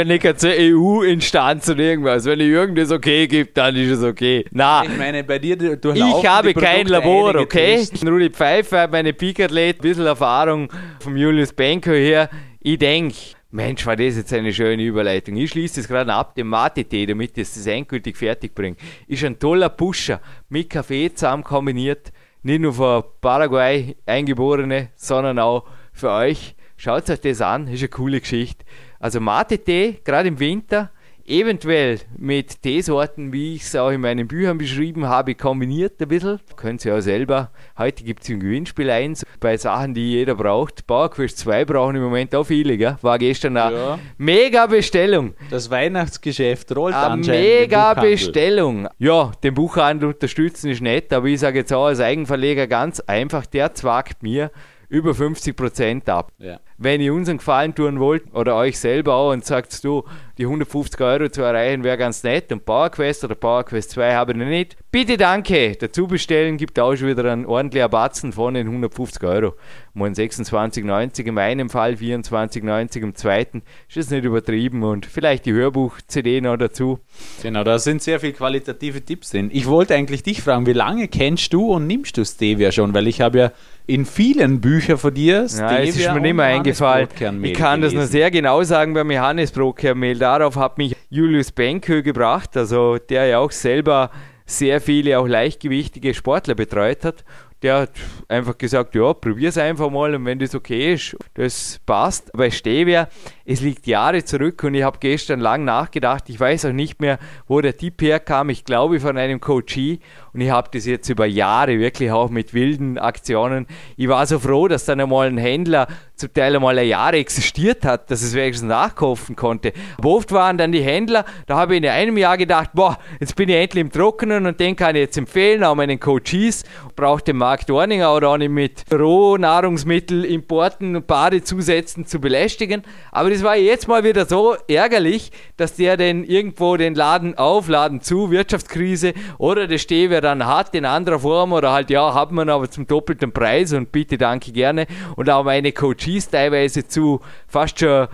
Nicht 0.07 0.41
zur 0.41 0.51
EU-Instanz 0.51 1.69
und 1.69 1.79
irgendwas. 1.79 2.25
Wenn 2.25 2.41
ihr 2.41 2.47
irgendwas 2.47 2.91
okay 2.91 3.27
gibt, 3.27 3.57
dann 3.57 3.77
ist 3.77 3.91
es 3.91 4.03
okay. 4.03 4.45
Na, 4.51 4.85
ich 4.85 4.97
meine, 4.97 5.23
bei 5.25 5.39
dir 5.39 5.57
Ich 5.95 6.27
habe 6.27 6.55
kein 6.55 6.87
Labor, 6.87 7.37
okay? 7.37 7.87
Rudi 8.05 8.31
Pfeiffer, 8.31 8.89
meine 8.89 9.13
Peak-Athlet, 9.13 9.79
ein 9.79 9.83
bisschen 9.83 10.07
Erfahrung 10.07 10.69
vom 11.01 11.17
Julius 11.17 11.53
Benko 11.53 11.91
her. 11.91 12.31
Ich 12.61 12.79
denke, 12.79 13.17
Mensch, 13.51 13.87
war 13.87 13.97
das 13.97 14.17
jetzt 14.17 14.33
eine 14.33 14.53
schöne 14.53 14.83
Überleitung. 14.83 15.37
Ich 15.37 15.51
schließe 15.51 15.81
das 15.81 15.89
gerade 15.89 16.13
ab, 16.13 16.35
den 16.35 16.49
Mate-Tee, 16.49 17.07
damit 17.07 17.39
das 17.39 17.55
das 17.55 17.67
endgültig 17.67 18.17
fertig 18.17 18.55
bringt. 18.55 18.79
Ist 19.07 19.25
ein 19.25 19.39
toller 19.39 19.69
Pusher, 19.69 20.21
mit 20.49 20.71
Kaffee 20.71 21.15
zusammen 21.15 21.45
kombiniert. 21.45 22.13
Nicht 22.43 22.61
nur 22.61 22.73
für 22.73 23.05
Paraguay 23.21 23.97
Eingeborene, 24.05 24.89
sondern 24.97 25.39
auch 25.39 25.65
für 25.93 26.11
euch. 26.11 26.56
Schaut 26.77 27.09
euch 27.09 27.21
das 27.21 27.41
an, 27.41 27.69
ist 27.69 27.81
eine 27.81 27.89
coole 27.89 28.21
Geschichte. 28.21 28.65
Also 29.01 29.19
Mate-Tee, 29.21 30.01
gerade 30.05 30.29
im 30.29 30.39
Winter, 30.39 30.91
eventuell 31.27 32.01
mit 32.17 32.63
Teesorten, 32.63 33.33
wie 33.33 33.55
ich 33.55 33.63
es 33.63 33.75
auch 33.77 33.91
in 33.91 34.03
meinen 34.03 34.29
Büchern 34.29 34.59
beschrieben 34.59 35.07
habe, 35.07 35.35
kombiniert 35.35 36.01
ein 36.01 36.09
bisschen. 36.09 36.41
Können 36.55 36.79
Sie 36.79 36.93
auch 36.93 37.01
selber. 37.01 37.51
Heute 37.79 38.05
gibt 38.05 38.23
es 38.23 38.29
im 38.29 38.41
Gewinnspiel 38.41 38.91
eins 38.91 39.25
bei 39.41 39.57
Sachen, 39.57 39.95
die 39.95 40.13
jeder 40.13 40.35
braucht. 40.35 40.87
Bauerquest 40.87 41.39
2 41.39 41.65
brauchen 41.65 41.97
im 41.97 42.03
Moment 42.03 42.35
auch 42.35 42.45
viele, 42.45 42.77
gell? 42.77 42.97
War 43.01 43.19
gestern 43.19 43.57
eine 43.57 43.77
ja. 43.77 43.99
mega 44.19 44.67
Bestellung. 44.67 45.35
Das 45.51 45.71
Weihnachtsgeschäft 45.71 46.75
rollt 46.77 46.95
eine 46.95 47.07
anscheinend. 47.07 47.43
Mega 47.43 47.95
Bestellung. 47.95 48.89
Ja, 48.99 49.33
den 49.43 49.55
Buchhandel 49.55 50.11
unterstützen 50.11 50.71
ist 50.71 50.83
nett, 50.83 51.13
aber 51.13 51.27
ich 51.27 51.41
sage 51.41 51.61
jetzt 51.61 51.73
auch 51.73 51.87
als 51.87 52.01
Eigenverleger 52.01 52.67
ganz 52.67 53.01
einfach, 53.01 53.47
der 53.47 53.75
zwagt 53.75 54.23
mir 54.23 54.51
über 54.89 55.13
50% 55.13 56.09
ab. 56.09 56.33
Ja. 56.39 56.61
Wenn 56.79 57.01
ihr 57.01 57.15
uns 57.15 57.29
einen 57.29 57.39
Gefallen 57.39 57.75
tun 57.75 58.01
wollt 58.01 58.35
oder 58.35 58.55
euch 58.57 58.79
selber 58.79 59.15
auch 59.15 59.33
und 59.33 59.45
sagt 59.45 59.83
du, 59.83 60.05
die 60.39 60.45
150 60.45 61.01
Euro 61.01 61.29
zu 61.31 61.41
erreichen 61.41 61.83
wäre 61.83 61.97
ganz 61.97 62.23
nett 62.23 62.53
und 62.53 62.67
PowerQuest 62.67 63.25
oder 63.25 63.35
PowerQuest 63.35 63.91
2 63.93 64.15
habe 64.15 64.33
ich 64.33 64.39
noch 64.39 64.45
nicht, 64.45 64.77
bitte 64.91 65.17
danke. 65.17 65.75
Dazu 65.77 66.07
bestellen 66.07 66.59
gibt 66.59 66.79
auch 66.79 66.95
schon 66.95 67.09
wieder 67.09 67.33
einen 67.33 67.47
ordentlichen 67.47 67.89
Batzen 67.89 68.33
von 68.35 68.53
den 68.53 68.67
150 68.67 69.23
Euro. 69.23 69.55
Mal 69.95 70.11
26,90 70.11 71.25
in 71.25 71.35
meinem 71.35 71.71
Fall, 71.71 71.95
24,90 71.95 73.01
im 73.01 73.15
zweiten. 73.15 73.63
Ist 73.89 73.97
das 73.97 74.11
nicht 74.11 74.25
übertrieben 74.25 74.83
und 74.83 75.07
vielleicht 75.07 75.47
die 75.47 75.55
Hörbuch-CD 75.55 76.43
noch 76.43 76.59
dazu. 76.59 76.99
Genau, 77.43 77.65
da 77.65 77.79
sind 77.79 78.03
sehr 78.03 78.21
viele 78.21 78.35
qualitative 78.35 79.03
Tipps 79.03 79.31
drin. 79.31 79.49
Ich 79.51 79.67
wollte 79.67 79.95
eigentlich 79.95 80.23
dich 80.23 80.43
fragen, 80.43 80.67
wie 80.67 80.75
lange 80.75 81.09
kennst 81.09 81.55
du 81.55 81.73
und 81.73 81.87
nimmst 81.87 82.19
du 82.19 82.25
Stevia 82.27 82.73
schon? 82.73 82.93
Weil 82.93 83.07
ich 83.07 83.23
habe 83.23 83.39
ja 83.39 83.53
in 83.87 84.05
vielen 84.05 84.61
Büchern 84.61 84.99
von 84.99 85.15
dir 85.15 85.49
Stevia 85.49 85.71
ja, 85.71 85.83
es 85.83 85.97
ist 85.97 86.13
mir 86.13 86.21
nicht 86.21 86.35
mehr 86.35 86.47
eingefallen. 86.67 87.45
Ich 87.45 87.55
kann 87.55 87.81
das 87.81 87.93
nur 87.93 88.07
sehr 88.07 88.31
genau 88.31 88.63
sagen 88.63 88.95
beim 88.95 89.11
Johannesbrotkernmehl. 89.11 90.19
Darauf 90.19 90.57
hat 90.57 90.79
mich 90.79 90.97
Julius 91.09 91.53
Benkö 91.53 92.03
gebracht, 92.03 92.57
also 92.57 92.99
der 92.99 93.27
ja 93.27 93.39
auch 93.39 93.51
selber 93.51 94.11
sehr 94.45 94.81
viele 94.81 95.19
auch 95.19 95.27
leichtgewichtige 95.27 96.15
Sportler 96.15 96.55
betreut 96.55 97.05
hat. 97.05 97.25
Der 97.63 97.81
hat 97.81 97.91
einfach 98.29 98.59
gesagt, 98.59 98.95
ja, 98.95 99.13
probier's 99.15 99.59
einfach 99.59 99.91
mal 99.91 100.15
und 100.15 100.25
wenn 100.25 100.39
das 100.39 100.55
okay 100.55 100.95
ist, 100.95 101.17
das 101.35 101.81
passt. 101.87 102.31
Bei 102.33 102.51
Stevia, 102.51 103.09
es 103.47 103.61
liegt 103.61 103.87
Jahre 103.87 104.25
zurück 104.25 104.65
und 104.65 104.75
ich 104.75 104.83
habe 104.83 104.99
gestern 104.99 105.39
lang 105.39 105.65
nachgedacht. 105.65 106.29
Ich 106.29 106.41
weiß 106.41 106.65
auch 106.65 106.73
nicht 106.73 107.01
mehr, 107.01 107.19
wo 107.47 107.61
der 107.61 107.77
Tipp 107.77 108.03
herkam. 108.03 108.51
Ich 108.51 108.65
glaube 108.65 108.99
von 108.99 109.17
einem 109.17 109.41
Coachie 109.41 110.01
und 110.33 110.41
ich 110.41 110.51
habe 110.51 110.69
das 110.73 110.85
jetzt 110.85 111.09
über 111.09 111.27
Jahre 111.27 111.79
wirklich 111.79 112.11
auch 112.11 112.29
mit 112.29 112.53
wilden 112.53 112.99
Aktionen. 112.99 113.67
Ich 113.97 114.09
war 114.09 114.27
so 114.27 114.39
froh, 114.39 114.67
dass 114.67 114.85
dann 114.85 115.01
einmal 115.01 115.29
ein 115.29 115.39
Händler 115.39 115.87
zum 116.17 116.33
Teil 116.33 116.57
einmal 116.57 116.79
ein 116.79 116.89
Jahr 116.89 117.15
existiert 117.15 117.85
hat, 117.85 118.11
dass 118.11 118.23
es 118.23 118.35
wenigstens 118.35 118.69
nachkaufen 118.69 119.37
konnte. 119.37 119.73
Aber 119.99 120.11
oft 120.11 120.33
waren 120.33 120.59
dann 120.59 120.73
die 120.73 120.83
Händler, 120.83 121.25
da 121.47 121.57
habe 121.57 121.75
ich 121.75 121.83
in 121.83 121.89
einem 121.89 122.17
Jahr 122.17 122.37
gedacht, 122.37 122.71
boah, 122.75 122.99
jetzt 123.21 123.37
bin 123.37 123.49
ich 123.49 123.57
endlich 123.57 123.83
im 123.83 123.93
Trockenen 123.93 124.47
und 124.47 124.59
den 124.59 124.75
kann 124.77 124.97
ich 124.97 125.03
jetzt 125.03 125.19
empfehlen, 125.19 125.63
auch 125.63 125.75
meinen 125.75 126.01
Coaches. 126.01 126.65
Braucht 126.97 127.29
den 127.29 127.37
Markt 127.37 127.69
Dorninger 127.69 128.15
oder 128.15 128.31
auch 128.31 128.39
nicht 128.39 128.51
mit 128.51 128.85
Rohnahrungsmittel, 128.93 130.25
Importen 130.25 130.97
und 130.97 131.07
Badezusätzen 131.07 132.07
zu 132.07 132.19
belästigen. 132.19 132.83
Aber 133.13 133.31
das 133.37 133.45
war 133.45 133.57
jetzt 133.57 133.87
mal 133.87 134.03
wieder 134.03 134.25
so 134.25 134.57
ärgerlich, 134.67 135.31
dass 135.59 135.77
der 135.77 135.99
denn 135.99 136.25
irgendwo 136.25 136.79
den 136.79 136.95
Laden 136.95 137.37
auf, 137.37 137.69
Laden 137.69 138.01
zu, 138.01 138.31
Wirtschaftskrise 138.31 139.13
oder 139.37 139.69
das 139.69 139.83
Stehwer 139.83 140.23
dann 140.23 140.47
hat 140.47 140.75
in 140.75 140.87
anderer 140.87 141.19
Form 141.19 141.53
oder 141.53 141.71
halt, 141.71 141.91
ja, 141.91 142.15
hat 142.15 142.33
man 142.33 142.49
aber 142.49 142.71
zum 142.71 142.87
doppelten 142.87 143.33
Preis 143.33 143.75
und 143.75 143.93
bitte 143.93 144.17
danke 144.17 144.53
gerne. 144.53 144.87
Und 145.17 145.29
auch 145.29 145.45
meine 145.45 145.73
Coaches 145.73 146.31
teilweise 146.31 146.89
zu 146.89 147.21
fast 147.47 147.79
schon 147.79 148.09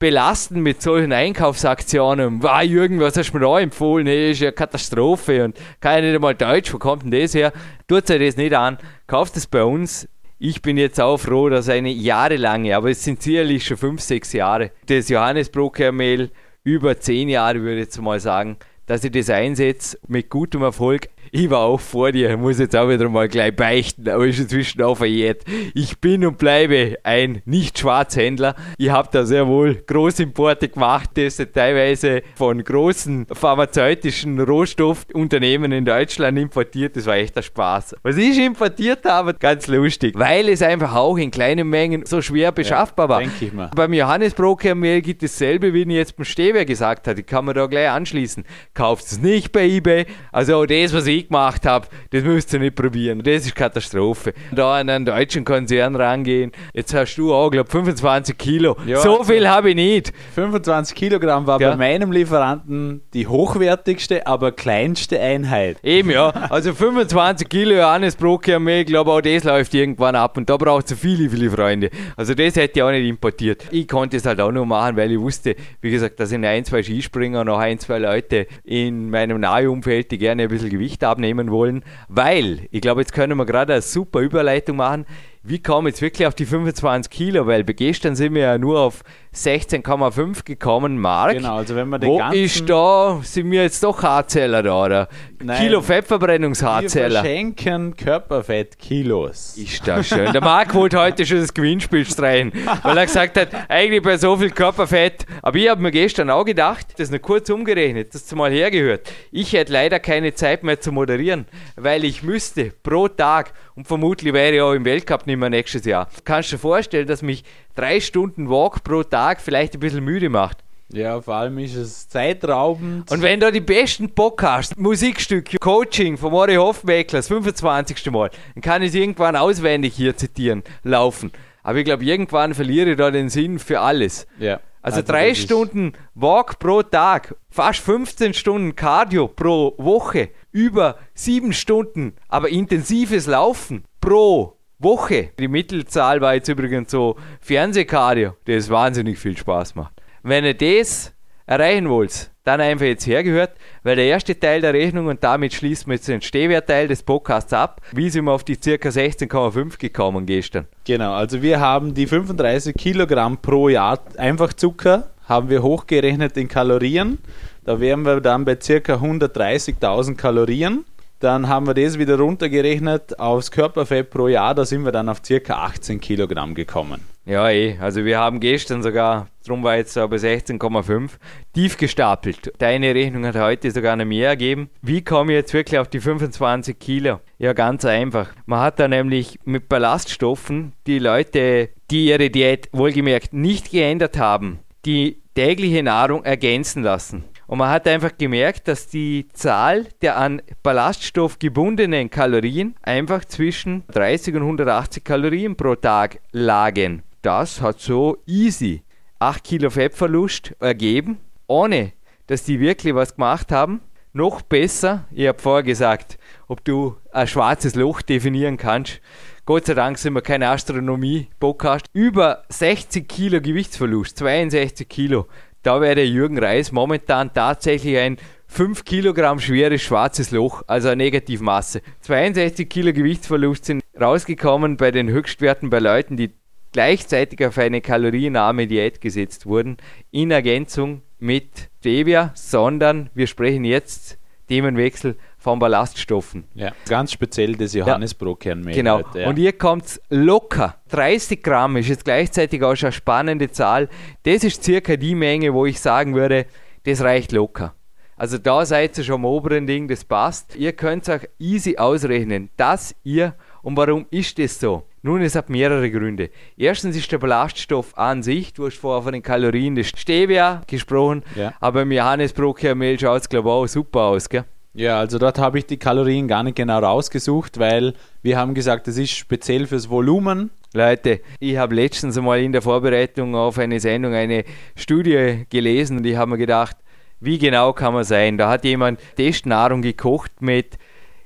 belasten 0.00 0.60
mit 0.62 0.82
solchen 0.82 1.12
Einkaufsaktionen. 1.12 2.42
Wow, 2.42 2.62
Jürgen, 2.62 2.98
was 2.98 3.16
hast 3.16 3.30
du 3.32 3.38
mir 3.38 3.46
da 3.46 3.60
empfohlen? 3.60 4.08
Hey, 4.08 4.32
ist 4.32 4.40
ja 4.40 4.50
Katastrophe 4.50 5.44
und 5.44 5.56
kann 5.80 5.94
ja 5.94 6.00
nicht 6.00 6.14
einmal 6.16 6.34
Deutsch, 6.34 6.74
wo 6.74 6.78
kommt 6.78 7.04
denn 7.04 7.12
das 7.12 7.34
her? 7.34 7.52
Tut 7.86 8.10
euch 8.10 8.18
das 8.18 8.36
nicht 8.36 8.52
an, 8.52 8.78
kauft 9.06 9.36
es 9.36 9.46
bei 9.46 9.62
uns. 9.62 10.08
Ich 10.38 10.60
bin 10.60 10.76
jetzt 10.76 11.00
auch 11.00 11.16
froh, 11.16 11.48
dass 11.48 11.70
eine 11.70 11.88
jahrelange, 11.88 12.76
aber 12.76 12.90
es 12.90 13.02
sind 13.02 13.22
sicherlich 13.22 13.64
schon 13.64 13.78
fünf, 13.78 14.02
sechs 14.02 14.34
Jahre, 14.34 14.70
das 14.84 15.08
Johannesbrokermehl 15.08 16.30
über 16.62 17.00
zehn 17.00 17.30
Jahre, 17.30 17.62
würde 17.62 17.76
ich 17.76 17.86
jetzt 17.86 18.02
mal 18.02 18.20
sagen, 18.20 18.58
dass 18.84 19.02
ich 19.02 19.12
das 19.12 19.30
einsetze 19.30 19.98
mit 20.08 20.28
gutem 20.28 20.60
Erfolg 20.60 21.08
ich 21.30 21.50
war 21.50 21.60
auch 21.60 21.80
vor 21.80 22.12
dir, 22.12 22.36
muss 22.36 22.58
jetzt 22.58 22.76
auch 22.76 22.88
wieder 22.88 23.08
mal 23.08 23.28
gleich 23.28 23.54
beichten, 23.54 24.08
aber 24.08 24.26
ist 24.26 24.38
inzwischen 24.38 24.82
auch 24.82 24.96
verjährt. 24.96 25.42
Ich 25.74 25.98
bin 25.98 26.24
und 26.26 26.38
bleibe 26.38 26.98
ein 27.02 27.42
Nicht-Schwarzhändler. 27.44 28.54
Ich 28.78 28.90
habe 28.90 29.08
da 29.12 29.24
sehr 29.24 29.46
wohl 29.46 29.74
Großimporte 29.86 30.68
gemacht, 30.68 31.10
das 31.14 31.36
teilweise 31.52 32.22
von 32.34 32.62
großen 32.62 33.26
pharmazeutischen 33.32 34.40
Rohstoffunternehmen 34.40 35.72
in 35.72 35.84
Deutschland 35.84 36.38
importiert. 36.38 36.96
Das 36.96 37.06
war 37.06 37.16
echt 37.16 37.36
ein 37.36 37.42
Spaß. 37.42 37.96
Was 38.02 38.16
ich 38.16 38.38
importiert 38.38 39.04
habe, 39.04 39.34
ganz 39.34 39.66
lustig, 39.66 40.14
weil 40.16 40.48
es 40.48 40.62
einfach 40.62 40.94
auch 40.94 41.16
in 41.16 41.30
kleinen 41.30 41.68
Mengen 41.68 42.04
so 42.06 42.22
schwer 42.22 42.52
beschaffbar 42.52 43.08
war. 43.08 43.20
Denke 43.20 43.46
ich 43.46 43.52
mal. 43.52 43.70
Beim 43.74 43.92
Johannesbrokermehl 43.92 45.02
gibt 45.02 45.22
es 45.22 45.32
dasselbe, 45.32 45.72
wie 45.72 45.82
ich 45.82 45.88
jetzt 45.88 46.16
beim 46.16 46.24
Stewer 46.24 46.64
gesagt 46.64 47.08
habe. 47.08 47.20
Ich 47.20 47.26
kann 47.26 47.44
mir 47.44 47.54
da 47.54 47.66
gleich 47.66 47.90
anschließen. 47.90 48.44
Kauft 48.74 49.06
es 49.06 49.20
nicht 49.20 49.52
bei 49.52 49.64
eBay. 49.66 50.06
Also 50.32 50.64
das, 50.66 50.92
was 50.92 51.06
ich 51.06 51.15
gemacht 51.24 51.66
habe, 51.66 51.86
das 52.10 52.22
müsst 52.22 52.52
ihr 52.52 52.60
nicht 52.60 52.74
probieren. 52.76 53.22
Das 53.22 53.44
ist 53.46 53.54
Katastrophe. 53.54 54.32
Da 54.52 54.76
an 54.76 54.88
einen 54.88 55.04
deutschen 55.04 55.44
Konzern 55.44 55.96
rangehen. 55.96 56.52
Jetzt 56.72 56.94
hast 56.94 57.16
du 57.16 57.32
auch, 57.34 57.50
glaube 57.50 57.70
25 57.70 58.36
Kilo. 58.38 58.76
Ja, 58.86 59.00
so 59.00 59.18
also- 59.18 59.24
viel 59.32 59.48
habe 59.48 59.70
ich 59.70 59.76
nicht. 59.76 60.12
25 60.34 60.94
Kilogramm 60.94 61.46
war 61.46 61.60
Ja. 61.60 61.70
bei 61.70 61.76
meinem 61.76 62.12
Lieferanten 62.12 63.02
die 63.14 63.26
hochwertigste, 63.26 64.26
aber 64.26 64.52
kleinste 64.52 65.20
Einheit. 65.20 65.78
Eben 65.82 66.10
ja. 66.10 66.30
Also 66.50 66.72
25 66.74 67.48
Kilo 67.48 67.74
Johannesbrokermehl, 67.76 68.80
ich 68.82 68.86
glaube 68.86 69.10
auch 69.12 69.20
das 69.20 69.44
läuft 69.44 69.74
irgendwann 69.74 70.14
ab. 70.16 70.36
Und 70.36 70.48
da 70.48 70.56
braucht 70.56 70.90
es 70.90 70.98
viele, 70.98 71.28
viele 71.28 71.50
Freunde. 71.50 71.90
Also 72.16 72.34
das 72.34 72.56
hätte 72.56 72.78
ich 72.78 72.82
auch 72.82 72.90
nicht 72.90 73.06
importiert. 73.08 73.64
Ich 73.70 73.88
konnte 73.88 74.16
es 74.16 74.26
halt 74.26 74.40
auch 74.40 74.52
nur 74.52 74.66
machen, 74.66 74.96
weil 74.96 75.10
ich 75.12 75.18
wusste, 75.20 75.56
wie 75.80 75.90
gesagt, 75.90 76.18
da 76.20 76.26
sind 76.26 76.44
ein, 76.44 76.64
zwei 76.64 76.82
Skispringer 76.82 77.40
und 77.40 77.46
noch 77.46 77.58
ein, 77.58 77.78
zwei 77.78 77.98
Leute 77.98 78.46
in 78.64 79.10
meinem 79.10 79.40
Nahumfeld, 79.40 80.10
die 80.10 80.18
gerne 80.18 80.44
ein 80.44 80.48
bisschen 80.48 80.70
Gewicht 80.70 81.02
abnehmen 81.06 81.50
wollen. 81.50 81.84
Weil, 82.08 82.68
ich 82.70 82.80
glaube, 82.80 83.00
jetzt 83.00 83.12
können 83.12 83.38
wir 83.38 83.46
gerade 83.46 83.74
eine 83.74 83.82
super 83.82 84.20
Überleitung 84.20 84.76
machen. 84.76 85.06
Wie 85.42 85.62
kommen 85.62 85.86
jetzt 85.86 86.02
wirklich 86.02 86.26
auf 86.26 86.34
die 86.34 86.44
25 86.44 87.10
Kilo? 87.10 87.46
Weil 87.46 87.64
gestern 87.64 88.16
sind 88.16 88.34
wir 88.34 88.42
ja 88.42 88.58
nur 88.58 88.80
auf 88.80 89.02
16,5 89.36 90.44
gekommen, 90.44 90.98
Mark. 90.98 91.32
Genau, 91.34 91.56
also 91.56 91.76
wenn 91.76 91.88
man 91.88 92.00
den 92.00 92.08
Wo 92.10 92.18
ganzen- 92.18 92.42
ist 92.42 92.68
da, 92.68 93.20
sind 93.22 93.50
wir 93.50 93.62
jetzt 93.62 93.82
doch 93.82 94.02
Haarzähler 94.02 94.62
da, 94.62 94.84
oder? 94.84 95.08
Nein. 95.42 95.58
Kilo 95.60 95.78
Wir 95.80 95.82
Fettverbrennungshaarzähler. 95.84 97.20
verschenken 97.20 97.94
Körperfett-Kilos. 97.96 99.56
Ist 99.58 99.86
das 99.86 100.08
schön. 100.08 100.32
Der 100.32 100.40
Marc 100.40 100.74
wollte 100.74 100.98
heute 100.98 101.26
schon 101.26 101.38
das 101.38 101.52
Gewinnspiel 101.52 102.04
streichen, 102.06 102.52
weil 102.82 102.96
er 102.96 103.06
gesagt 103.06 103.36
hat, 103.38 103.48
eigentlich 103.68 104.02
bei 104.02 104.16
so 104.16 104.36
viel 104.36 104.50
Körperfett. 104.50 105.26
Aber 105.42 105.58
ich 105.58 105.68
habe 105.68 105.82
mir 105.82 105.90
gestern 105.90 106.30
auch 106.30 106.44
gedacht, 106.44 106.86
das 106.98 107.10
noch 107.10 107.20
kurz 107.20 107.50
umgerechnet, 107.50 108.14
das 108.14 108.34
mal 108.34 108.50
hergehört. 108.50 109.10
Ich 109.30 109.52
hätte 109.52 109.72
leider 109.72 110.00
keine 110.00 110.34
Zeit 110.34 110.62
mehr 110.62 110.80
zu 110.80 110.92
moderieren, 110.92 111.46
weil 111.76 112.04
ich 112.04 112.22
müsste 112.22 112.72
pro 112.82 113.08
Tag 113.08 113.52
und 113.74 113.86
vermutlich 113.86 114.32
wäre 114.32 114.54
ich 114.54 114.60
auch 114.62 114.72
im 114.72 114.84
Weltcup 114.84 115.26
nicht 115.26 115.36
mehr 115.38 115.50
nächstes 115.50 115.84
Jahr. 115.84 116.08
Kannst 116.24 116.50
du 116.52 116.56
dir 116.56 116.60
vorstellen, 116.60 117.06
dass 117.06 117.22
mich 117.22 117.44
drei 117.76 118.00
Stunden 118.00 118.48
Walk 118.50 118.82
pro 118.82 119.02
Tag 119.02 119.40
vielleicht 119.40 119.74
ein 119.74 119.80
bisschen 119.80 120.04
müde 120.04 120.28
macht? 120.28 120.58
Ja, 120.92 121.20
vor 121.20 121.34
allem 121.34 121.58
ist 121.58 121.74
es 121.74 122.08
zeitraubend. 122.08 123.10
Und 123.10 123.20
wenn 123.22 123.40
du 123.40 123.50
die 123.50 123.60
besten 123.60 124.10
Podcasts, 124.14 124.76
Musikstücke, 124.76 125.58
Coaching 125.58 126.16
von 126.16 126.30
Mori 126.30 126.54
Hofmeckler, 126.54 127.18
das 127.18 127.28
25. 127.28 128.10
Mal, 128.12 128.30
dann 128.54 128.62
kann 128.62 128.82
ich 128.82 128.90
es 128.90 128.94
irgendwann 128.94 129.34
auswendig 129.36 129.94
hier 129.94 130.16
zitieren, 130.16 130.62
laufen. 130.84 131.32
Aber 131.64 131.78
ich 131.78 131.84
glaube, 131.84 132.04
irgendwann 132.04 132.54
verliere 132.54 132.90
ich 132.92 132.96
da 132.96 133.10
den 133.10 133.28
Sinn 133.28 133.58
für 133.58 133.80
alles. 133.80 134.26
ja. 134.38 134.60
Also, 134.82 135.02
drei 135.02 135.30
das 135.30 135.38
ist- 135.38 135.44
Stunden 135.46 135.94
Walk 136.14 136.60
pro 136.60 136.80
Tag, 136.84 137.34
fast 137.50 137.80
15 137.80 138.34
Stunden 138.34 138.76
Cardio 138.76 139.26
pro 139.26 139.74
Woche, 139.78 140.28
über 140.52 140.96
sieben 141.12 141.52
Stunden, 141.52 142.12
aber 142.28 142.50
intensives 142.50 143.26
Laufen 143.26 143.84
pro 144.00 144.55
Woche. 144.78 145.30
Die 145.38 145.48
Mittelzahl 145.48 146.20
war 146.20 146.34
jetzt 146.34 146.48
übrigens 146.48 146.90
so 146.90 147.16
Fernsehcardio, 147.40 148.34
das 148.44 148.68
wahnsinnig 148.68 149.18
viel 149.18 149.36
Spaß 149.36 149.74
macht. 149.74 149.92
Wenn 150.22 150.44
ihr 150.44 150.54
das 150.54 151.14
erreichen 151.46 151.88
wollt, 151.88 152.30
dann 152.44 152.60
einfach 152.60 152.86
jetzt 152.86 153.06
hergehört, 153.06 153.52
weil 153.82 153.96
der 153.96 154.04
erste 154.04 154.38
Teil 154.38 154.60
der 154.60 154.72
Rechnung 154.72 155.06
und 155.06 155.24
damit 155.24 155.54
schließen 155.54 155.88
wir 155.88 155.94
jetzt 155.94 156.08
den 156.08 156.20
Stehwertteil 156.20 156.88
des 156.88 157.02
Podcasts 157.02 157.52
ab. 157.52 157.80
Wie 157.92 158.10
sind 158.10 158.24
wir 158.24 158.32
auf 158.32 158.44
die 158.44 158.56
ca. 158.56 158.88
16,5 158.88 159.78
gekommen 159.78 160.26
gestern? 160.26 160.66
Genau, 160.84 161.12
also 161.14 161.42
wir 161.42 161.58
haben 161.58 161.94
die 161.94 162.06
35 162.06 162.74
Kilogramm 162.76 163.38
pro 163.38 163.68
Jahr 163.68 163.98
Einfachzucker, 164.16 165.10
haben 165.24 165.48
wir 165.48 165.62
hochgerechnet 165.62 166.36
in 166.36 166.48
Kalorien. 166.48 167.18
Da 167.64 167.80
wären 167.80 168.02
wir 168.02 168.20
dann 168.20 168.44
bei 168.44 168.56
circa 168.60 168.94
130.000 168.94 170.14
Kalorien. 170.14 170.84
Dann 171.18 171.48
haben 171.48 171.66
wir 171.66 171.74
das 171.74 171.98
wieder 171.98 172.18
runtergerechnet 172.18 173.18
aufs 173.18 173.50
Körperfett 173.50 174.10
pro 174.10 174.28
Jahr, 174.28 174.54
da 174.54 174.64
sind 174.64 174.84
wir 174.84 174.92
dann 174.92 175.08
auf 175.08 175.22
circa 175.24 175.64
18 175.64 176.00
Kilogramm 176.00 176.54
gekommen. 176.54 177.00
Ja, 177.26 177.50
eh. 177.50 177.76
Also 177.80 178.04
wir 178.04 178.18
haben 178.18 178.38
gestern 178.38 178.84
sogar, 178.84 179.26
drum 179.44 179.64
war 179.64 179.76
jetzt 179.76 179.94
bei 179.94 180.04
16,5, 180.04 181.10
tief 181.52 181.76
gestapelt. 181.76 182.52
Deine 182.58 182.94
Rechnung 182.94 183.26
hat 183.26 183.34
heute 183.34 183.70
sogar 183.72 183.96
noch 183.96 184.04
mehr 184.04 184.28
ergeben. 184.28 184.70
Wie 184.80 185.02
komme 185.02 185.32
ich 185.32 185.36
jetzt 185.38 185.52
wirklich 185.52 185.80
auf 185.80 185.88
die 185.88 185.98
25 185.98 186.78
Kilo? 186.78 187.18
Ja, 187.38 187.52
ganz 187.52 187.84
einfach. 187.84 188.28
Man 188.46 188.60
hat 188.60 188.78
da 188.78 188.86
nämlich 188.86 189.40
mit 189.44 189.68
Ballaststoffen 189.68 190.74
die 190.86 191.00
Leute, 191.00 191.70
die 191.90 192.06
ihre 192.06 192.30
Diät 192.30 192.68
wohlgemerkt 192.72 193.32
nicht 193.32 193.72
geändert 193.72 194.18
haben, 194.18 194.60
die 194.84 195.20
tägliche 195.34 195.82
Nahrung 195.82 196.24
ergänzen 196.24 196.84
lassen. 196.84 197.24
Und 197.46 197.58
man 197.58 197.70
hat 197.70 197.86
einfach 197.86 198.16
gemerkt, 198.18 198.66
dass 198.68 198.88
die 198.88 199.28
Zahl 199.32 199.86
der 200.02 200.16
an 200.16 200.42
Ballaststoff 200.62 201.38
gebundenen 201.38 202.10
Kalorien 202.10 202.74
einfach 202.82 203.24
zwischen 203.24 203.84
30 203.92 204.34
und 204.34 204.42
180 204.42 205.04
Kalorien 205.04 205.56
pro 205.56 205.76
Tag 205.76 206.20
lagen. 206.32 207.02
Das 207.22 207.60
hat 207.60 207.80
so 207.80 208.18
easy 208.26 208.82
8 209.18 209.44
Kilo 209.44 209.70
Fettverlust 209.70 210.54
ergeben, 210.60 211.18
ohne 211.46 211.92
dass 212.26 212.44
die 212.44 212.60
wirklich 212.60 212.94
was 212.94 213.14
gemacht 213.14 213.52
haben. 213.52 213.80
Noch 214.12 214.42
besser, 214.42 215.04
ich 215.10 215.28
habe 215.28 215.38
vorher 215.38 215.62
gesagt, 215.62 216.18
ob 216.48 216.64
du 216.64 216.96
ein 217.12 217.26
schwarzes 217.26 217.74
Loch 217.74 218.02
definieren 218.02 218.56
kannst. 218.56 219.00
Gott 219.44 219.66
sei 219.66 219.74
Dank 219.74 219.98
sind 219.98 220.14
wir 220.14 220.22
kein 220.22 220.42
Astronomie-Podcast. 220.42 221.86
Über 221.92 222.42
60 222.48 223.06
Kilo 223.08 223.40
Gewichtsverlust, 223.40 224.18
62 224.18 224.88
Kilo. 224.88 225.26
Da 225.66 225.80
wäre 225.80 226.04
Jürgen 226.04 226.38
Reis 226.38 226.70
momentan 226.70 227.34
tatsächlich 227.34 227.98
ein 227.98 228.18
5 228.46 228.84
Kilogramm 228.84 229.40
schweres 229.40 229.82
schwarzes 229.82 230.30
Loch, 230.30 230.62
also 230.68 230.90
eine 230.90 231.02
Negativmasse. 231.02 231.82
62 232.02 232.68
Kilo 232.68 232.92
Gewichtsverlust 232.92 233.64
sind 233.64 233.82
rausgekommen 234.00 234.76
bei 234.76 234.92
den 234.92 235.08
Höchstwerten 235.08 235.68
bei 235.68 235.80
Leuten, 235.80 236.16
die 236.16 236.30
gleichzeitig 236.70 237.44
auf 237.44 237.58
eine 237.58 237.80
kalorienarme 237.80 238.68
Diät 238.68 239.00
gesetzt 239.00 239.46
wurden, 239.46 239.78
in 240.12 240.30
Ergänzung 240.30 241.02
mit 241.18 241.68
Stevia, 241.80 242.30
sondern 242.36 243.10
wir 243.14 243.26
sprechen 243.26 243.64
jetzt 243.64 244.18
Themenwechsel 244.46 245.16
von 245.46 245.60
Ballaststoffen. 245.60 246.42
Ja, 246.56 246.72
ganz 246.88 247.12
speziell 247.12 247.54
das 247.54 247.72
Johannisbrotkernmehl. 247.72 248.74
Genau. 248.74 248.98
heute, 248.98 249.20
ja. 249.20 249.28
Und 249.28 249.38
ihr 249.38 249.52
kommt 249.52 250.00
locker. 250.10 250.74
30 250.88 251.40
Gramm 251.40 251.76
ist 251.76 251.88
jetzt 251.88 252.04
gleichzeitig 252.04 252.64
auch 252.64 252.74
schon 252.74 252.88
eine 252.88 252.92
spannende 252.92 253.48
Zahl. 253.52 253.88
Das 254.24 254.42
ist 254.42 254.64
circa 254.64 254.96
die 254.96 255.14
Menge, 255.14 255.54
wo 255.54 255.64
ich 255.64 255.78
sagen 255.78 256.16
würde, 256.16 256.46
das 256.82 257.00
reicht 257.00 257.30
locker. 257.30 257.74
Also 258.16 258.38
da 258.38 258.66
seid 258.66 258.98
ihr 258.98 259.04
schon 259.04 259.16
am 259.16 259.24
oberen 259.24 259.68
Ding, 259.68 259.86
das 259.86 260.04
passt. 260.04 260.56
Ihr 260.56 260.72
könnt 260.72 261.08
euch 261.08 261.28
easy 261.38 261.76
ausrechnen, 261.76 262.50
dass 262.56 262.92
ihr, 263.04 263.34
und 263.62 263.76
warum 263.76 264.06
ist 264.10 264.38
das 264.40 264.58
so? 264.58 264.82
Nun, 265.02 265.22
es 265.22 265.36
hat 265.36 265.48
mehrere 265.48 265.88
Gründe. 265.92 266.30
Erstens 266.56 266.96
ist 266.96 267.12
der 267.12 267.18
Ballaststoff 267.18 267.96
an 267.96 268.24
sich, 268.24 268.52
du 268.52 268.66
hast 268.66 268.78
vorher 268.78 269.02
von 269.04 269.12
den 269.12 269.22
Kalorien 269.22 269.76
des 269.76 269.90
Stevia 269.90 270.62
gesprochen, 270.66 271.22
Ja. 271.36 271.52
aber 271.60 271.82
im 271.82 271.92
Johannesbrotkernmehl 271.92 272.98
schaut 272.98 273.20
es, 273.20 273.28
glaube 273.28 273.48
ich, 273.48 273.52
auch 273.54 273.66
super 273.68 274.00
aus, 274.00 274.28
gell? 274.28 274.44
Ja, 274.76 274.98
also 274.98 275.18
dort 275.18 275.38
habe 275.38 275.58
ich 275.58 275.64
die 275.64 275.78
Kalorien 275.78 276.28
gar 276.28 276.42
nicht 276.42 276.56
genau 276.56 276.80
rausgesucht, 276.80 277.58
weil 277.58 277.94
wir 278.22 278.36
haben 278.36 278.52
gesagt, 278.52 278.86
das 278.86 278.98
ist 278.98 279.12
speziell 279.12 279.66
fürs 279.66 279.88
Volumen. 279.88 280.50
Leute, 280.74 281.22
ich 281.40 281.56
habe 281.56 281.74
letztens 281.74 282.18
einmal 282.18 282.42
in 282.42 282.52
der 282.52 282.60
Vorbereitung 282.60 283.34
auf 283.34 283.56
eine 283.56 283.80
Sendung 283.80 284.12
eine 284.12 284.44
Studie 284.74 285.46
gelesen 285.48 285.96
und 285.96 286.04
ich 286.04 286.16
habe 286.16 286.32
mir 286.32 286.36
gedacht, 286.36 286.76
wie 287.20 287.38
genau 287.38 287.72
kann 287.72 287.94
man 287.94 288.04
sein? 288.04 288.36
Da 288.36 288.50
hat 288.50 288.64
jemand 288.64 289.00
Testnahrung 289.16 289.80
gekocht 289.80 290.42
mit 290.42 290.76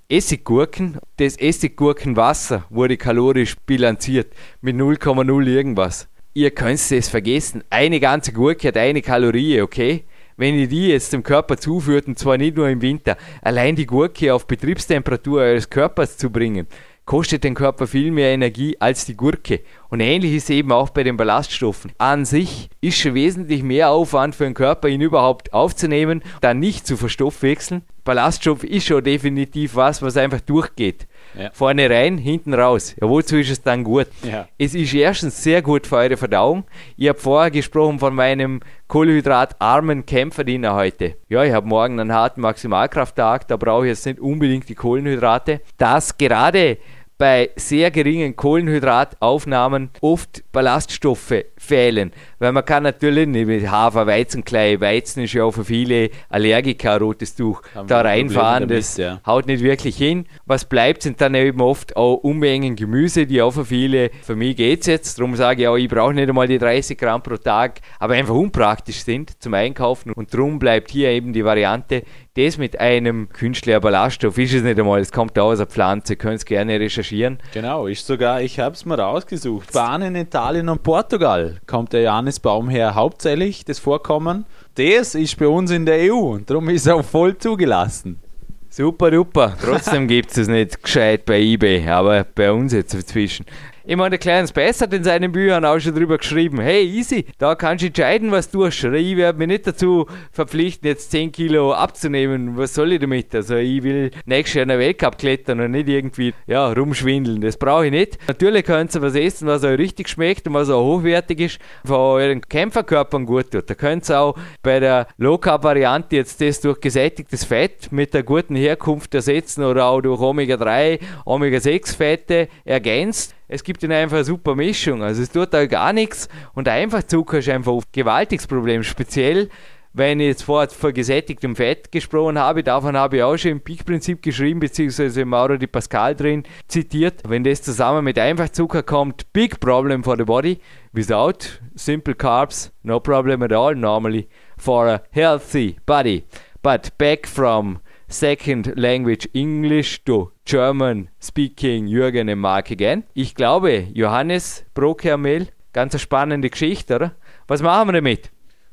Essiggurken. 0.09 0.99
Das 1.17 1.37
Essiggurkenwasser 1.37 2.67
wurde 2.71 2.97
kalorisch 2.97 3.57
bilanziert 3.67 4.33
mit 4.61 4.77
0,0 4.77 5.47
irgendwas. 5.49 6.07
Ihr 6.35 6.53
könnt 6.53 6.79
es 6.93 7.09
vergessen. 7.09 7.65
Eine 7.69 7.99
ganze 7.99 8.33
Gurke 8.33 8.69
hat 8.69 8.77
eine 8.77 9.03
Kalorie, 9.03 9.61
okay? 9.61 10.05
Wenn 10.41 10.59
ihr 10.59 10.69
die 10.69 10.89
jetzt 10.89 11.13
dem 11.13 11.23
Körper 11.23 11.59
zuführt, 11.59 12.07
und 12.07 12.19
zwar 12.19 12.39
nicht 12.39 12.57
nur 12.57 12.67
im 12.67 12.81
Winter, 12.81 13.19
allein 13.43 13.77
die 13.77 13.85
Gurke 13.85 14.33
auf 14.33 14.47
Betriebstemperatur 14.47 15.43
eures 15.43 15.69
Körpers 15.69 16.17
zu 16.17 16.31
bringen, 16.31 16.67
kostet 17.05 17.45
den 17.45 17.55
Körper 17.55 17.87
viel 17.87 18.11
mehr 18.11 18.31
Energie 18.31 18.75
als 18.81 19.05
die 19.05 19.19
Gurke. 19.19 19.61
Und 19.91 20.01
ähnlich 20.01 20.33
ist 20.33 20.49
eben 20.49 20.73
auch 20.73 20.89
bei 20.89 21.03
den 21.03 21.19
Ballaststoffen. 21.19 21.93
An 21.99 22.25
sich 22.25 22.71
ist 22.81 22.97
schon 22.97 23.13
wesentlich 23.13 23.63
mehr 23.63 23.91
Aufwand 23.91 24.35
für 24.35 24.45
den 24.45 24.55
Körper, 24.55 24.89
ihn 24.89 25.03
überhaupt 25.03 25.53
aufzunehmen, 25.53 26.23
dann 26.41 26.59
nicht 26.59 26.87
zu 26.87 26.97
verstoffwechseln. 26.97 27.83
Ballaststoff 28.05 28.65
ist 28.65 28.87
schon 28.87 29.05
definitiv 29.05 29.75
was, 29.75 30.01
was 30.01 30.17
einfach 30.17 30.41
durchgeht. 30.41 31.07
Ja. 31.39 31.51
Vorne 31.53 31.89
rein, 31.89 32.19
hinten 32.19 32.55
raus. 32.55 32.95
Ja, 33.01 33.09
wozu 33.09 33.37
ist 33.37 33.51
es 33.51 33.63
dann 33.63 33.85
gut? 33.85 34.09
Ja. 34.23 34.49
Es 34.59 34.75
ist 34.75 34.93
erstens 34.95 35.43
sehr 35.43 35.63
gut 35.63 35.87
für 35.87 35.97
eure 35.97 36.17
Verdauung. 36.17 36.65
Ich 36.97 37.09
habe 37.09 37.19
vorher 37.19 37.51
gesprochen 37.51 37.99
von 37.99 38.15
meinem 38.15 38.61
kohlenhydratarmen 38.89 40.07
Kämpferdiener 40.07 40.75
heute. 40.75 41.17
Ja, 41.29 41.45
ich 41.45 41.53
habe 41.53 41.67
morgen 41.67 42.01
einen 42.01 42.13
harten 42.13 42.41
Maximalkrafttag, 42.41 43.47
da 43.49 43.57
brauche 43.57 43.87
ich 43.87 43.91
jetzt 43.91 44.07
nicht 44.07 44.21
unbedingt 44.21 44.69
die 44.69 44.75
Kohlenhydrate. 44.75 45.61
Das 45.79 46.19
gerade 46.19 46.79
bei 47.21 47.51
sehr 47.55 47.91
geringen 47.91 48.35
Kohlenhydrataufnahmen 48.35 49.91
oft 50.01 50.43
Ballaststoffe 50.53 51.45
fehlen. 51.59 52.13
Weil 52.41 52.53
man 52.53 52.65
kann 52.65 52.83
natürlich 52.83 53.29
nicht 53.29 53.47
mit 53.47 53.71
Hafer, 53.71 54.07
Weizenklei, 54.07 54.81
Weizen 54.81 55.25
ist 55.25 55.35
ja 55.35 55.45
auch 55.45 55.51
für 55.51 55.65
viele 55.65 56.09
Allergiker 56.31 56.99
rotes 56.99 57.37
Tuch, 57.37 57.63
Haben 57.75 57.87
da 57.87 58.01
reinfahren, 58.01 58.67
damit, 58.67 58.79
das 58.79 58.97
ja. 58.97 59.21
haut 59.27 59.47
nicht 59.47 59.63
wirklich 59.63 59.97
hin. 59.97 60.25
Was 60.47 60.65
bleibt, 60.65 61.03
sind 61.03 61.21
dann 61.21 61.35
eben 61.35 61.61
oft 61.61 61.97
auch 61.97 62.15
Unmengen 62.15 62.77
Gemüse, 62.77 63.27
die 63.27 63.43
auch 63.43 63.51
für 63.51 63.67
viele, 63.67 64.11
für 64.23 64.37
mich 64.37 64.57
geht 64.57 64.81
es 64.81 64.87
jetzt, 64.87 65.19
darum 65.19 65.37
sage 65.37 65.63
ich 65.63 65.69
auch, 65.69 65.77
ich 65.77 65.89
brauche 65.89 66.15
nicht 66.15 66.31
einmal 66.31 66.49
die 66.49 66.59
30 66.59 66.97
Gramm 66.97 67.23
pro 67.23 67.37
Tag, 67.37 67.81
aber 67.99 68.15
einfach 68.15 68.35
unpraktisch 68.35 69.05
sind 69.05 69.43
zum 69.43 69.53
Einkaufen 69.53 70.11
und 70.13 70.33
darum 70.33 70.59
bleibt 70.59 70.91
hier 70.91 71.11
eben 71.11 71.35
die 71.35 71.45
Variante, 71.45 72.05
das 72.35 72.59
mit 72.59 72.79
einem 72.81 73.29
künstlichen 73.29 73.81
Ballaststoff 73.81 74.39
ist 74.39 74.55
es 74.55 74.63
nicht 74.63 74.79
einmal, 74.79 75.01
es 75.01 75.13
kommt 75.13 75.39
aus 75.39 75.59
der 75.59 75.67
Pflanze, 75.67 76.17
könnt 76.17 76.37
es 76.37 76.45
gerne 76.45 76.79
recherchieren. 76.79 77.39
Genau, 77.53 77.87
ist 77.87 78.07
sogar, 78.07 78.41
ich 78.41 78.61
habe 78.61 78.75
es 78.75 78.87
mal 78.87 79.01
rausgesucht. 79.01 79.69
Spanien, 79.69 80.15
Italien 80.15 80.69
und 80.69 80.83
Portugal 80.83 81.61
kommt 81.67 81.93
der 81.93 82.03
Johannisbaum 82.31 82.69
her 82.69 82.95
hauptsächlich, 82.95 83.65
das 83.65 83.81
Vorkommen. 83.81 84.45
Das 84.77 85.17
ist 85.17 85.37
bei 85.37 85.49
uns 85.49 85.73
in 85.73 85.85
der 85.85 86.13
EU 86.13 86.35
und 86.35 86.49
darum 86.49 86.69
ist 86.69 86.87
er 86.87 86.95
auch 86.95 87.05
voll 87.05 87.37
zugelassen. 87.37 88.21
Super 88.69 89.11
duper. 89.11 89.57
Trotzdem 89.61 90.07
gibt 90.07 90.37
es 90.37 90.47
nicht 90.47 90.81
gescheit 90.81 91.25
bei 91.25 91.41
eBay, 91.41 91.89
aber 91.89 92.23
bei 92.23 92.53
uns 92.53 92.73
jetzt 92.73 92.95
inzwischen. 92.95 93.47
Ich 93.85 93.97
meine, 93.97 94.11
der 94.11 94.19
Clarence 94.19 94.53
Bass 94.53 94.83
hat 94.83 94.93
in 94.93 95.05
seinen 95.05 95.33
Büchern 95.33 95.65
auch 95.65 95.79
schon 95.79 95.95
drüber 95.95 96.19
geschrieben, 96.19 96.61
hey, 96.61 96.85
easy, 96.85 97.25
da 97.39 97.55
kannst 97.55 97.83
du 97.83 97.87
entscheiden, 97.87 98.31
was 98.31 98.51
du 98.51 98.67
hast. 98.67 98.85
Ich 98.85 99.17
werde 99.17 99.39
mich 99.39 99.49
nicht 99.49 99.67
dazu 99.67 100.07
verpflichten, 100.33 100.87
jetzt 100.87 101.11
10 101.11 101.33
Kilo 101.33 101.73
abzunehmen. 101.73 102.59
Was 102.59 102.75
soll 102.75 102.93
ich 102.93 103.01
damit? 103.01 103.35
Also 103.35 103.57
ich 103.57 103.83
will 103.83 104.11
nächstes 104.27 104.55
Jahr 104.55 104.63
in 104.65 104.69
den 104.69 104.79
Weltcup 104.79 105.17
klettern 105.17 105.61
und 105.61 105.71
nicht 105.71 105.89
irgendwie 105.89 106.35
ja, 106.47 106.71
rumschwindeln. 106.71 107.41
Das 107.41 107.57
brauche 107.57 107.87
ich 107.87 107.93
nicht. 107.93 108.19
Natürlich 108.29 108.65
könnt 108.65 108.95
ihr 108.95 109.01
was 109.01 109.15
essen, 109.15 109.49
was 109.49 109.65
euch 109.65 109.79
richtig 109.79 110.11
schmeckt 110.11 110.47
und 110.47 110.53
was 110.53 110.69
auch 110.69 110.85
hochwertig 110.85 111.41
ist, 111.41 111.59
für 111.83 111.97
euren 111.97 112.43
Kämpferkörpern 112.43 113.25
gut 113.25 113.51
tut. 113.51 113.71
Da 113.71 113.75
könnt 113.75 114.11
ihr 114.11 114.21
auch 114.21 114.37
bei 114.63 114.79
der 114.79 115.07
Low-Carb-Variante 115.17 116.17
jetzt 116.17 116.39
das 116.43 116.61
durch 116.61 116.81
gesättigtes 116.81 117.45
Fett 117.45 117.91
mit 117.93 118.13
der 118.13 118.25
guten 118.25 118.57
Herkunft 118.57 119.15
ersetzen 119.15 119.65
oder 119.65 119.87
auch 119.87 120.03
durch 120.03 120.21
Omega-3, 120.21 120.99
Omega-6-Fette 121.25 122.49
ergänzt. 122.67 123.35
Es 123.53 123.65
gibt 123.65 123.83
ihnen 123.83 123.93
einfach 123.93 124.19
eine 124.19 124.25
super 124.25 124.55
Mischung. 124.55 125.03
Also 125.03 125.23
es 125.23 125.31
tut 125.33 125.53
da 125.53 125.67
gar 125.67 125.93
nichts 125.93 126.29
und 126.55 126.69
einfach 126.69 127.03
Zucker 127.03 127.39
ist 127.39 127.49
einfach 127.49 127.73
ein 127.73 127.83
gewaltiges 127.91 128.47
Problem. 128.47 128.85
Speziell, 128.85 129.49
wenn 129.93 130.21
ich 130.21 130.29
jetzt 130.29 130.45
vorher 130.45 130.69
von 130.69 130.95
gesättigtem 130.95 131.57
Fett 131.57 131.91
gesprochen 131.91 132.39
habe, 132.39 132.63
davon 132.63 132.97
habe 132.97 133.17
ich 133.17 133.23
auch 133.25 133.37
schon 133.37 133.51
im 133.51 133.61
Peak-Prinzip 133.61 134.23
geschrieben, 134.23 134.61
beziehungsweise 134.61 135.25
Mauro 135.25 135.57
Di 135.57 135.67
Pascal 135.67 136.15
drin 136.15 136.45
zitiert. 136.69 137.23
Wenn 137.27 137.43
das 137.43 137.61
zusammen 137.61 138.05
mit 138.05 138.21
Einfachzucker 138.21 138.85
kommt, 138.85 139.33
big 139.33 139.59
problem 139.59 140.05
for 140.05 140.17
the 140.17 140.23
body. 140.23 140.61
Without 140.93 141.61
simple 141.75 142.15
carbs, 142.15 142.71
no 142.85 143.01
problem 143.01 143.43
at 143.43 143.53
all 143.53 143.75
normally 143.75 144.29
for 144.57 144.87
a 144.87 145.03
healthy 145.11 145.77
body. 145.87 146.23
But 146.63 146.97
back 146.99 147.27
from 147.27 147.81
second 148.11 148.73
language 148.77 149.29
English 149.33 150.05
to 150.05 150.33
German 150.45 151.09
speaking 151.23 151.87
Jürgen 151.87 152.29
and 152.29 152.41
Mark 152.41 152.71
again. 152.71 153.05
Ich 153.15 153.35
glaube, 153.35 153.87
Johannes 153.93 154.65
Brokermehl, 154.75 155.49
ganz 155.73 155.95
eine 155.95 156.01
spannende 156.01 156.51
Geschichte, 156.51 156.97
oder? 156.97 157.13
Was 157.47 157.63
machen 157.63 157.89
wir 157.89 157.93
damit? 157.95 158.31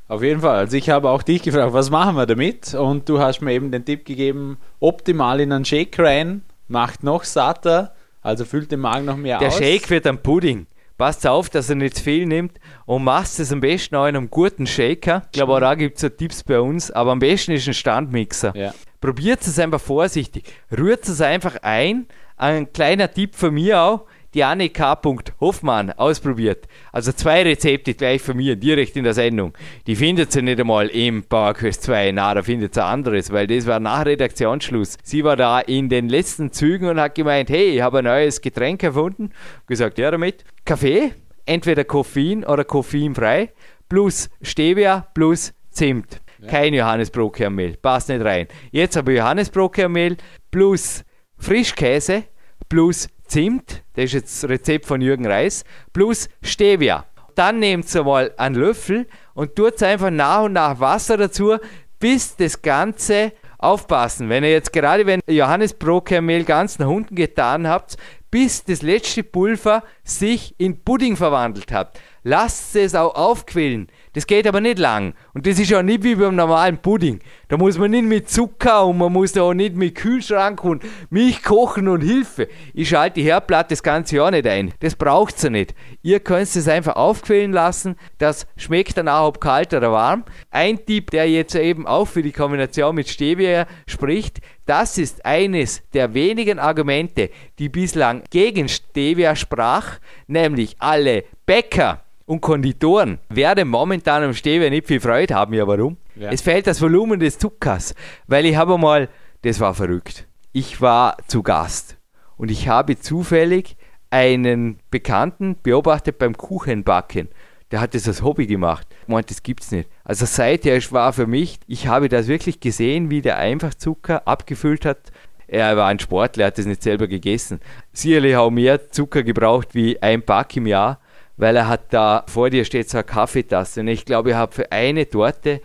Auf 0.08 0.24
jeden 0.24 0.42
Fall. 0.42 0.58
Also 0.58 0.78
ich 0.78 0.90
habe 0.90 1.10
auch 1.10 1.22
dich 1.22 1.44
gefragt, 1.44 1.74
was 1.74 1.90
machen 1.90 2.16
wir 2.16 2.26
damit? 2.26 2.74
Und 2.74 3.10
du 3.10 3.20
hast 3.20 3.42
mir 3.42 3.54
eben 3.54 3.72
den 3.72 3.84
Tipp 3.84 4.06
gegeben, 4.06 4.58
optimal 4.80 5.40
in 5.42 5.52
einen 5.52 5.66
Shake 5.66 6.00
rein, 6.00 6.44
macht 6.68 7.04
noch 7.04 7.24
satter, 7.24 7.94
also 8.22 8.46
füllt 8.46 8.72
den 8.72 8.80
Magen 8.80 9.06
noch 9.06 9.18
mehr 9.18 9.40
Der 9.40 9.50
aus. 9.50 9.58
Shake 9.58 9.90
wird 9.90 10.08
ein 10.08 10.22
Pudding. 10.22 10.68
Passt 10.98 11.28
auf, 11.28 11.50
dass 11.52 11.70
er 11.70 11.76
nicht 11.76 11.98
zu 11.98 12.04
viel 12.04 12.26
nimmt 12.26 12.60
und 12.88 13.04
macht 13.04 13.38
es 13.38 13.52
am 13.52 13.60
besten 13.60 13.96
auch 13.96 14.08
in 14.08 14.16
einem 14.16 14.32
guten 14.32 14.66
Shaker. 14.66 15.24
Ich 15.26 15.34
glaube, 15.34 15.54
auch 15.54 15.60
da 15.60 15.76
gibt 15.76 15.98
es 15.98 16.02
so 16.02 16.10
Tipps 16.10 16.44
bei 16.44 16.60
uns, 16.60 16.90
aber 16.90 17.12
am 17.12 17.20
besten 17.20 17.52
ist 17.52 17.68
ein 17.68 17.76
Standmixer. 17.76 18.56
Ja. 18.56 18.74
Probiert 19.00 19.41
es 19.41 19.60
einfach 19.60 19.82
vorsichtig. 19.82 20.45
Rührt 20.76 21.08
es 21.08 21.22
einfach 21.22 21.58
ein. 21.62 22.08
Ein 22.36 22.72
kleiner 22.72 23.12
Tipp 23.12 23.36
von 23.36 23.54
mir 23.54 23.82
auch. 23.82 24.06
Die 24.34 24.43
Anne 24.43 24.70
K. 24.70 25.00
Hoffmann 25.39 25.91
ausprobiert. 25.91 26.68
Also 26.91 27.12
zwei 27.12 27.43
Rezepte 27.43 27.93
gleich 27.93 28.22
von 28.22 28.38
mir, 28.38 28.56
direkt 28.56 28.95
in 28.95 29.04
der 29.04 29.14
Sendung. 29.14 29.54
Die 29.88 29.95
findet 29.95 30.32
sie 30.32 30.41
nicht 30.41 30.60
einmal 30.60 30.89
im 30.89 31.24
PowerQuest 31.24 31.84
2. 31.84 32.12
Na, 32.12 32.34
da 32.34 32.43
findet 32.43 32.74
sie 32.74 32.84
anderes, 32.84 33.32
weil 33.32 33.48
das 33.48 33.66
war 33.66 33.80
nach 33.80 34.06
Redaktionsschluss. 34.06 34.98
Sie 35.02 35.24
war 35.24 35.38
da 35.38 35.60
in 35.60 35.89
den 35.89 36.10
letzten 36.10 36.52
Zügen 36.52 36.89
und 36.89 37.00
hat 37.00 37.16
gemeint, 37.16 37.50
hey, 37.50 37.78
ich 37.78 37.82
habe 37.82 38.00
ein 38.00 38.06
neues 38.06 38.41
Getränk 38.41 38.84
erfunden. 38.84 39.32
Gesagt, 39.66 39.98
ja 39.98 40.12
damit. 40.12 40.43
Kaffee, 40.66 41.14
entweder 41.45 41.86
Koffein 41.86 42.43
oder 42.43 42.66
koffeinfrei, 42.66 43.54
plus 43.89 44.30
Stevia 44.41 45.08
plus 45.14 45.54
Zimt. 45.72 46.22
Kein 46.46 46.74
Johannesbrotkernmehl, 46.74 47.78
passt 47.78 48.10
nicht 48.10 48.24
rein. 48.24 48.48
Jetzt 48.72 48.96
habe 48.96 49.14
ich 49.14 49.18
Johannesbrotkernmehl 49.20 50.18
plus 50.52 51.04
Frischkäse 51.38 52.26
plus 52.70 53.08
Zimt, 53.28 53.84
das 53.94 54.06
ist 54.06 54.14
jetzt 54.14 54.44
das 54.44 54.50
Rezept 54.50 54.86
von 54.86 55.02
Jürgen 55.02 55.26
Reis, 55.26 55.66
plus 55.92 56.30
Stevia. 56.42 57.06
Dann 57.36 57.60
nehmt 57.60 57.94
ihr 57.94 58.04
mal 58.04 58.34
einen 58.38 58.56
Löffel 58.56 59.06
und 59.34 59.56
tut 59.56 59.84
einfach 59.84 60.10
nach 60.10 60.44
und 60.44 60.54
nach 60.54 60.80
Wasser 60.80 61.18
dazu, 61.18 61.58
bis 62.00 62.36
das 62.38 62.62
Ganze 62.62 63.34
aufpassen. 63.58 64.30
Wenn 64.30 64.44
ihr 64.44 64.52
jetzt 64.52 64.72
gerade, 64.72 65.06
wenn 65.06 65.20
Johannesbrotkernmehl 65.28 66.46
ganz 66.46 66.80
nach 66.80 66.88
unten 66.88 67.16
getan 67.16 67.68
habt, 67.68 67.98
bis 68.32 68.64
das 68.64 68.82
letzte 68.82 69.24
Pulver 69.24 69.84
sich 70.04 70.56
in 70.58 70.84
Pudding 70.84 71.16
verwandelt 71.16 71.72
hat. 71.72 72.00
Lasst 72.24 72.76
es 72.76 72.96
auch 72.96 73.16
aufquillen. 73.16 73.88
Das 74.18 74.26
geht 74.26 74.47
aber 74.47 74.61
nicht 74.61 74.80
lang. 74.80 75.13
Und 75.36 75.45
das 75.45 75.59
ist 75.59 75.72
auch 75.76 75.84
nicht 75.84 76.01
wie 76.01 76.15
beim 76.15 76.36
normalen 76.36 76.80
Pudding. 76.80 77.20
Da 77.49 77.57
muss 77.57 77.78
man 77.78 77.91
nicht 77.91 78.05
mit 78.05 78.28
Zucker 78.28 78.88
und 78.88 78.97
man 78.97 79.13
muss 79.13 79.34
da 79.34 79.43
auch 79.43 79.53
nicht 79.53 79.76
mit 79.76 79.93
Kühlschrank 79.93 80.63
und 80.63 80.84
Milch 81.11 81.43
kochen 81.43 81.88
und 81.88 82.01
Hilfe. 82.01 82.47
Ich 82.74 82.89
schalte 82.89 83.20
die 83.20 83.28
Herdplatte 83.28 83.76
das 83.76 83.84
ganze 83.84 84.15
Jahr 84.15 84.32
nicht 84.32 84.47
ein. 84.47 84.74
Das 84.80 84.95
braucht 84.95 85.43
ihr 85.43 85.51
nicht. 85.51 85.76
Ihr 86.01 86.20
könnt 86.20 86.47
es 86.55 86.68
einfach 86.68 86.95
aufquillen 86.95 87.51
lassen. 87.51 87.95
Das 88.18 88.47
schmeckt 88.57 88.97
dann 88.97 89.07
auch, 89.07 89.28
ob 89.28 89.39
kalt 89.39 89.72
oder 89.76 89.91
warm. 89.91 90.26
Ein 90.49 90.84
Tipp, 90.84 91.11
der 91.11 91.30
jetzt 91.30 91.53
eben 91.53 91.86
auch 91.86 92.05
für 92.05 92.24
die 92.24 92.32
Kombination 92.32 92.95
mit 92.95 93.09
Stevia 93.09 93.68
spricht, 93.86 94.39
das 94.65 94.97
ist 94.97 95.28
eines 95.28 95.84
der 95.93 96.15
wenigen 96.15 96.57
Argumente, 96.57 97.30
die 97.59 97.70
bislang 97.70 98.24
gegen 98.32 98.68
Stevia 98.68 99.36
sprach, 99.36 99.99
nämlich 100.26 100.76
alle 100.80 101.24
Bäcker 101.45 102.01
und 102.28 102.41
Konditoren 102.41 103.19
werden 103.30 103.69
momentan 103.69 104.21
am 104.21 104.34
Stevia 104.34 104.69
nicht 104.69 104.86
viel 104.86 104.99
Freude 104.99 105.34
haben. 105.34 105.53
Ja, 105.53 105.65
warum? 105.65 105.97
Ja. 106.15 106.30
Es 106.30 106.41
fehlt 106.41 106.67
das 106.67 106.82
Volumen 106.82 107.19
des 107.19 107.39
Zuckers, 107.39 107.95
weil 108.28 108.45
ich 108.45 108.55
habe 108.55 108.78
mal, 108.78 109.09
das 109.41 109.59
war 109.59 109.73
verrückt. 109.73 110.28
Ich 110.51 110.82
war 110.82 111.17
zu 111.28 111.41
Gast 111.41 111.97
und 112.36 112.51
ich 112.51 112.67
habe 112.67 112.99
zufällig 112.99 113.78
einen 114.09 114.80
Bekannten 114.91 115.55
beobachtet 115.63 116.19
beim 116.19 116.38
Kuchenbacken. 116.38 117.30
Der 117.71 117.82
hat 117.82 117.95
das 117.95 118.07
als 118.07 118.21
Hobby 118.21 118.45
gemacht. 118.45 118.88
Ich 119.03 119.07
meinte, 119.07 119.34
das 119.34 119.43
gibt's 119.43 119.71
nicht. 119.71 119.89
Also 120.03 120.25
seither 120.25 120.80
war 120.91 121.13
für 121.13 121.28
mich, 121.28 121.59
ich 121.67 121.88
habe 121.88 122.09
das 122.09 122.28
wirklich 122.28 122.59
gesehen, 122.59 123.09
wie 123.09 123.21
der 123.21 123.38
einfach 123.38 123.73
Zucker 123.73 124.28
abgefüllt 124.28 124.86
hat. 124.86 125.11
Er 125.47 125.78
war 125.78 125.88
ein 125.88 125.99
Sportler, 125.99 126.43
er 126.43 126.47
hat 126.47 126.57
das 126.57 126.65
nicht 126.65 126.84
selber 126.84 127.07
gegessen. 127.07 127.61
Sicherlich 127.93 128.36
auch 128.36 128.51
mehr 128.51 128.89
Zucker 128.91 129.23
gebraucht 129.23 129.69
wie 129.73 130.01
ein 130.01 130.21
Pack 130.21 130.57
im 130.57 130.67
Jahr, 130.67 130.99
weil 131.38 131.56
er 131.56 131.68
hat 131.68 131.94
da, 131.94 132.24
vor 132.28 132.50
dir 132.50 132.66
steht 132.66 132.90
so 132.90 132.98
eine 132.98 133.06
Kaffeetasse. 133.06 133.82
Und 133.82 133.88
ich 133.88 134.06
glaube, 134.06 134.32
ich 134.32 134.36
habe 134.36 134.54
für 134.54 134.72
eine 134.72 135.10
Torte 135.10 135.62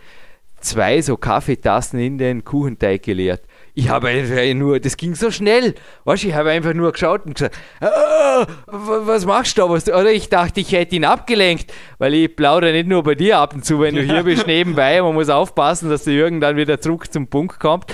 zwei 0.59 1.01
so 1.01 1.17
Kaffeetassen 1.17 1.99
in 1.99 2.17
den 2.17 2.43
Kuchenteig 2.43 3.03
geleert. 3.03 3.41
Ich 3.75 3.89
habe 3.89 4.09
einfach 4.09 4.53
nur, 4.53 4.79
das 4.79 4.97
ging 4.97 5.15
so 5.15 5.31
schnell. 5.31 5.73
Weißt, 6.05 6.23
ich 6.25 6.33
habe 6.35 6.51
einfach 6.51 6.75
nur 6.75 6.91
geschaut 6.91 7.25
und 7.25 7.33
gesagt, 7.33 7.55
ah, 7.81 8.45
was 8.67 9.25
machst 9.25 9.57
du 9.57 9.61
da? 9.61 9.69
Was, 9.69 9.87
oder 9.87 10.11
ich 10.11 10.29
dachte, 10.29 10.59
ich 10.59 10.71
hätte 10.71 10.95
ihn 10.95 11.05
abgelenkt, 11.05 11.73
weil 11.97 12.13
ich 12.13 12.35
plaudere 12.35 12.71
nicht 12.71 12.87
nur 12.87 13.01
bei 13.01 13.15
dir 13.15 13.39
ab 13.39 13.55
und 13.55 13.65
zu, 13.65 13.79
wenn 13.79 13.95
du 13.95 14.03
hier 14.03 14.23
bist 14.23 14.45
nebenbei. 14.47 15.01
Man 15.01 15.15
muss 15.15 15.29
aufpassen, 15.29 15.89
dass 15.89 16.03
der 16.03 16.13
Jürgen 16.13 16.39
dann 16.39 16.55
wieder 16.55 16.79
zurück 16.79 17.11
zum 17.11 17.25
Punkt 17.25 17.59
kommt. 17.59 17.85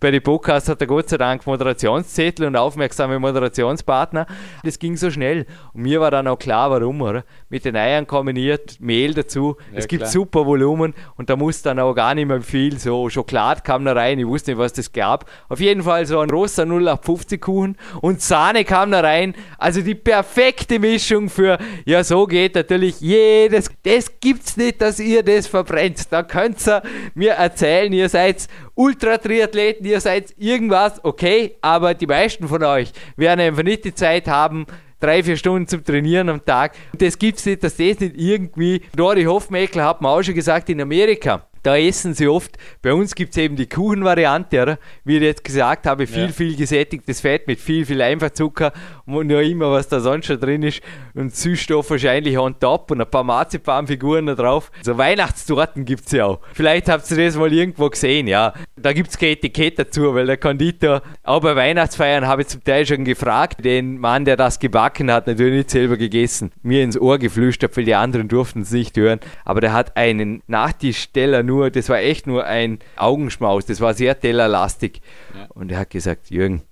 Bei 0.00 0.10
den 0.10 0.22
Podcasts 0.22 0.68
hat 0.68 0.80
er 0.80 0.88
Gott 0.88 1.08
sei 1.08 1.18
Dank 1.18 1.46
Moderationszettel 1.46 2.46
und 2.46 2.56
aufmerksame 2.56 3.20
Moderationspartner. 3.20 4.26
Das 4.64 4.80
ging 4.80 4.96
so 4.96 5.08
schnell. 5.08 5.46
Und 5.72 5.82
mir 5.82 6.00
war 6.00 6.10
dann 6.10 6.26
auch 6.26 6.38
klar, 6.38 6.72
warum, 6.72 7.00
oder? 7.00 7.24
Mit 7.48 7.64
den 7.64 7.76
Eiern 7.76 8.08
kombiniert, 8.08 8.80
Mehl 8.80 9.14
dazu. 9.14 9.56
Ja, 9.70 9.78
es 9.78 9.86
gibt 9.86 10.02
klar. 10.02 10.10
super 10.10 10.46
Volumen 10.46 10.94
und 11.16 11.30
da 11.30 11.36
muss 11.36 11.62
dann 11.62 11.78
auch 11.78 11.94
gar 11.94 12.16
nicht 12.16 12.26
mehr 12.26 12.42
viel. 12.42 12.76
So 12.80 13.08
Schokolade 13.08 13.60
kam 13.62 13.84
da 13.84 13.92
rein, 13.92 14.18
ich 14.18 14.26
wusste 14.26 14.50
nicht, 14.50 14.58
was 14.58 14.72
das 14.72 14.92
gab. 14.92 15.27
Auf 15.48 15.60
jeden 15.60 15.82
Fall 15.82 16.06
so 16.06 16.20
ein 16.20 16.30
rosa 16.30 16.64
0850 16.64 17.40
Kuchen 17.40 17.76
und 18.00 18.20
Sahne 18.20 18.64
kam 18.64 18.90
da 18.90 19.00
rein. 19.00 19.34
Also 19.58 19.80
die 19.80 19.94
perfekte 19.94 20.78
Mischung 20.78 21.28
für, 21.28 21.58
ja, 21.84 22.04
so 22.04 22.26
geht 22.26 22.54
natürlich 22.54 23.00
jedes. 23.00 23.70
Das 23.82 24.20
gibt's 24.20 24.56
nicht, 24.56 24.80
dass 24.80 24.98
ihr 25.00 25.22
das 25.22 25.46
verbrennt. 25.46 26.10
Da 26.10 26.22
könnt 26.22 26.66
ihr 26.66 26.82
mir 27.14 27.32
erzählen, 27.32 27.92
ihr 27.92 28.08
seid 28.08 28.48
Ultra-Triathleten, 28.74 29.86
ihr 29.86 30.00
seid 30.00 30.34
irgendwas, 30.38 31.04
okay, 31.04 31.56
aber 31.60 31.94
die 31.94 32.06
meisten 32.06 32.46
von 32.46 32.62
euch 32.62 32.92
werden 33.16 33.40
einfach 33.40 33.62
nicht 33.62 33.84
die 33.84 33.94
Zeit 33.94 34.28
haben, 34.28 34.66
drei, 35.00 35.22
vier 35.22 35.36
Stunden 35.36 35.66
zum 35.66 35.84
Trainieren 35.84 36.28
am 36.28 36.44
Tag. 36.44 36.74
Das 36.96 37.18
gibt's 37.18 37.46
nicht, 37.46 37.62
dass 37.62 37.76
das 37.76 38.00
nicht 38.00 38.16
irgendwie. 38.16 38.82
Rory 38.98 39.24
Hofmeckler 39.24 39.84
hat 39.84 40.00
mir 40.00 40.08
auch 40.08 40.22
schon 40.22 40.34
gesagt, 40.34 40.68
in 40.68 40.80
Amerika 40.80 41.46
da 41.68 41.76
essen 41.76 42.14
sie 42.14 42.26
oft. 42.28 42.56
Bei 42.80 42.94
uns 42.94 43.14
gibt 43.14 43.32
es 43.32 43.36
eben 43.36 43.54
die 43.54 43.68
Kuchenvariante, 43.68 44.62
oder? 44.62 44.78
wie 45.04 45.18
ich 45.18 45.22
jetzt 45.22 45.44
gesagt 45.44 45.86
habe, 45.86 46.06
viel, 46.06 46.26
ja. 46.26 46.28
viel 46.28 46.56
gesättigtes 46.56 47.20
Fett 47.20 47.46
mit 47.46 47.60
viel, 47.60 47.84
viel 47.84 48.00
Einfachzucker 48.00 48.72
und 49.04 49.26
nur 49.26 49.42
immer, 49.42 49.70
was 49.70 49.86
da 49.86 50.00
sonst 50.00 50.26
schon 50.26 50.40
drin 50.40 50.62
ist. 50.62 50.80
Und 51.14 51.34
Süßstoff 51.34 51.90
wahrscheinlich 51.90 52.38
on 52.38 52.58
top 52.58 52.90
und 52.90 53.02
ein 53.02 53.10
paar 53.10 53.22
Marzipanfiguren 53.22 54.26
da 54.26 54.34
drauf. 54.34 54.70
So 54.82 54.96
Weihnachtstorten 54.96 55.84
gibt 55.84 56.06
es 56.06 56.12
ja 56.12 56.24
auch. 56.24 56.40
Vielleicht 56.54 56.88
habt 56.88 57.10
ihr 57.10 57.16
das 57.18 57.36
mal 57.36 57.52
irgendwo 57.52 57.90
gesehen, 57.90 58.28
ja. 58.28 58.54
Da 58.76 58.94
gibt 58.94 59.10
es 59.10 59.18
kein 59.18 59.30
Etikett 59.30 59.78
dazu, 59.78 60.14
weil 60.14 60.26
der 60.26 60.38
Konditor, 60.38 61.02
auch 61.22 61.40
bei 61.40 61.54
Weihnachtsfeiern 61.54 62.26
habe 62.26 62.42
ich 62.42 62.48
zum 62.48 62.64
Teil 62.64 62.86
schon 62.86 63.04
gefragt, 63.04 63.62
den 63.62 63.98
Mann, 63.98 64.24
der 64.24 64.38
das 64.38 64.58
gebacken 64.58 65.12
hat, 65.12 65.26
natürlich 65.26 65.54
nicht 65.54 65.70
selber 65.70 65.98
gegessen, 65.98 66.50
mir 66.62 66.82
ins 66.82 66.98
Ohr 66.98 67.18
geflüstert, 67.18 67.76
weil 67.76 67.84
die 67.84 67.94
anderen 67.94 68.28
durften 68.28 68.62
es 68.62 68.70
nicht 68.70 68.96
hören. 68.96 69.20
Aber 69.44 69.60
der 69.60 69.74
hat 69.74 69.96
einen 69.98 70.42
Nachtischsteller 70.46 71.42
nur, 71.42 71.57
das 71.66 71.88
war 71.88 71.98
echt 71.98 72.26
nur 72.26 72.44
ein 72.44 72.78
Augenschmaus, 72.96 73.66
das 73.66 73.80
war 73.80 73.94
sehr 73.94 74.18
tellerlastig. 74.18 75.00
Ja. 75.34 75.46
Und 75.50 75.72
er 75.72 75.80
hat 75.80 75.90
gesagt, 75.90 76.30
Jürgen, 76.30 76.62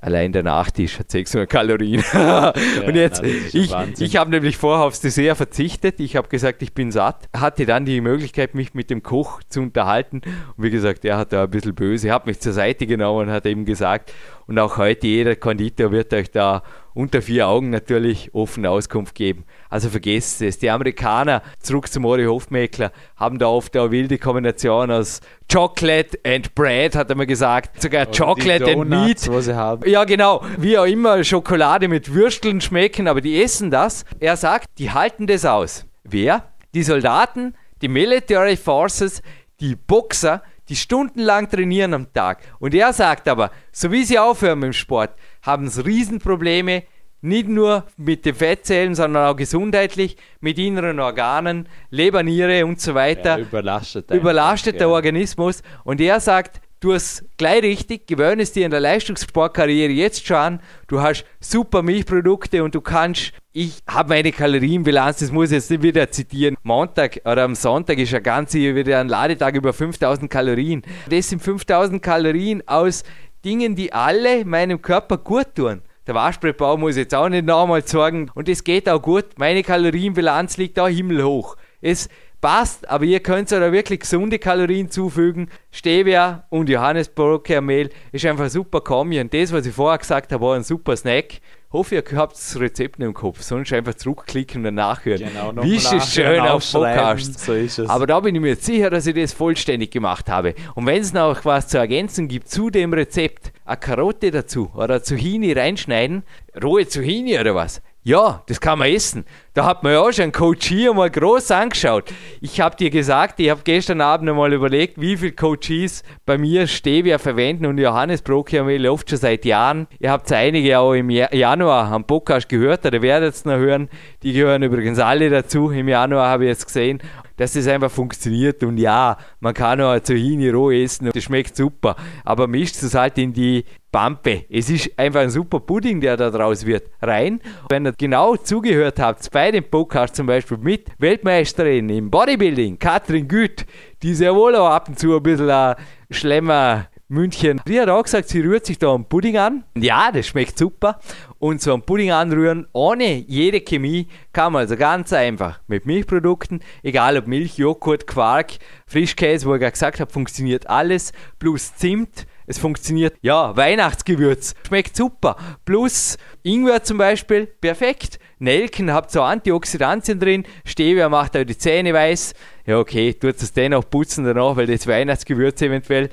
allein 0.00 0.32
der 0.32 0.42
Nachtisch 0.42 0.98
hat 0.98 1.10
600 1.10 1.48
Kalorien. 1.48 2.02
ja, 2.12 2.52
und 2.86 2.94
jetzt, 2.94 3.22
ich, 3.22 3.72
ich 3.98 4.16
habe 4.16 4.30
nämlich 4.30 4.56
vorher 4.56 4.86
aufs 4.86 5.00
Dessert 5.00 5.36
verzichtet. 5.36 6.00
Ich 6.00 6.16
habe 6.16 6.28
gesagt, 6.28 6.62
ich 6.62 6.72
bin 6.72 6.90
satt. 6.90 7.28
Hatte 7.36 7.66
dann 7.66 7.84
die 7.84 8.00
Möglichkeit, 8.00 8.54
mich 8.54 8.74
mit 8.74 8.90
dem 8.90 9.02
Koch 9.02 9.42
zu 9.48 9.60
unterhalten. 9.60 10.22
Und 10.56 10.64
wie 10.64 10.70
gesagt, 10.70 11.04
er 11.04 11.18
hat 11.18 11.32
da 11.32 11.44
ein 11.44 11.50
bisschen 11.50 11.74
böse, 11.74 12.12
hat 12.12 12.26
mich 12.26 12.40
zur 12.40 12.52
Seite 12.52 12.86
genommen 12.86 13.28
und 13.28 13.32
hat 13.32 13.46
eben 13.46 13.64
gesagt, 13.64 14.12
und 14.50 14.58
auch 14.58 14.78
heute 14.78 15.06
jeder 15.06 15.36
Konditor 15.36 15.92
wird 15.92 16.12
euch 16.12 16.32
da 16.32 16.64
unter 16.92 17.22
vier 17.22 17.46
Augen 17.46 17.70
natürlich 17.70 18.34
offene 18.34 18.68
Auskunft 18.68 19.14
geben. 19.14 19.44
Also 19.68 19.90
vergesst 19.90 20.42
es. 20.42 20.58
Die 20.58 20.68
Amerikaner, 20.68 21.42
zurück 21.60 21.86
zum 21.90 22.04
Ori 22.04 22.24
Hofmeckler, 22.24 22.90
haben 23.14 23.38
da 23.38 23.46
oft 23.46 23.76
eine 23.76 23.92
wilde 23.92 24.18
Kombination 24.18 24.90
aus 24.90 25.20
Chocolate 25.50 26.18
and 26.26 26.52
Bread, 26.56 26.96
hat 26.96 27.10
er 27.10 27.16
mir 27.16 27.28
gesagt. 27.28 27.80
Sogar 27.80 28.08
Oder 28.08 28.18
Chocolate 28.18 28.64
Donuts, 28.64 28.80
and 28.80 28.90
Meat. 28.90 29.28
Was 29.28 29.44
sie 29.44 29.54
haben. 29.54 29.88
Ja, 29.88 30.02
genau. 30.02 30.44
Wie 30.58 30.76
auch 30.76 30.84
immer 30.84 31.22
Schokolade 31.22 31.86
mit 31.86 32.12
Würsteln 32.12 32.60
schmecken, 32.60 33.06
aber 33.06 33.20
die 33.20 33.40
essen 33.40 33.70
das. 33.70 34.04
Er 34.18 34.36
sagt, 34.36 34.66
die 34.78 34.90
halten 34.90 35.28
das 35.28 35.44
aus. 35.44 35.86
Wer? 36.02 36.42
Die 36.74 36.82
Soldaten, 36.82 37.54
die 37.82 37.88
Military 37.88 38.56
Forces, 38.56 39.22
die 39.60 39.76
Boxer, 39.76 40.42
die 40.70 40.76
stundenlang 40.76 41.50
trainieren 41.50 41.92
am 41.92 42.12
Tag. 42.12 42.38
Und 42.60 42.74
er 42.74 42.92
sagt 42.92 43.28
aber, 43.28 43.50
so 43.72 43.90
wie 43.92 44.04
sie 44.04 44.18
aufhören 44.18 44.60
mit 44.60 44.68
dem 44.68 44.72
Sport, 44.72 45.10
haben 45.42 45.68
sie 45.68 45.84
Riesenprobleme 45.84 46.84
nicht 47.22 47.48
nur 47.48 47.84
mit 47.96 48.24
den 48.24 48.34
Fettzellen, 48.34 48.94
sondern 48.94 49.26
auch 49.26 49.36
gesundheitlich, 49.36 50.16
mit 50.40 50.58
inneren 50.58 51.00
Organen, 51.00 51.68
Leber, 51.90 52.22
Niere 52.22 52.64
und 52.64 52.80
so 52.80 52.94
weiter. 52.94 53.38
Ja, 53.38 53.44
überlastet. 53.44 54.10
Überlastet 54.10 54.76
der 54.76 54.86
ja. 54.86 54.92
Organismus. 54.94 55.62
Und 55.84 56.00
er 56.00 56.20
sagt, 56.20 56.62
du 56.80 56.94
hast 56.94 57.24
gleich 57.36 57.62
richtig, 57.62 58.06
gewöhne 58.06 58.42
es 58.42 58.52
dir 58.52 58.64
in 58.64 58.70
der 58.70 58.80
Leistungssportkarriere 58.80 59.92
jetzt 59.92 60.26
schon 60.26 60.36
an. 60.36 60.60
Du 60.88 61.00
hast 61.00 61.24
super 61.38 61.82
Milchprodukte 61.82 62.64
und 62.64 62.74
du 62.74 62.80
kannst, 62.80 63.32
ich 63.52 63.80
habe 63.86 64.10
meine 64.10 64.32
Kalorienbilanz, 64.32 65.18
das 65.18 65.30
muss 65.30 65.50
ich 65.50 65.56
jetzt 65.56 65.70
nicht 65.70 65.82
wieder 65.82 66.10
zitieren. 66.10 66.56
Montag 66.62 67.20
oder 67.24 67.44
am 67.44 67.54
Sonntag 67.54 67.98
ist 67.98 68.12
ja 68.12 68.20
ganz 68.20 68.54
wieder 68.54 69.00
ein 69.00 69.08
Ladetag 69.08 69.54
über 69.54 69.72
5000 69.72 70.30
Kalorien. 70.30 70.82
Das 71.08 71.28
sind 71.28 71.42
5000 71.42 72.02
Kalorien 72.02 72.66
aus 72.66 73.04
Dingen, 73.44 73.76
die 73.76 73.92
alle 73.92 74.44
meinem 74.44 74.82
Körper 74.82 75.18
gut 75.18 75.54
tun. 75.54 75.82
Der 76.06 76.14
Waschbrettbau 76.14 76.76
muss 76.76 76.96
jetzt 76.96 77.14
auch 77.14 77.28
nicht 77.28 77.44
nochmal 77.44 77.86
sagen. 77.86 78.30
Und 78.34 78.48
es 78.48 78.64
geht 78.64 78.88
auch 78.88 79.00
gut. 79.00 79.26
Meine 79.36 79.62
Kalorienbilanz 79.62 80.56
liegt 80.56 80.78
auch 80.80 80.88
himmelhoch. 80.88 81.56
Es 81.80 82.08
passt, 82.40 82.88
aber 82.88 83.04
ihr 83.04 83.20
könnt 83.20 83.52
da 83.52 83.72
wirklich 83.72 84.00
gesunde 84.00 84.38
Kalorien 84.38 84.90
zufügen. 84.90 85.50
Stevia 85.70 86.44
und 86.48 86.68
Johannesburgermehl 86.68 87.90
ist 88.12 88.24
einfach 88.26 88.44
ein 88.44 88.50
super 88.50 88.80
Kombi. 88.80 89.20
Und 89.20 89.32
das, 89.34 89.52
was 89.52 89.66
ich 89.66 89.74
vorher 89.74 89.98
gesagt 89.98 90.32
habe, 90.32 90.44
war 90.44 90.56
ein 90.56 90.64
super 90.64 90.96
Snack 90.96 91.40
hoffe, 91.72 91.94
ihr 91.94 92.04
habt 92.16 92.34
das 92.34 92.58
Rezept 92.58 93.00
im 93.00 93.14
Kopf, 93.14 93.42
sonst 93.42 93.72
einfach 93.72 93.94
zurückklicken 93.94 94.66
und 94.66 94.74
nachhören. 94.74 95.28
Genau, 95.28 95.62
Wie 95.62 95.76
ist 95.76 95.92
es 95.92 96.12
schön 96.12 96.40
auf 96.40 96.70
Podcast. 96.70 97.38
So 97.38 97.52
ist 97.54 97.78
es. 97.78 97.88
Aber 97.88 98.06
da 98.06 98.20
bin 98.20 98.34
ich 98.34 98.40
mir 98.40 98.56
sicher, 98.56 98.90
dass 98.90 99.06
ich 99.06 99.14
das 99.14 99.32
vollständig 99.32 99.92
gemacht 99.92 100.28
habe. 100.28 100.54
Und 100.74 100.86
wenn 100.86 101.00
es 101.00 101.12
noch 101.12 101.44
was 101.44 101.68
zu 101.68 101.78
ergänzen 101.78 102.28
gibt 102.28 102.48
zu 102.48 102.70
dem 102.70 102.92
Rezept, 102.92 103.52
eine 103.64 103.76
Karotte 103.76 104.30
dazu 104.30 104.70
oder 104.74 105.02
Zucchini 105.02 105.52
reinschneiden, 105.52 106.24
rohe 106.60 106.88
Zucchini 106.88 107.38
oder 107.38 107.54
was, 107.54 107.80
ja, 108.02 108.42
das 108.46 108.60
kann 108.60 108.78
man 108.78 108.88
essen. 108.88 109.24
Da 109.52 109.64
hat 109.64 109.82
man 109.82 109.94
ja 109.94 110.00
auch 110.00 110.12
schon 110.12 110.24
einen 110.24 110.32
Coach 110.32 110.68
hier 110.68 110.94
mal 110.94 111.10
groß 111.10 111.50
angeschaut. 111.50 112.12
Ich 112.40 112.60
habe 112.60 112.76
dir 112.76 112.88
gesagt, 112.88 113.40
ich 113.40 113.50
habe 113.50 113.62
gestern 113.64 114.00
Abend 114.00 114.30
einmal 114.30 114.52
überlegt, 114.52 115.00
wie 115.00 115.16
viele 115.16 115.32
Coaches 115.32 116.04
bei 116.24 116.38
mir 116.38 116.68
Stevia 116.68 117.18
verwenden 117.18 117.66
und 117.66 117.76
Johannes 117.78 118.22
Brokiamel 118.22 118.86
oft 118.86 119.10
schon 119.10 119.18
seit 119.18 119.44
Jahren. 119.44 119.88
Ihr 119.98 120.12
habt 120.12 120.30
einige 120.30 120.78
auch 120.78 120.92
im 120.92 121.10
Januar 121.10 121.90
am 121.90 122.04
Podcast 122.04 122.48
gehört, 122.48 122.86
oder 122.86 123.02
werdet 123.02 123.34
es 123.34 123.44
noch 123.44 123.56
hören. 123.56 123.88
Die 124.22 124.32
gehören 124.32 124.62
übrigens 124.62 125.00
alle 125.00 125.28
dazu. 125.28 125.72
Im 125.72 125.88
Januar 125.88 126.28
habe 126.28 126.44
ich 126.44 126.52
es 126.52 126.64
gesehen 126.64 127.02
dass 127.40 127.54
das 127.54 127.66
einfach 127.68 127.90
funktioniert. 127.90 128.62
Und 128.62 128.76
ja, 128.76 129.16
man 129.40 129.54
kann 129.54 129.80
auch 129.80 129.98
Zucchini 130.00 130.50
roh 130.50 130.70
essen 130.70 131.06
und 131.06 131.16
das 131.16 131.24
schmeckt 131.24 131.56
super. 131.56 131.96
Aber 132.22 132.46
mischt 132.46 132.76
es 132.82 132.94
halt 132.94 133.16
in 133.16 133.32
die 133.32 133.64
Pampe. 133.90 134.44
Es 134.50 134.68
ist 134.68 134.90
einfach 134.98 135.20
ein 135.20 135.30
super 135.30 135.58
Pudding, 135.58 136.02
der 136.02 136.18
da 136.18 136.30
draus 136.30 136.66
wird. 136.66 136.90
Rein. 137.00 137.40
Wenn 137.70 137.86
ihr 137.86 137.94
genau 137.96 138.36
zugehört 138.36 139.00
habt, 139.00 139.24
bei 139.40 139.50
dem 139.50 139.64
Podcast 139.64 140.16
zum 140.16 140.26
Beispiel 140.26 140.58
mit 140.58 140.88
Weltmeisterin 140.98 141.88
im 141.88 142.10
Bodybuilding, 142.10 142.78
Katrin 142.78 143.26
Güth, 143.26 143.64
die 144.02 144.12
sehr 144.12 144.34
wohl 144.34 144.54
auch 144.54 144.68
ab 144.68 144.88
und 144.88 144.98
zu 144.98 145.16
ein 145.16 145.22
bisschen 145.22 145.48
ein 145.48 145.76
Schlemmer 146.10 146.88
München. 147.08 147.58
Die 147.66 147.80
hat 147.80 147.88
auch 147.88 148.02
gesagt, 148.02 148.28
sie 148.28 148.42
rührt 148.42 148.66
sich 148.66 148.78
da 148.78 148.92
einen 148.92 149.06
Pudding 149.06 149.38
an. 149.38 149.64
Ja, 149.78 150.12
das 150.12 150.26
schmeckt 150.26 150.58
super. 150.58 151.00
Und 151.38 151.62
so 151.62 151.72
einen 151.72 151.80
Pudding 151.80 152.10
anrühren 152.10 152.66
ohne 152.74 153.14
jede 153.14 153.62
Chemie 153.62 154.08
kann 154.34 154.52
man 154.52 154.60
also 154.60 154.76
ganz 154.76 155.10
einfach 155.14 155.60
mit 155.68 155.86
Milchprodukten, 155.86 156.60
egal 156.82 157.16
ob 157.16 157.26
Milch, 157.26 157.56
Joghurt, 157.56 158.06
Quark, 158.06 158.58
Frischkäse, 158.84 159.46
wo 159.46 159.54
ich 159.54 159.60
gerade 159.60 159.72
gesagt 159.72 160.00
habe, 160.00 160.12
funktioniert 160.12 160.68
alles, 160.68 161.14
plus 161.38 161.74
Zimt, 161.76 162.26
Es 162.50 162.58
funktioniert. 162.58 163.14
Ja, 163.22 163.56
Weihnachtsgewürz. 163.56 164.56
Schmeckt 164.66 164.96
super. 164.96 165.36
Plus 165.64 166.18
Ingwer 166.42 166.82
zum 166.82 166.98
Beispiel, 166.98 167.46
perfekt. 167.46 168.18
Nelken 168.40 168.92
habt 168.92 169.12
so 169.12 169.22
Antioxidantien 169.22 170.18
drin. 170.18 170.44
Stevia 170.64 171.08
macht 171.08 171.36
auch 171.36 171.44
die 171.44 171.56
Zähne 171.56 171.94
weiß. 171.94 172.34
Ja, 172.66 172.80
okay, 172.80 173.14
tut 173.14 173.36
es 173.40 173.52
dennoch 173.52 173.88
putzen 173.88 174.24
danach, 174.24 174.56
weil 174.56 174.66
das 174.66 174.88
Weihnachtsgewürz 174.88 175.62
eventuell. 175.62 176.10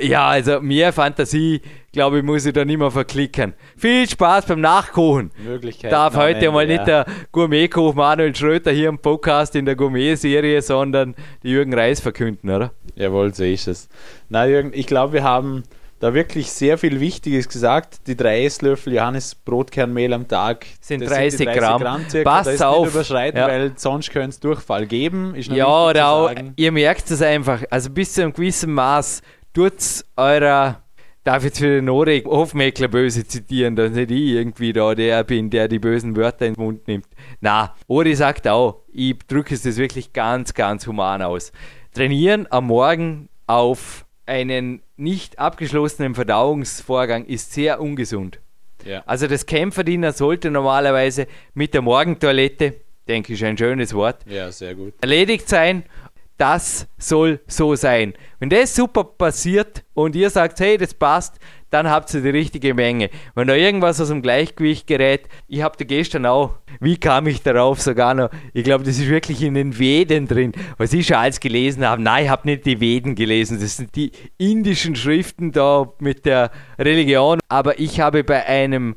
Ja, 0.00 0.28
also 0.28 0.60
mehr 0.60 0.92
Fantasie, 0.92 1.60
glaube 1.92 2.18
ich, 2.18 2.24
muss 2.24 2.44
ich 2.46 2.52
da 2.52 2.64
nicht 2.64 2.78
mehr 2.78 2.90
verklicken. 2.90 3.54
Viel 3.76 4.08
Spaß 4.08 4.46
beim 4.46 4.60
Nachkochen. 4.60 5.30
Möglichkeiten 5.44 5.92
Darf 5.92 6.16
heute 6.16 6.38
Ende, 6.38 6.50
mal 6.52 6.68
ja. 6.68 6.76
nicht 6.76 6.86
der 6.86 7.06
Gourmetkoch 7.32 7.94
Manuel 7.94 8.34
Schröter 8.34 8.72
hier 8.72 8.88
im 8.88 8.98
Podcast 8.98 9.54
in 9.56 9.64
der 9.66 9.76
Gourmet-Serie, 9.76 10.62
sondern 10.62 11.14
die 11.42 11.50
Jürgen 11.50 11.74
Reis 11.74 12.00
verkünden, 12.00 12.50
oder? 12.50 12.72
Jawohl, 12.96 13.32
so 13.34 13.44
ist 13.44 13.68
es. 13.68 13.88
Na, 14.28 14.46
Jürgen, 14.46 14.72
ich 14.74 14.86
glaube, 14.86 15.12
wir 15.14 15.22
haben 15.22 15.62
da 16.00 16.12
wirklich 16.12 16.50
sehr 16.50 16.76
viel 16.76 17.00
Wichtiges 17.00 17.48
gesagt. 17.48 18.06
Die 18.08 18.16
drei 18.16 18.44
Esslöffel 18.44 18.92
Johannisbrotkernmehl 18.92 20.12
am 20.12 20.28
Tag 20.28 20.66
Sind 20.80 21.02
das 21.02 21.10
30 21.10 21.46
Gramm. 21.52 22.04
circa. 22.08 22.30
Passt 22.30 22.48
da 22.48 22.52
ist 22.52 22.62
auf. 22.62 22.84
Nicht 22.86 22.94
überschreiten, 22.94 23.38
Ja. 23.40 23.48
weil 23.48 23.72
sonst 23.76 24.10
könnte 24.10 24.30
es 24.30 24.40
Durchfall 24.40 24.86
geben. 24.86 25.34
Ja, 25.38 25.86
oder 25.88 26.08
auch, 26.08 26.30
ihr 26.56 26.72
merkt 26.72 27.10
es 27.10 27.22
einfach, 27.22 27.62
also 27.70 27.90
bis 27.90 28.12
zu 28.14 28.22
einem 28.22 28.32
gewissen 28.32 28.72
Maß 28.74 29.22
tut 29.54 30.04
eurer, 30.16 30.82
darf 31.22 31.38
ich 31.38 31.44
jetzt 31.44 31.62
wieder 31.62 31.76
den 31.76 31.86
Norek 31.86 32.26
Hofmeckler 32.26 32.88
böse 32.88 33.26
zitieren, 33.26 33.76
dass 33.76 33.92
nicht 33.92 34.10
ich 34.10 34.32
irgendwie 34.32 34.72
da 34.72 34.94
der 34.94 35.24
bin, 35.24 35.48
der 35.48 35.68
die 35.68 35.78
bösen 35.78 36.16
Wörter 36.16 36.46
in 36.46 36.54
den 36.54 36.62
Mund 36.62 36.88
nimmt. 36.88 37.06
Na, 37.40 37.74
Ori 37.86 38.14
sagt 38.14 38.46
auch, 38.48 38.82
ich 38.92 39.16
drücke 39.26 39.54
es 39.54 39.62
das 39.62 39.76
wirklich 39.76 40.12
ganz, 40.12 40.52
ganz 40.52 40.86
human 40.86 41.22
aus. 41.22 41.52
Trainieren 41.94 42.46
am 42.50 42.66
Morgen 42.66 43.28
auf 43.46 44.04
einen 44.26 44.82
nicht 44.96 45.38
abgeschlossenen 45.38 46.14
Verdauungsvorgang 46.14 47.24
ist 47.26 47.52
sehr 47.52 47.80
ungesund. 47.80 48.40
Ja. 48.84 49.02
Also 49.06 49.26
das 49.28 49.46
Kämpferdiener 49.46 50.12
sollte 50.12 50.50
normalerweise 50.50 51.26
mit 51.54 51.74
der 51.74 51.82
Morgentoilette, 51.82 52.74
denke 53.08 53.34
ich, 53.34 53.44
ein 53.44 53.56
schönes 53.56 53.94
Wort, 53.94 54.18
ja, 54.26 54.50
sehr 54.50 54.74
gut. 54.74 54.94
erledigt 55.00 55.48
sein. 55.48 55.84
Das 56.36 56.88
soll 56.98 57.40
so 57.46 57.76
sein. 57.76 58.14
Wenn 58.40 58.50
das 58.50 58.74
super 58.74 59.04
passiert 59.04 59.84
und 59.94 60.16
ihr 60.16 60.30
sagt, 60.30 60.58
hey, 60.58 60.76
das 60.76 60.92
passt, 60.92 61.38
dann 61.70 61.90
habt 61.90 62.12
ihr 62.14 62.20
die 62.22 62.30
richtige 62.30 62.72
Menge. 62.72 63.10
Wenn 63.34 63.48
da 63.48 63.54
irgendwas 63.54 64.00
aus 64.00 64.08
dem 64.08 64.22
Gleichgewicht 64.22 64.86
gerät, 64.86 65.28
ich 65.48 65.62
habe 65.62 65.76
da 65.76 65.84
gestern 65.84 66.24
auch, 66.24 66.54
wie 66.80 66.96
kam 66.96 67.26
ich 67.26 67.42
darauf 67.42 67.80
sogar 67.80 68.14
noch, 68.14 68.30
ich 68.52 68.62
glaube, 68.64 68.84
das 68.84 68.98
ist 68.98 69.08
wirklich 69.08 69.42
in 69.42 69.54
den 69.54 69.78
Veden 69.78 70.28
drin, 70.28 70.52
was 70.76 70.92
ich 70.92 71.06
schon 71.06 71.16
alles 71.16 71.40
gelesen 71.40 71.84
habe. 71.84 72.02
Nein, 72.02 72.24
ich 72.24 72.30
habe 72.30 72.48
nicht 72.48 72.64
die 72.64 72.80
Veden 72.80 73.16
gelesen, 73.16 73.60
das 73.60 73.76
sind 73.76 73.94
die 73.96 74.12
indischen 74.38 74.94
Schriften 74.94 75.50
da 75.50 75.92
mit 75.98 76.26
der 76.26 76.50
Religion, 76.78 77.40
aber 77.48 77.78
ich 77.80 78.00
habe 78.00 78.22
bei 78.22 78.46
einem 78.46 78.96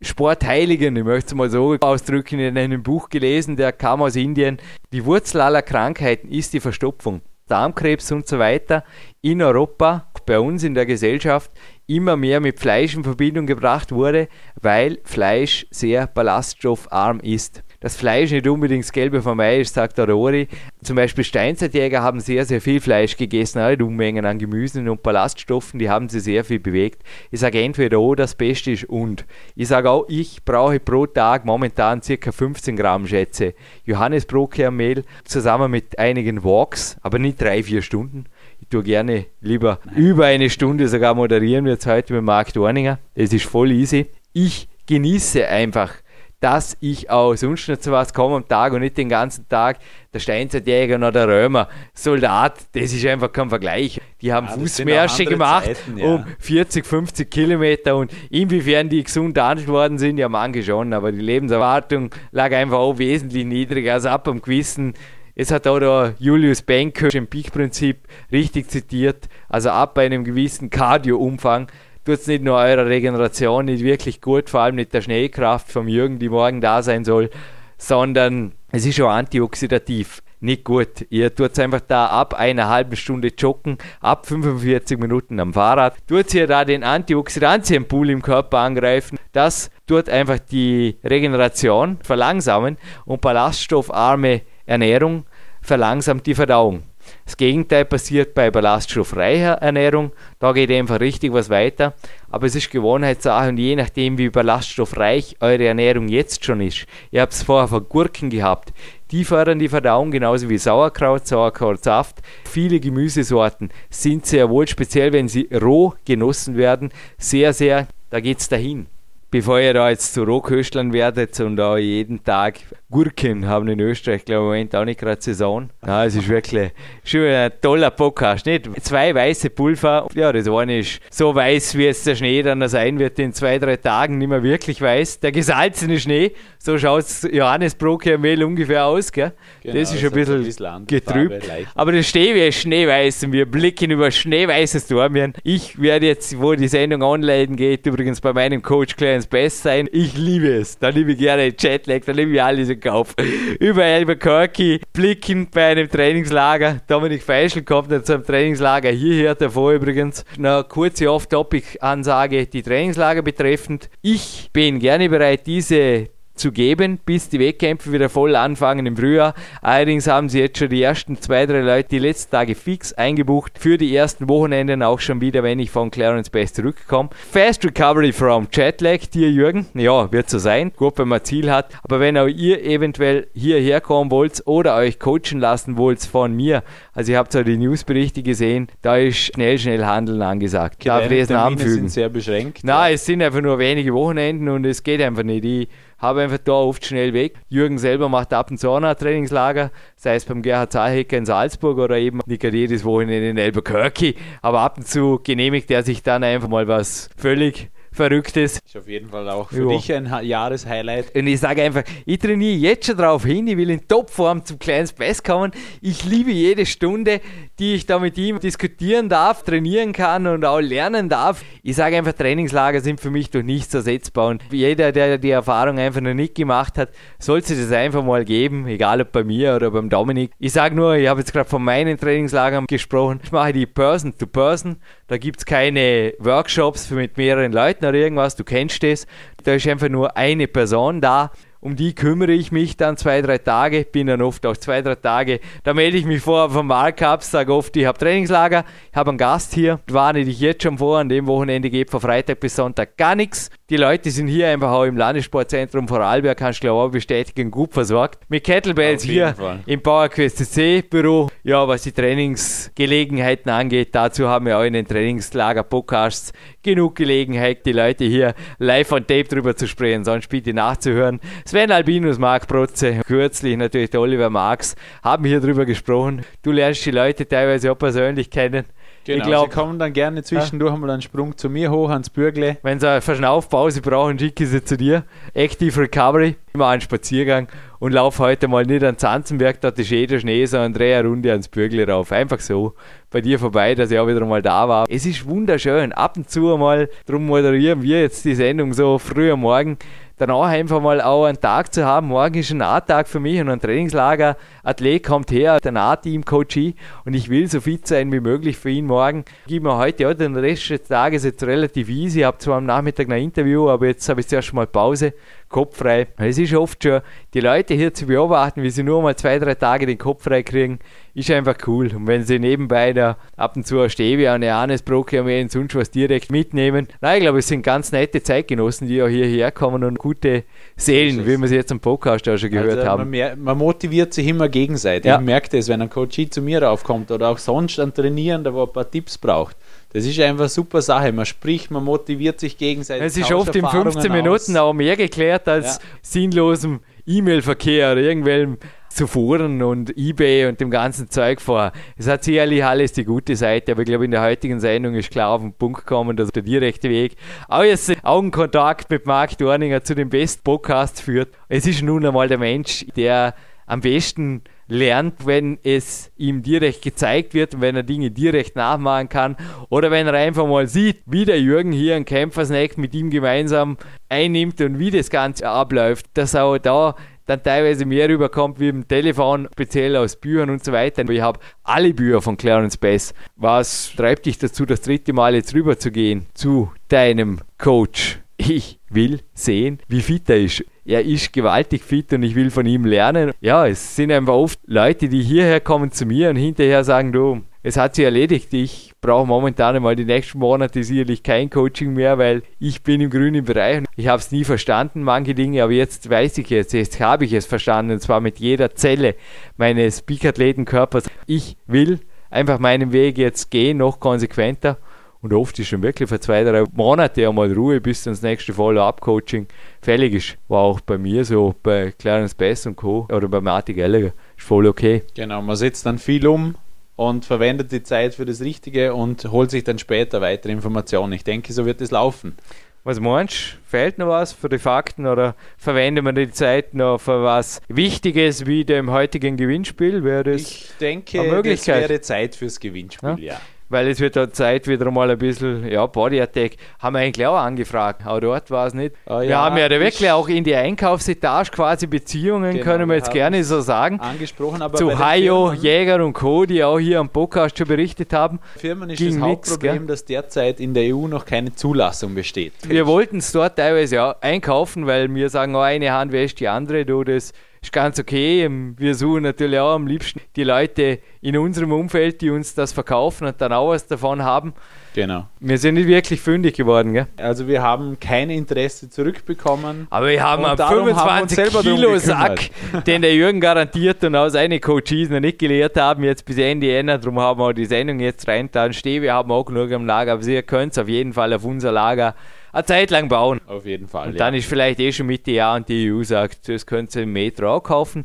Sportheiligen, 0.00 0.94
ich 0.94 1.02
möchte 1.02 1.28
es 1.28 1.34
mal 1.34 1.50
so 1.50 1.76
ausdrücken, 1.80 2.38
in 2.38 2.56
einem 2.56 2.84
Buch 2.84 3.08
gelesen, 3.08 3.56
der 3.56 3.72
kam 3.72 4.00
aus 4.00 4.14
Indien. 4.14 4.58
Die 4.92 5.04
Wurzel 5.04 5.40
aller 5.40 5.62
Krankheiten 5.62 6.28
ist 6.28 6.52
die 6.52 6.60
Verstopfung. 6.60 7.20
Darmkrebs 7.48 8.12
und 8.12 8.28
so 8.28 8.38
weiter 8.38 8.84
in 9.22 9.42
Europa, 9.42 10.08
bei 10.24 10.38
uns 10.38 10.62
in 10.62 10.74
der 10.74 10.86
Gesellschaft, 10.86 11.50
immer 11.86 12.16
mehr 12.16 12.38
mit 12.38 12.60
Fleisch 12.60 12.94
in 12.94 13.02
Verbindung 13.02 13.46
gebracht 13.46 13.90
wurde, 13.90 14.28
weil 14.60 14.98
Fleisch 15.02 15.66
sehr 15.70 16.06
ballaststoffarm 16.06 17.18
ist. 17.20 17.64
Das 17.80 17.94
Fleisch 17.94 18.32
nicht 18.32 18.48
unbedingt 18.48 18.82
das 18.82 18.90
Gelbe 18.90 19.22
vom 19.22 19.38
Ei 19.38 19.60
ist, 19.60 19.74
sagt 19.74 19.98
der 19.98 20.08
Rory. 20.08 20.48
Zum 20.82 20.96
Beispiel 20.96 21.22
Steinzeitjäger 21.22 22.02
haben 22.02 22.18
sehr, 22.18 22.44
sehr 22.44 22.60
viel 22.60 22.80
Fleisch 22.80 23.16
gegessen, 23.16 23.60
auch 23.60 23.70
in 23.70 23.82
Unmengen 23.82 24.24
an 24.24 24.40
Gemüsen 24.40 24.88
und 24.88 25.04
Ballaststoffen, 25.04 25.78
die 25.78 25.88
haben 25.88 26.08
sie 26.08 26.18
sehr 26.18 26.44
viel 26.44 26.58
bewegt. 26.58 27.02
Ich 27.30 27.38
sage 27.38 27.62
entweder 27.62 28.00
oder, 28.00 28.24
das 28.24 28.34
Beste 28.34 28.72
ist 28.72 28.84
und. 28.84 29.26
Ich 29.54 29.68
sage 29.68 29.90
auch, 29.90 30.06
ich 30.08 30.44
brauche 30.44 30.80
pro 30.80 31.06
Tag 31.06 31.44
momentan 31.44 32.00
ca. 32.00 32.32
15 32.32 32.76
Gramm 32.76 33.06
Schätze. 33.06 33.54
Johannisbrotkernmehl 33.84 35.04
zusammen 35.24 35.70
mit 35.70 36.00
einigen 36.00 36.42
Walks, 36.42 36.96
aber 37.02 37.20
nicht 37.20 37.40
drei, 37.40 37.62
vier 37.62 37.82
Stunden. 37.82 38.24
Ich 38.60 38.66
tue 38.66 38.82
gerne 38.82 39.26
lieber 39.40 39.78
über 39.94 40.26
eine 40.26 40.50
Stunde 40.50 40.88
sogar 40.88 41.14
moderieren, 41.14 41.64
wie 41.64 41.70
jetzt 41.70 41.86
heute 41.86 42.12
mit 42.12 42.24
Marc 42.24 42.52
Dorninger. 42.52 42.98
Das 43.14 43.32
ist 43.32 43.44
voll 43.44 43.70
easy. 43.70 44.06
Ich 44.32 44.66
genieße 44.86 45.46
einfach 45.46 45.94
dass 46.40 46.76
ich 46.80 47.10
auch 47.10 47.34
sonst 47.34 47.68
nicht 47.68 47.82
zu 47.82 47.90
was 47.90 48.14
komme 48.14 48.36
am 48.36 48.46
Tag 48.46 48.72
und 48.72 48.80
nicht 48.80 48.96
den 48.96 49.08
ganzen 49.08 49.48
Tag 49.48 49.78
der 50.12 50.20
Steinzeitjäger 50.20 50.96
oder 50.96 51.10
der 51.10 51.28
Römer 51.28 51.68
Soldat, 51.94 52.54
das 52.72 52.92
ist 52.92 53.04
einfach 53.06 53.32
kein 53.32 53.48
Vergleich. 53.48 54.00
Die 54.20 54.32
haben 54.32 54.46
Ja, 54.46 54.52
sind 54.52 54.62
Fußmärsche 54.62 55.24
gemacht 55.24 55.64
Zeiten, 55.64 55.98
ja. 55.98 56.14
um 56.14 56.24
40, 56.38 56.86
50 56.86 57.30
Kilometer 57.30 57.96
und 57.96 58.12
inwiefern 58.30 58.88
die 58.88 59.02
gesund 59.02 59.36
worden 59.36 59.98
sind, 59.98 60.18
ja 60.18 60.28
manche 60.28 60.62
schon, 60.62 60.92
aber 60.92 61.10
die 61.10 61.20
Lebenserwartung 61.20 62.10
lag 62.30 62.52
einfach 62.52 62.78
auch 62.78 62.98
wesentlich 62.98 63.44
niedriger. 63.44 63.94
Also 63.94 64.10
ab 64.10 64.28
am 64.28 64.40
gewissen 64.40 64.94
es 65.40 65.52
hat 65.52 65.68
auch 65.68 65.78
der 65.78 66.14
Julius 66.18 66.62
Benke 66.62 67.06
im 67.16 67.28
Peak-Prinzip 67.28 68.08
richtig 68.32 68.68
zitiert, 68.70 69.28
also 69.48 69.70
ab 69.70 69.94
bei 69.94 70.04
einem 70.04 70.24
gewissen 70.24 70.68
Cardio-Umfang 70.68 71.68
tut 72.08 72.20
es 72.20 72.26
nicht 72.26 72.42
nur 72.42 72.56
eurer 72.56 72.86
Regeneration 72.86 73.66
nicht 73.66 73.84
wirklich 73.84 74.22
gut, 74.22 74.48
vor 74.48 74.60
allem 74.60 74.76
nicht 74.76 74.94
der 74.94 75.02
Schnellkraft 75.02 75.70
vom 75.70 75.88
Jürgen, 75.88 76.18
die 76.18 76.30
morgen 76.30 76.62
da 76.62 76.82
sein 76.82 77.04
soll, 77.04 77.28
sondern 77.76 78.52
es 78.72 78.86
ist 78.86 78.96
schon 78.96 79.10
antioxidativ. 79.10 80.22
Nicht 80.40 80.64
gut. 80.64 81.04
Ihr 81.10 81.34
tut 81.34 81.58
einfach 81.58 81.80
da 81.86 82.06
ab 82.06 82.32
einer 82.32 82.68
halben 82.68 82.96
Stunde 82.96 83.28
joggen, 83.36 83.76
ab 84.00 84.24
45 84.26 84.98
Minuten 84.98 85.38
am 85.38 85.52
Fahrrad. 85.52 85.96
Tut 86.06 86.32
ihr 86.32 86.46
da 86.46 86.64
den 86.64 86.82
Antioxidantienpool 86.82 88.08
im 88.08 88.22
Körper 88.22 88.60
angreifen. 88.60 89.18
Das 89.32 89.70
tut 89.86 90.08
einfach 90.08 90.38
die 90.38 90.96
Regeneration 91.04 91.98
verlangsamen 92.02 92.78
und 93.04 93.20
ballaststoffarme 93.20 94.40
Ernährung 94.64 95.26
verlangsamt 95.60 96.24
die 96.24 96.34
Verdauung. 96.34 96.84
Das 97.24 97.36
Gegenteil 97.36 97.84
passiert 97.84 98.34
bei 98.34 98.50
ballaststoffreicher 98.50 99.54
Ernährung. 99.54 100.12
Da 100.38 100.52
geht 100.52 100.70
einfach 100.70 101.00
richtig 101.00 101.32
was 101.32 101.50
weiter. 101.50 101.94
Aber 102.30 102.46
es 102.46 102.54
ist 102.54 102.70
Gewohnheitssache 102.70 103.48
und 103.48 103.58
je 103.58 103.76
nachdem, 103.76 104.18
wie 104.18 104.30
ballaststoffreich 104.30 105.36
eure 105.40 105.66
Ernährung 105.66 106.08
jetzt 106.08 106.44
schon 106.44 106.60
ist. 106.60 106.86
Ihr 107.10 107.20
habt 107.22 107.32
es 107.32 107.42
vorher 107.42 107.68
von 107.68 107.88
Gurken 107.88 108.30
gehabt. 108.30 108.72
Die 109.10 109.24
fördern 109.24 109.58
die 109.58 109.68
Verdauung 109.68 110.10
genauso 110.10 110.48
wie 110.48 110.58
Sauerkraut, 110.58 111.26
Sauerkrautsaft. 111.26 112.18
Viele 112.44 112.80
Gemüsesorten 112.80 113.70
sind 113.88 114.26
sehr 114.26 114.50
wohl, 114.50 114.68
speziell 114.68 115.12
wenn 115.12 115.28
sie 115.28 115.48
roh 115.54 115.94
genossen 116.04 116.56
werden, 116.56 116.90
sehr, 117.16 117.52
sehr, 117.52 117.88
da 118.10 118.20
geht 118.20 118.40
es 118.40 118.48
dahin. 118.48 118.86
Bevor 119.30 119.60
ihr 119.60 119.74
da 119.74 119.90
jetzt 119.90 120.14
zu 120.14 120.22
Rohköstlern 120.22 120.94
werdet 120.94 121.38
und 121.40 121.56
da 121.56 121.76
jeden 121.76 122.24
Tag 122.24 122.60
Gurken 122.90 123.46
haben 123.46 123.68
in 123.68 123.78
Österreich, 123.78 124.24
glaube 124.24 124.40
ich, 124.40 124.40
im 124.40 124.46
Moment 124.46 124.74
auch 124.74 124.86
nicht 124.86 124.98
gerade 124.98 125.20
Saison. 125.20 125.68
Ja, 125.86 126.06
es 126.06 126.14
ist 126.14 126.26
wirklich 126.26 126.70
schon 127.04 127.20
ein 127.24 127.52
toller 127.60 127.90
Podcast. 127.90 128.46
Nicht? 128.46 128.70
Zwei 128.82 129.14
weiße 129.14 129.50
Pulver. 129.50 130.08
Ja, 130.14 130.32
das 130.32 130.48
eine 130.48 130.78
ist 130.78 131.00
so 131.10 131.34
weiß, 131.34 131.76
wie 131.76 131.88
es 131.88 132.04
der 132.04 132.14
Schnee 132.14 132.42
dann 132.42 132.66
sein 132.66 132.98
wird 132.98 133.18
in 133.18 133.34
zwei, 133.34 133.58
drei 133.58 133.76
Tagen, 133.76 134.16
nicht 134.16 134.28
mehr 134.28 134.42
wirklich 134.42 134.80
weiß. 134.80 135.20
Der 135.20 135.32
gesalzene 135.32 136.00
Schnee, 136.00 136.32
so 136.58 136.78
schaut 136.78 137.04
Johannesbrotkernmehl 137.30 138.42
ungefähr 138.42 138.86
aus. 138.86 139.12
Gell? 139.12 139.32
Genau, 139.62 139.78
das 139.78 139.92
ist 139.92 140.02
ein 140.02 140.06
ein 140.06 140.44
bisschen, 140.44 140.64
andere 140.64 141.00
getrübt. 141.00 141.44
Farbe. 141.44 141.66
Aber 141.74 141.92
das 141.92 142.08
Stevia 142.08 142.46
ist 142.46 142.60
schneeweiß 142.60 143.24
und 143.24 143.32
wir 143.32 143.44
blicken 143.44 143.90
über 143.90 144.10
schneeweißes 144.10 144.86
Dormien. 144.86 145.34
Ich 145.42 145.78
werde 145.78 146.06
jetzt, 146.06 146.40
wo 146.40 146.54
die 146.54 146.68
Sendung 146.68 147.02
online 147.02 147.54
geht, 147.54 147.84
übrigens 147.84 148.22
bei 148.22 148.32
meinem 148.32 148.62
Coach 148.62 148.96
Clarence 149.18 149.26
Best 149.26 149.62
sein. 149.62 149.88
Ich 149.92 150.16
liebe 150.16 150.48
es. 150.48 150.78
Da 150.78 150.88
liebe 150.88 151.12
ich 151.12 151.18
gerne 151.18 151.52
Jetlag, 151.58 152.00
da 152.04 152.12
liebe 152.12 152.32
ich 152.32 152.42
alles 152.42 152.68
in 152.68 152.80
Kauf. 152.80 153.14
Über 153.58 153.84
Albuquerque 153.84 154.80
blicken 154.92 155.48
bei 155.52 155.72
einem 155.72 155.88
Trainingslager. 155.88 156.80
Dominik 156.86 157.22
Feischl 157.22 157.62
kommt 157.62 157.90
dann 157.90 158.04
zu 158.04 158.14
einem 158.14 158.24
Trainingslager 158.24 158.90
hierher 158.90 159.34
davor 159.34 159.72
übrigens. 159.72 160.24
Eine 160.36 160.64
kurze 160.68 161.10
Off-Topic-Ansage, 161.10 162.46
die 162.46 162.62
Trainingslager 162.62 163.22
betreffend. 163.22 163.90
Ich 164.02 164.50
bin 164.52 164.78
gerne 164.78 165.08
bereit, 165.08 165.46
diese 165.46 166.06
zu 166.38 166.52
geben, 166.52 166.98
bis 167.04 167.28
die 167.28 167.38
Wettkämpfe 167.38 167.92
wieder 167.92 168.08
voll 168.08 168.36
anfangen 168.36 168.86
im 168.86 168.96
Frühjahr. 168.96 169.34
Allerdings 169.60 170.06
haben 170.06 170.28
sie 170.28 170.40
jetzt 170.40 170.58
schon 170.58 170.68
die 170.68 170.82
ersten 170.82 171.20
zwei, 171.20 171.46
drei 171.46 171.60
Leute 171.60 171.88
die 171.90 171.98
letzten 171.98 172.30
Tage 172.30 172.54
fix 172.54 172.92
eingebucht 172.92 173.58
für 173.58 173.76
die 173.76 173.94
ersten 173.94 174.28
Wochenenden 174.28 174.82
auch 174.82 175.00
schon 175.00 175.20
wieder, 175.20 175.42
wenn 175.42 175.58
ich 175.58 175.70
von 175.70 175.90
Clarence 175.90 176.30
Best 176.30 176.56
zurückkomme. 176.56 177.10
Fast 177.30 177.64
Recovery 177.64 178.12
from 178.12 178.48
Jetlag, 178.50 179.00
dir 179.12 179.30
Jürgen. 179.30 179.66
Ja, 179.74 180.10
wird 180.12 180.30
so 180.30 180.38
sein. 180.38 180.72
Gut, 180.76 180.98
wenn 180.98 181.08
man 181.08 181.24
Ziel 181.24 181.50
hat. 181.50 181.72
Aber 181.82 182.00
wenn 182.00 182.16
auch 182.16 182.26
ihr 182.26 182.64
eventuell 182.64 183.28
hierher 183.34 183.80
kommen 183.80 184.10
wollt 184.10 184.42
oder 184.46 184.76
euch 184.76 184.98
coachen 184.98 185.40
lassen 185.40 185.76
wollt 185.76 186.02
von 186.02 186.34
mir, 186.34 186.62
also 186.94 187.12
ihr 187.12 187.18
habt 187.18 187.32
so 187.32 187.42
die 187.42 187.56
Newsberichte 187.56 188.22
gesehen, 188.22 188.68
da 188.82 188.96
ist 188.96 189.18
schnell, 189.18 189.58
schnell 189.58 189.84
Handeln 189.84 190.22
angesagt. 190.22 190.86
Darf 190.86 191.10
ich 191.10 191.26
das 191.26 191.30
anfügen? 191.30 191.70
sind 191.70 191.90
sehr 191.90 192.08
beschränkt. 192.08 192.64
Nein, 192.64 192.94
es 192.94 193.06
sind 193.06 193.22
einfach 193.22 193.40
nur 193.40 193.58
wenige 193.58 193.92
Wochenenden 193.94 194.48
und 194.48 194.64
es 194.64 194.82
geht 194.82 195.00
einfach 195.00 195.22
nicht. 195.22 195.44
Ich 195.44 195.68
habe 195.98 196.22
einfach 196.22 196.38
da 196.38 196.52
oft 196.52 196.84
schnell 196.84 197.12
weg. 197.12 197.34
Jürgen 197.48 197.78
selber 197.78 198.08
macht 198.08 198.32
ab 198.32 198.50
und 198.50 198.58
zu 198.58 198.70
auch 198.70 198.80
noch 198.80 198.88
ein 198.88 198.96
Trainingslager, 198.96 199.70
sei 199.96 200.14
es 200.14 200.24
beim 200.24 200.42
Gerhard 200.42 200.72
Zahlhecker 200.72 201.18
in 201.18 201.26
Salzburg 201.26 201.78
oder 201.78 201.98
eben 201.98 202.20
die 202.26 202.38
jedes 202.38 202.84
Wochenende 202.84 203.28
in 203.28 203.38
Albuquerque. 203.38 204.14
Aber 204.40 204.60
ab 204.60 204.78
und 204.78 204.86
zu 204.86 205.20
genehmigt 205.22 205.70
er 205.70 205.82
sich 205.82 206.02
dann 206.02 206.24
einfach 206.24 206.48
mal 206.48 206.68
was 206.68 207.10
völlig 207.16 207.70
Verrücktes. 207.98 208.60
Ist 208.64 208.76
auf 208.76 208.86
jeden 208.86 209.08
Fall 209.08 209.28
auch 209.28 209.48
für 209.48 209.62
jo. 209.62 209.68
dich 209.70 209.92
ein 209.92 210.08
Jahreshighlight. 210.22 211.16
Und 211.16 211.26
ich 211.26 211.40
sage 211.40 211.64
einfach, 211.64 211.82
ich 212.06 212.20
trainiere 212.20 212.56
jetzt 212.56 212.86
schon 212.86 212.96
drauf 212.96 213.24
hin, 213.24 213.48
ich 213.48 213.56
will 213.56 213.70
in 213.70 213.88
Topform 213.88 214.44
zum 214.44 214.60
kleinen 214.60 214.86
Space 214.86 215.20
kommen. 215.20 215.50
Ich 215.80 216.04
liebe 216.04 216.30
jede 216.30 216.64
Stunde, 216.64 217.20
die 217.58 217.74
ich 217.74 217.86
da 217.86 217.98
mit 217.98 218.16
ihm 218.16 218.38
diskutieren 218.38 219.08
darf, 219.08 219.42
trainieren 219.42 219.92
kann 219.92 220.28
und 220.28 220.44
auch 220.44 220.60
lernen 220.60 221.08
darf. 221.08 221.42
Ich 221.64 221.74
sage 221.74 221.96
einfach, 221.96 222.12
Trainingslager 222.12 222.80
sind 222.80 223.00
für 223.00 223.10
mich 223.10 223.30
durch 223.30 223.44
nichts 223.44 223.74
ersetzbar. 223.74 224.28
Und 224.28 224.44
jeder, 224.52 224.92
der 224.92 225.18
die 225.18 225.30
Erfahrung 225.30 225.80
einfach 225.80 226.00
noch 226.00 226.14
nicht 226.14 226.36
gemacht 226.36 226.78
hat, 226.78 226.90
sollte 227.18 227.56
das 227.56 227.72
einfach 227.72 228.04
mal 228.04 228.24
geben, 228.24 228.68
egal 228.68 229.00
ob 229.00 229.10
bei 229.10 229.24
mir 229.24 229.56
oder 229.56 229.72
beim 229.72 229.90
Dominik. 229.90 230.30
Ich 230.38 230.52
sage 230.52 230.76
nur, 230.76 230.94
ich 230.94 231.08
habe 231.08 231.18
jetzt 231.18 231.32
gerade 231.32 231.50
von 231.50 231.64
meinen 231.64 231.98
Trainingslagern 231.98 232.66
gesprochen. 232.68 233.18
Ich 233.24 233.32
mache 233.32 233.52
die 233.52 233.66
Person 233.66 234.16
to 234.16 234.26
Person. 234.26 234.76
Da 235.08 235.18
gibt 235.18 235.40
es 235.40 235.46
keine 235.46 236.14
Workshops 236.18 236.90
mit 236.90 237.16
mehreren 237.16 237.52
Leuten 237.52 237.84
oder 237.84 237.98
irgendwas, 237.98 238.36
du 238.36 238.44
kennst 238.44 238.82
das. 238.82 239.06
Da 239.42 239.54
ist 239.54 239.66
einfach 239.66 239.88
nur 239.88 240.16
eine 240.16 240.46
Person 240.46 241.00
da 241.00 241.32
um 241.60 241.76
die 241.76 241.94
kümmere 241.94 242.32
ich 242.32 242.52
mich 242.52 242.76
dann 242.76 242.96
zwei, 242.96 243.20
drei 243.20 243.38
Tage, 243.38 243.84
bin 243.84 244.06
dann 244.06 244.22
oft 244.22 244.46
auch 244.46 244.56
zwei, 244.56 244.82
drei 244.82 244.94
Tage. 244.94 245.40
Da 245.64 245.74
melde 245.74 245.98
ich 245.98 246.04
mich 246.04 246.22
vor 246.22 246.50
vom 246.50 246.68
Wahlcups, 246.68 247.30
sage 247.30 247.52
oft, 247.52 247.76
ich 247.76 247.86
habe 247.86 247.98
Trainingslager, 247.98 248.64
ich 248.90 248.96
habe 248.96 249.10
einen 249.10 249.18
Gast 249.18 249.54
hier, 249.54 249.80
warne 249.88 250.24
dich 250.24 250.40
jetzt 250.40 250.62
schon 250.62 250.78
vor, 250.78 250.98
an 250.98 251.08
dem 251.08 251.26
Wochenende 251.26 251.70
geht 251.70 251.90
von 251.90 252.00
Freitag 252.00 252.40
bis 252.40 252.56
Sonntag 252.56 252.96
gar 252.96 253.14
nichts. 253.14 253.50
Die 253.70 253.76
Leute 253.76 254.10
sind 254.10 254.28
hier 254.28 254.48
einfach 254.48 254.70
auch 254.70 254.84
im 254.84 254.96
Landessportzentrum 254.96 255.88
Vorarlberg, 255.88 256.38
kannst 256.38 256.60
du 256.60 256.62
glaube 256.62 256.80
auch 256.80 256.90
bestätigen, 256.90 257.50
gut 257.50 257.74
versorgt. 257.74 258.18
Mit 258.30 258.44
Kettlebells 258.44 259.02
hier 259.02 259.34
Fall. 259.34 259.60
im 259.66 259.82
PowerQuest 259.82 260.38
CC 260.38 260.80
Büro. 260.80 261.28
Ja, 261.42 261.68
was 261.68 261.82
die 261.82 261.92
Trainingsgelegenheiten 261.92 263.50
angeht, 263.52 263.94
dazu 263.94 264.26
haben 264.26 264.46
wir 264.46 264.56
auch 264.56 264.62
in 264.62 264.72
den 264.72 264.88
Trainingslager-Podcasts 264.88 266.32
genug 266.62 266.94
Gelegenheit, 266.94 267.66
die 267.66 267.72
Leute 267.72 268.06
hier 268.06 268.34
live 268.56 268.90
on 268.90 269.06
tape 269.06 269.24
drüber 269.24 269.54
zu 269.54 269.68
sprechen, 269.68 270.02
sonst 270.02 270.30
bitte 270.30 270.54
nachzuhören. 270.54 271.20
Sven 271.44 271.70
Albinus, 271.70 272.18
Marc 272.18 272.48
Protze, 272.48 273.02
kürzlich 273.06 273.58
natürlich 273.58 273.90
der 273.90 274.00
Oliver 274.00 274.30
Marx, 274.30 274.76
haben 275.02 275.26
hier 275.26 275.40
drüber 275.40 275.66
gesprochen. 275.66 276.22
Du 276.42 276.52
lernst 276.52 276.86
die 276.86 276.90
Leute 276.90 277.28
teilweise 277.28 277.70
auch 277.70 277.78
persönlich 277.78 278.30
kennen. 278.30 278.64
Genau, 279.08 279.24
ich 279.24 279.26
glaub, 279.26 279.50
sie 279.50 279.58
kommen 279.58 279.78
dann 279.78 279.94
gerne 279.94 280.22
zwischendurch 280.22 280.74
einmal 280.74 280.90
einen 280.90 281.00
Sprung 281.00 281.34
zu 281.36 281.48
mir 281.48 281.70
hoch 281.70 281.88
ans 281.88 282.10
Bürgle. 282.10 282.58
Wenn 282.62 282.78
sie 282.78 282.88
eine 282.88 283.00
Verschnaufpause 283.00 283.80
brauchen, 283.80 284.18
schicke 284.18 284.44
ich 284.44 284.50
sie 284.50 284.62
zu 284.62 284.76
dir. 284.76 285.04
Active 285.32 285.80
Recovery, 285.80 286.36
immer 286.52 286.66
einen 286.68 286.82
Spaziergang 286.82 287.48
und 287.78 287.92
lauf 287.92 288.18
heute 288.18 288.48
mal 288.48 288.66
nicht 288.66 288.84
an 288.84 288.98
Zanzenberg, 288.98 289.62
dort 289.62 289.78
ist 289.78 289.90
eh 289.92 290.06
der 290.06 290.20
Schnee, 290.20 290.44
sondern 290.44 290.74
drehe 290.74 290.98
eine 290.98 291.08
Runde 291.08 291.30
ans 291.30 291.48
Bürgle 291.48 291.88
rauf. 291.88 292.12
Einfach 292.12 292.40
so 292.40 292.74
bei 293.10 293.22
dir 293.22 293.38
vorbei, 293.38 293.74
dass 293.74 293.90
ich 293.90 293.98
auch 293.98 294.06
wieder 294.06 294.24
mal 294.26 294.42
da 294.42 294.68
war. 294.68 294.84
Es 294.90 295.06
ist 295.06 295.26
wunderschön. 295.26 295.92
Ab 295.92 296.18
und 296.18 296.28
zu 296.28 296.40
mal, 296.58 296.90
darum 297.06 297.24
moderieren 297.26 297.82
wir 297.82 298.02
jetzt 298.02 298.26
die 298.26 298.34
Sendung 298.34 298.74
so 298.74 298.98
früh 298.98 299.32
am 299.32 299.40
Morgen 299.40 299.78
danach 300.18 300.48
einfach 300.48 300.80
mal 300.80 301.00
auch 301.00 301.24
einen 301.24 301.40
Tag 301.40 301.72
zu 301.72 301.84
haben. 301.84 302.08
Morgen 302.08 302.34
ist 302.34 302.50
ein 302.50 302.60
A-Tag 302.60 303.08
für 303.08 303.20
mich 303.20 303.40
und 303.40 303.48
ein 303.48 303.60
Trainingslager. 303.60 304.36
Athlet 304.62 305.04
kommt 305.04 305.30
her, 305.30 305.60
der 305.60 305.74
A-Team-Coachie 305.74 306.74
und 307.04 307.14
ich 307.14 307.28
will 307.30 307.48
so 307.48 307.60
fit 307.60 307.86
sein 307.86 308.12
wie 308.12 308.20
möglich 308.20 308.56
für 308.56 308.70
ihn 308.70 308.86
morgen. 308.86 309.24
Gib 309.46 309.62
mir 309.62 309.76
heute 309.76 310.02
ja, 310.02 310.14
den 310.14 310.36
Rest 310.36 310.68
des 310.70 310.82
Tages 310.82 311.24
jetzt 311.24 311.42
relativ 311.44 311.88
easy. 311.88 312.20
Ich 312.20 312.24
habe 312.24 312.38
zwar 312.38 312.58
am 312.58 312.66
Nachmittag 312.66 313.08
ein 313.08 313.22
Interview, 313.22 313.68
aber 313.70 313.86
jetzt 313.86 314.08
habe 314.08 314.20
ich 314.20 314.28
zuerst 314.28 314.52
mal 314.52 314.66
Pause, 314.66 315.14
Kopf 315.48 315.78
frei. 315.78 316.08
Es 316.18 316.36
ist 316.36 316.54
oft 316.54 316.82
schon, 316.82 317.00
die 317.32 317.40
Leute 317.40 317.74
hier 317.74 317.94
zu 317.94 318.06
beobachten, 318.06 318.62
wie 318.62 318.70
sie 318.70 318.82
nur 318.82 319.00
mal 319.00 319.16
zwei, 319.16 319.38
drei 319.38 319.54
Tage 319.54 319.86
den 319.86 319.98
Kopf 319.98 320.24
frei 320.24 320.42
kriegen 320.42 320.78
ist 321.18 321.30
einfach 321.30 321.56
cool. 321.66 321.90
Und 321.94 322.06
wenn 322.06 322.24
sie 322.24 322.38
nebenbei 322.38 322.92
da 322.92 323.16
ab 323.36 323.56
und 323.56 323.66
zu 323.66 323.80
eine 323.80 323.90
Stevia, 323.90 324.34
eine 324.34 324.54
Anisbrocke 324.54 325.22
und 325.22 325.50
sonst 325.50 325.74
was 325.74 325.90
direkt 325.90 326.30
mitnehmen, 326.30 326.88
nein, 327.00 327.18
ich 327.18 327.22
glaube, 327.22 327.38
es 327.38 327.48
sind 327.48 327.62
ganz 327.62 327.92
nette 327.92 328.22
Zeitgenossen, 328.22 328.86
die 328.88 329.02
auch 329.02 329.08
hierher 329.08 329.50
kommen 329.50 329.84
und 329.84 329.98
gute 329.98 330.44
Seelen, 330.76 331.26
wie 331.26 331.36
wir 331.36 331.48
sie 331.48 331.56
jetzt 331.56 331.72
am 331.72 331.80
Podcast 331.80 332.28
auch 332.28 332.36
schon 332.36 332.50
gehört 332.50 332.78
also, 332.78 332.88
haben. 332.88 333.00
Man, 333.00 333.10
mehr, 333.10 333.36
man, 333.36 333.58
motiviert 333.58 334.14
sich 334.14 334.26
immer 334.28 334.48
gegenseitig. 334.48 335.06
Ja. 335.06 335.18
Ich 335.18 335.24
merke 335.24 335.56
das, 335.56 335.68
wenn 335.68 335.82
ein 335.82 335.90
Coach 335.90 336.18
zu 336.30 336.40
mir 336.40 336.62
raufkommt 336.62 337.10
oder 337.10 337.28
auch 337.28 337.38
sonst 337.38 337.78
ein 337.80 337.92
Trainierender, 337.92 338.52
der 338.52 338.62
ein 338.62 338.72
paar 338.72 338.90
Tipps 338.90 339.18
braucht. 339.18 339.56
Das 339.92 340.04
ist 340.04 340.20
einfach 340.20 340.40
eine 340.40 340.48
super 340.48 340.82
Sache. 340.82 341.12
Man 341.12 341.24
spricht, 341.24 341.70
man 341.70 341.82
motiviert 341.82 342.38
sich 342.40 342.58
gegenseitig. 342.58 343.06
Es 343.06 343.16
ist 343.16 343.32
oft 343.32 343.56
in 343.56 343.66
15 343.66 344.12
Minuten 344.12 344.56
aus. 344.56 344.62
auch 344.62 344.72
mehr 344.72 344.96
geklärt 344.96 345.48
als 345.48 345.76
ja. 345.76 345.82
sinnlosem 346.02 346.80
E-Mail-Verkehr 347.06 347.92
oder 347.92 348.02
irgendwelchem 348.02 348.58
zu 348.98 349.06
Foren 349.06 349.62
und 349.62 349.96
Ebay 349.96 350.46
und 350.48 350.60
dem 350.60 350.72
ganzen 350.72 351.08
Zeug 351.08 351.40
vor. 351.40 351.70
Es 351.96 352.08
hat 352.08 352.24
sicherlich 352.24 352.64
alles 352.64 352.92
die 352.92 353.04
gute 353.04 353.36
Seite, 353.36 353.70
aber 353.70 353.82
ich 353.82 353.86
glaube, 353.86 354.06
in 354.06 354.10
der 354.10 354.22
heutigen 354.22 354.58
Sendung 354.58 354.96
ist 354.96 355.12
klar 355.12 355.30
auf 355.30 355.40
den 355.40 355.52
Punkt 355.52 355.86
gekommen, 355.86 356.16
dass 356.16 356.30
der 356.30 356.42
direkte 356.42 356.90
Weg 356.90 357.14
auch 357.46 357.62
jetzt 357.62 357.92
Augenkontakt 358.02 358.90
mit 358.90 359.06
Marc 359.06 359.38
Dorninger 359.38 359.84
zu 359.84 359.94
dem 359.94 360.08
besten 360.08 360.42
Podcast 360.42 361.00
führt. 361.00 361.28
Es 361.48 361.64
ist 361.64 361.80
nun 361.80 362.04
einmal 362.04 362.26
der 362.26 362.38
Mensch, 362.38 362.86
der 362.96 363.36
am 363.66 363.82
besten 363.82 364.42
lernt, 364.66 365.24
wenn 365.24 365.60
es 365.62 366.10
ihm 366.16 366.42
direkt 366.42 366.82
gezeigt 366.82 367.34
wird 367.34 367.54
und 367.54 367.60
wenn 367.60 367.76
er 367.76 367.84
Dinge 367.84 368.10
direkt 368.10 368.56
nachmachen 368.56 369.08
kann 369.08 369.36
oder 369.68 369.92
wenn 369.92 370.08
er 370.08 370.14
einfach 370.14 370.48
mal 370.48 370.66
sieht, 370.66 371.02
wie 371.06 371.24
der 371.24 371.40
Jürgen 371.40 371.70
hier 371.70 371.94
einen 371.94 372.04
Kämpfersnack 372.04 372.78
mit 372.78 372.94
ihm 372.94 373.10
gemeinsam 373.10 373.76
einnimmt 374.08 374.60
und 374.60 374.80
wie 374.80 374.90
das 374.90 375.08
Ganze 375.08 375.48
abläuft, 375.48 376.06
dass 376.14 376.34
auch 376.34 376.58
da 376.58 376.96
dann 377.28 377.42
teilweise 377.42 377.84
mehr 377.84 378.08
rüberkommt 378.08 378.58
wie 378.58 378.68
im 378.68 378.88
Telefon, 378.88 379.48
speziell 379.52 379.96
aus 379.96 380.16
Büchern 380.16 380.50
und 380.50 380.64
so 380.64 380.72
weiter. 380.72 381.08
Ich 381.08 381.20
habe 381.20 381.40
alle 381.62 381.92
Bücher 381.92 382.22
von 382.22 382.36
Clarence 382.36 382.76
Bass. 382.76 383.12
Was 383.36 383.92
treibt 383.96 384.26
dich 384.26 384.38
dazu, 384.38 384.64
das 384.64 384.80
dritte 384.80 385.12
Mal 385.12 385.34
jetzt 385.34 385.54
rüber 385.54 385.78
zu 385.78 385.90
gehen 385.90 386.26
zu 386.32 386.72
deinem 386.88 387.40
Coach? 387.58 388.20
Ich 388.38 388.78
will 388.88 389.20
sehen, 389.34 389.80
wie 389.88 390.00
fit 390.00 390.30
er 390.30 390.40
ist. 390.40 390.64
Er 390.86 391.04
ist 391.04 391.32
gewaltig 391.32 391.82
fit 391.82 392.12
und 392.14 392.22
ich 392.22 392.34
will 392.34 392.50
von 392.50 392.64
ihm 392.64 392.86
lernen. 392.86 393.32
Ja, 393.40 393.66
es 393.66 393.96
sind 393.96 394.10
einfach 394.10 394.32
oft 394.32 394.60
Leute, 394.64 395.08
die 395.08 395.22
hierher 395.22 395.60
kommen 395.60 395.92
zu 395.92 396.06
mir 396.06 396.30
und 396.30 396.36
hinterher 396.36 396.82
sagen, 396.82 397.12
du, 397.12 397.42
es 397.62 397.76
hat 397.76 397.96
sich 397.96 398.04
erledigt. 398.06 398.54
Ich 398.54 398.87
brauche 399.00 399.26
momentan 399.26 399.76
einmal 399.76 399.96
die 399.96 400.04
nächsten 400.04 400.38
Monate 400.38 400.82
sicherlich 400.82 401.22
kein 401.22 401.50
Coaching 401.50 401.94
mehr, 401.94 402.18
weil 402.18 402.42
ich 402.58 402.82
bin 402.82 403.00
im 403.00 403.10
grünen 403.10 403.44
Bereich. 403.44 403.84
Ich 403.96 404.08
habe 404.08 404.20
es 404.20 404.32
nie 404.32 404.44
verstanden, 404.44 405.02
manche 405.02 405.34
Dinge, 405.34 405.62
aber 405.62 405.72
jetzt 405.72 406.08
weiß 406.10 406.38
ich 406.38 406.50
es, 406.52 406.72
jetzt 406.72 407.00
habe 407.00 407.24
ich 407.24 407.32
es 407.32 407.46
verstanden 407.46 407.92
und 407.92 408.00
zwar 408.00 408.20
mit 408.20 408.38
jeder 408.38 408.74
Zelle 408.74 409.14
meines 409.56 410.02
Peak-Athletenkörpers. 410.02 411.08
Ich 411.26 411.56
will 411.66 412.00
einfach 412.30 412.58
meinen 412.58 412.92
Weg 412.92 413.18
jetzt 413.18 413.50
gehen, 413.50 413.78
noch 413.78 414.00
konsequenter. 414.00 414.78
Und 415.20 415.32
oft 415.32 415.58
ist 415.58 415.66
schon 415.66 415.82
wirklich 415.82 416.08
für 416.08 416.20
zwei, 416.20 416.44
drei 416.44 416.62
Monate 416.72 417.28
einmal 417.28 417.52
Ruhe, 417.52 417.80
bis 417.80 418.04
dann 418.04 418.12
das 418.12 418.22
nächste 418.22 418.52
Follow-up-Coaching 418.52 419.48
fällig 419.82 420.14
ist. 420.14 420.38
War 420.46 420.60
auch 420.60 420.80
bei 420.80 420.96
mir 420.96 421.24
so, 421.24 421.56
bei 421.62 421.92
Clarence 421.98 422.34
Bess 422.34 422.66
und 422.66 422.76
Co. 422.76 423.08
oder 423.10 423.26
bei 423.26 423.40
Martin 423.40 423.76
Gallagher. 423.76 424.12
Ist 424.36 424.46
voll 424.46 424.66
okay. 424.66 425.02
Genau, 425.16 425.42
man 425.42 425.56
setzt 425.56 425.86
dann 425.86 425.98
viel 425.98 426.24
um, 426.28 426.54
und 426.98 427.24
verwendet 427.24 427.70
die 427.70 427.84
Zeit 427.84 428.16
für 428.16 428.24
das 428.24 428.40
Richtige 428.40 428.92
und 428.92 429.30
holt 429.30 429.52
sich 429.52 429.62
dann 429.62 429.78
später 429.78 430.20
weitere 430.20 430.50
Informationen. 430.50 431.12
Ich 431.12 431.22
denke, 431.22 431.52
so 431.52 431.64
wird 431.64 431.80
es 431.80 431.92
laufen. 431.92 432.36
Was 432.82 432.98
meinst 432.98 433.34
du? 433.34 433.68
Fehlt 433.68 433.98
noch 433.98 434.08
was 434.08 434.32
für 434.32 434.48
die 434.48 434.58
Fakten 434.58 435.06
oder 435.06 435.36
verwenden 435.58 436.04
wir 436.04 436.12
die 436.12 436.32
Zeit 436.32 436.74
noch 436.74 436.98
für 436.98 437.22
was 437.22 437.60
Wichtiges 437.68 438.46
wie 438.46 438.64
dem 438.64 438.90
heutigen 438.90 439.36
Gewinnspiel? 439.36 440.02
Wäre 440.02 440.24
das 440.24 440.40
ich 440.40 440.70
denke, 440.80 441.20
eine 441.20 441.30
Möglichkeit? 441.34 441.84
es 441.84 441.88
wäre 441.88 442.00
Zeit 442.00 442.34
fürs 442.34 442.58
Gewinnspiel, 442.58 443.10
ja. 443.10 443.34
ja 443.34 443.40
weil 443.68 443.88
es 443.88 444.00
wird 444.00 444.16
da 444.16 444.30
Zeit 444.30 444.66
wieder 444.66 444.90
mal 444.90 445.10
ein 445.10 445.18
bisschen, 445.18 445.66
ja, 445.68 445.86
Body 445.86 446.20
Attack 446.20 446.52
haben 446.78 446.94
wir 446.94 447.00
eigentlich 447.00 447.26
auch 447.26 447.36
angefragt, 447.36 448.02
aber 448.04 448.20
dort 448.20 448.50
war 448.50 448.66
es 448.66 448.74
nicht. 448.74 448.94
Oh, 449.06 449.20
wir 449.20 449.36
haben 449.36 449.56
ja 449.56 449.68
da 449.68 449.78
wirklich 449.78 450.10
auch 450.10 450.28
in 450.28 450.44
die 450.44 450.54
Einkaufsetage 450.54 451.50
quasi 451.50 451.86
Beziehungen, 451.86 452.52
genau, 452.52 452.64
können 452.64 452.88
wir 452.88 452.96
jetzt 452.96 453.10
gerne 453.10 453.42
so 453.44 453.60
sagen. 453.60 454.00
Angesprochen, 454.00 454.62
aber 454.62 454.76
zu 454.78 454.98
Hayo, 454.98 455.52
Jäger 455.52 456.04
und 456.04 456.12
Co., 456.12 456.46
die 456.46 456.62
auch 456.64 456.78
hier 456.78 457.00
am 457.00 457.08
Podcast 457.08 457.58
schon 457.58 457.68
berichtet 457.68 458.12
haben. 458.12 458.40
Firmen 458.56 458.90
ist 458.90 459.04
das 459.04 459.18
Hauptproblem, 459.18 459.74
nix, 459.74 459.86
dass 459.86 460.04
derzeit 460.04 460.60
in 460.60 460.74
der 460.74 460.94
EU 460.94 461.08
noch 461.08 461.24
keine 461.24 461.54
Zulassung 461.54 462.14
besteht. 462.14 462.52
Wir 462.66 462.86
wollten 462.86 463.18
es 463.18 463.32
dort 463.32 463.56
teilweise 463.56 464.02
auch 464.02 464.16
einkaufen, 464.20 464.86
weil 464.86 465.14
wir 465.14 465.28
sagen, 465.30 465.54
oh, 465.54 465.60
eine 465.60 465.92
Hand 465.92 466.12
wäscht 466.12 466.40
die 466.40 466.48
andere, 466.48 466.84
du 466.84 467.04
das 467.04 467.32
ist 467.62 467.72
ganz 467.72 467.98
okay. 467.98 468.44
Ähm, 468.44 468.74
wir 468.78 468.94
suchen 468.94 469.22
natürlich 469.22 469.58
auch 469.58 469.74
am 469.74 469.86
liebsten 469.86 470.20
die 470.36 470.44
Leute 470.44 471.00
in 471.20 471.36
unserem 471.36 471.72
Umfeld, 471.72 472.20
die 472.20 472.30
uns 472.30 472.54
das 472.54 472.72
verkaufen 472.72 473.26
und 473.26 473.40
dann 473.40 473.52
auch 473.52 473.70
was 473.70 473.86
davon 473.86 474.22
haben. 474.22 474.54
Genau. 474.94 475.26
Wir 475.38 475.58
sind 475.58 475.74
nicht 475.74 475.86
wirklich 475.86 476.20
fündig 476.20 476.56
geworden, 476.56 476.92
gell? 476.92 477.06
Also 477.18 477.46
wir 477.46 477.62
haben 477.62 478.00
kein 478.00 478.30
Interesse 478.30 478.90
zurückbekommen. 478.90 479.86
Aber 479.90 480.08
wir 480.08 480.22
haben 480.22 480.44
einen 480.44 480.56
25 480.56 481.54
haben 481.54 481.62
Kilo 481.62 481.98
Sack, 481.98 482.50
den 482.86 483.02
der 483.02 483.14
Jürgen 483.14 483.40
garantiert 483.40 484.02
und 484.02 484.16
auch 484.16 484.28
seine 484.28 484.58
Coaches 484.58 485.08
noch 485.08 485.20
nicht 485.20 485.38
gelehrt 485.38 485.76
haben, 485.76 486.02
jetzt 486.04 486.24
bis 486.24 486.38
Ende 486.38 486.66
Jänner. 486.66 486.98
Darum 486.98 487.20
haben 487.20 487.38
wir 487.38 487.54
die 487.54 487.66
Sendung 487.66 488.00
jetzt 488.00 488.26
rein. 488.26 488.48
Dann 488.50 488.72
stehen 488.72 489.02
wir 489.02 489.12
haben 489.12 489.30
auch 489.30 489.44
genug 489.44 489.70
am 489.72 489.86
Lager. 489.86 490.14
Aber 490.14 490.24
ihr 490.24 490.42
könnt 490.42 490.76
auf 490.78 490.88
jeden 490.88 491.12
Fall 491.12 491.32
auf 491.32 491.44
unser 491.44 491.70
Lager 491.70 492.14
eine 492.52 492.64
Zeit 492.64 492.90
lang 492.90 493.08
bauen. 493.08 493.40
Auf 493.46 493.66
jeden 493.66 493.88
Fall. 493.88 494.08
Und 494.08 494.12
ja. 494.14 494.18
dann 494.18 494.34
ist 494.34 494.46
vielleicht 494.46 494.80
eh 494.80 494.92
schon 494.92 495.06
Mitte 495.06 495.30
Jahr 495.32 495.56
und 495.56 495.68
die 495.68 495.90
EU 495.92 496.02
sagt, 496.02 496.48
das 496.48 496.66
könnt 496.66 496.94
ihr 496.96 497.02
im 497.02 497.12
Metro 497.12 497.54
auch 497.54 497.62
kaufen. 497.62 498.04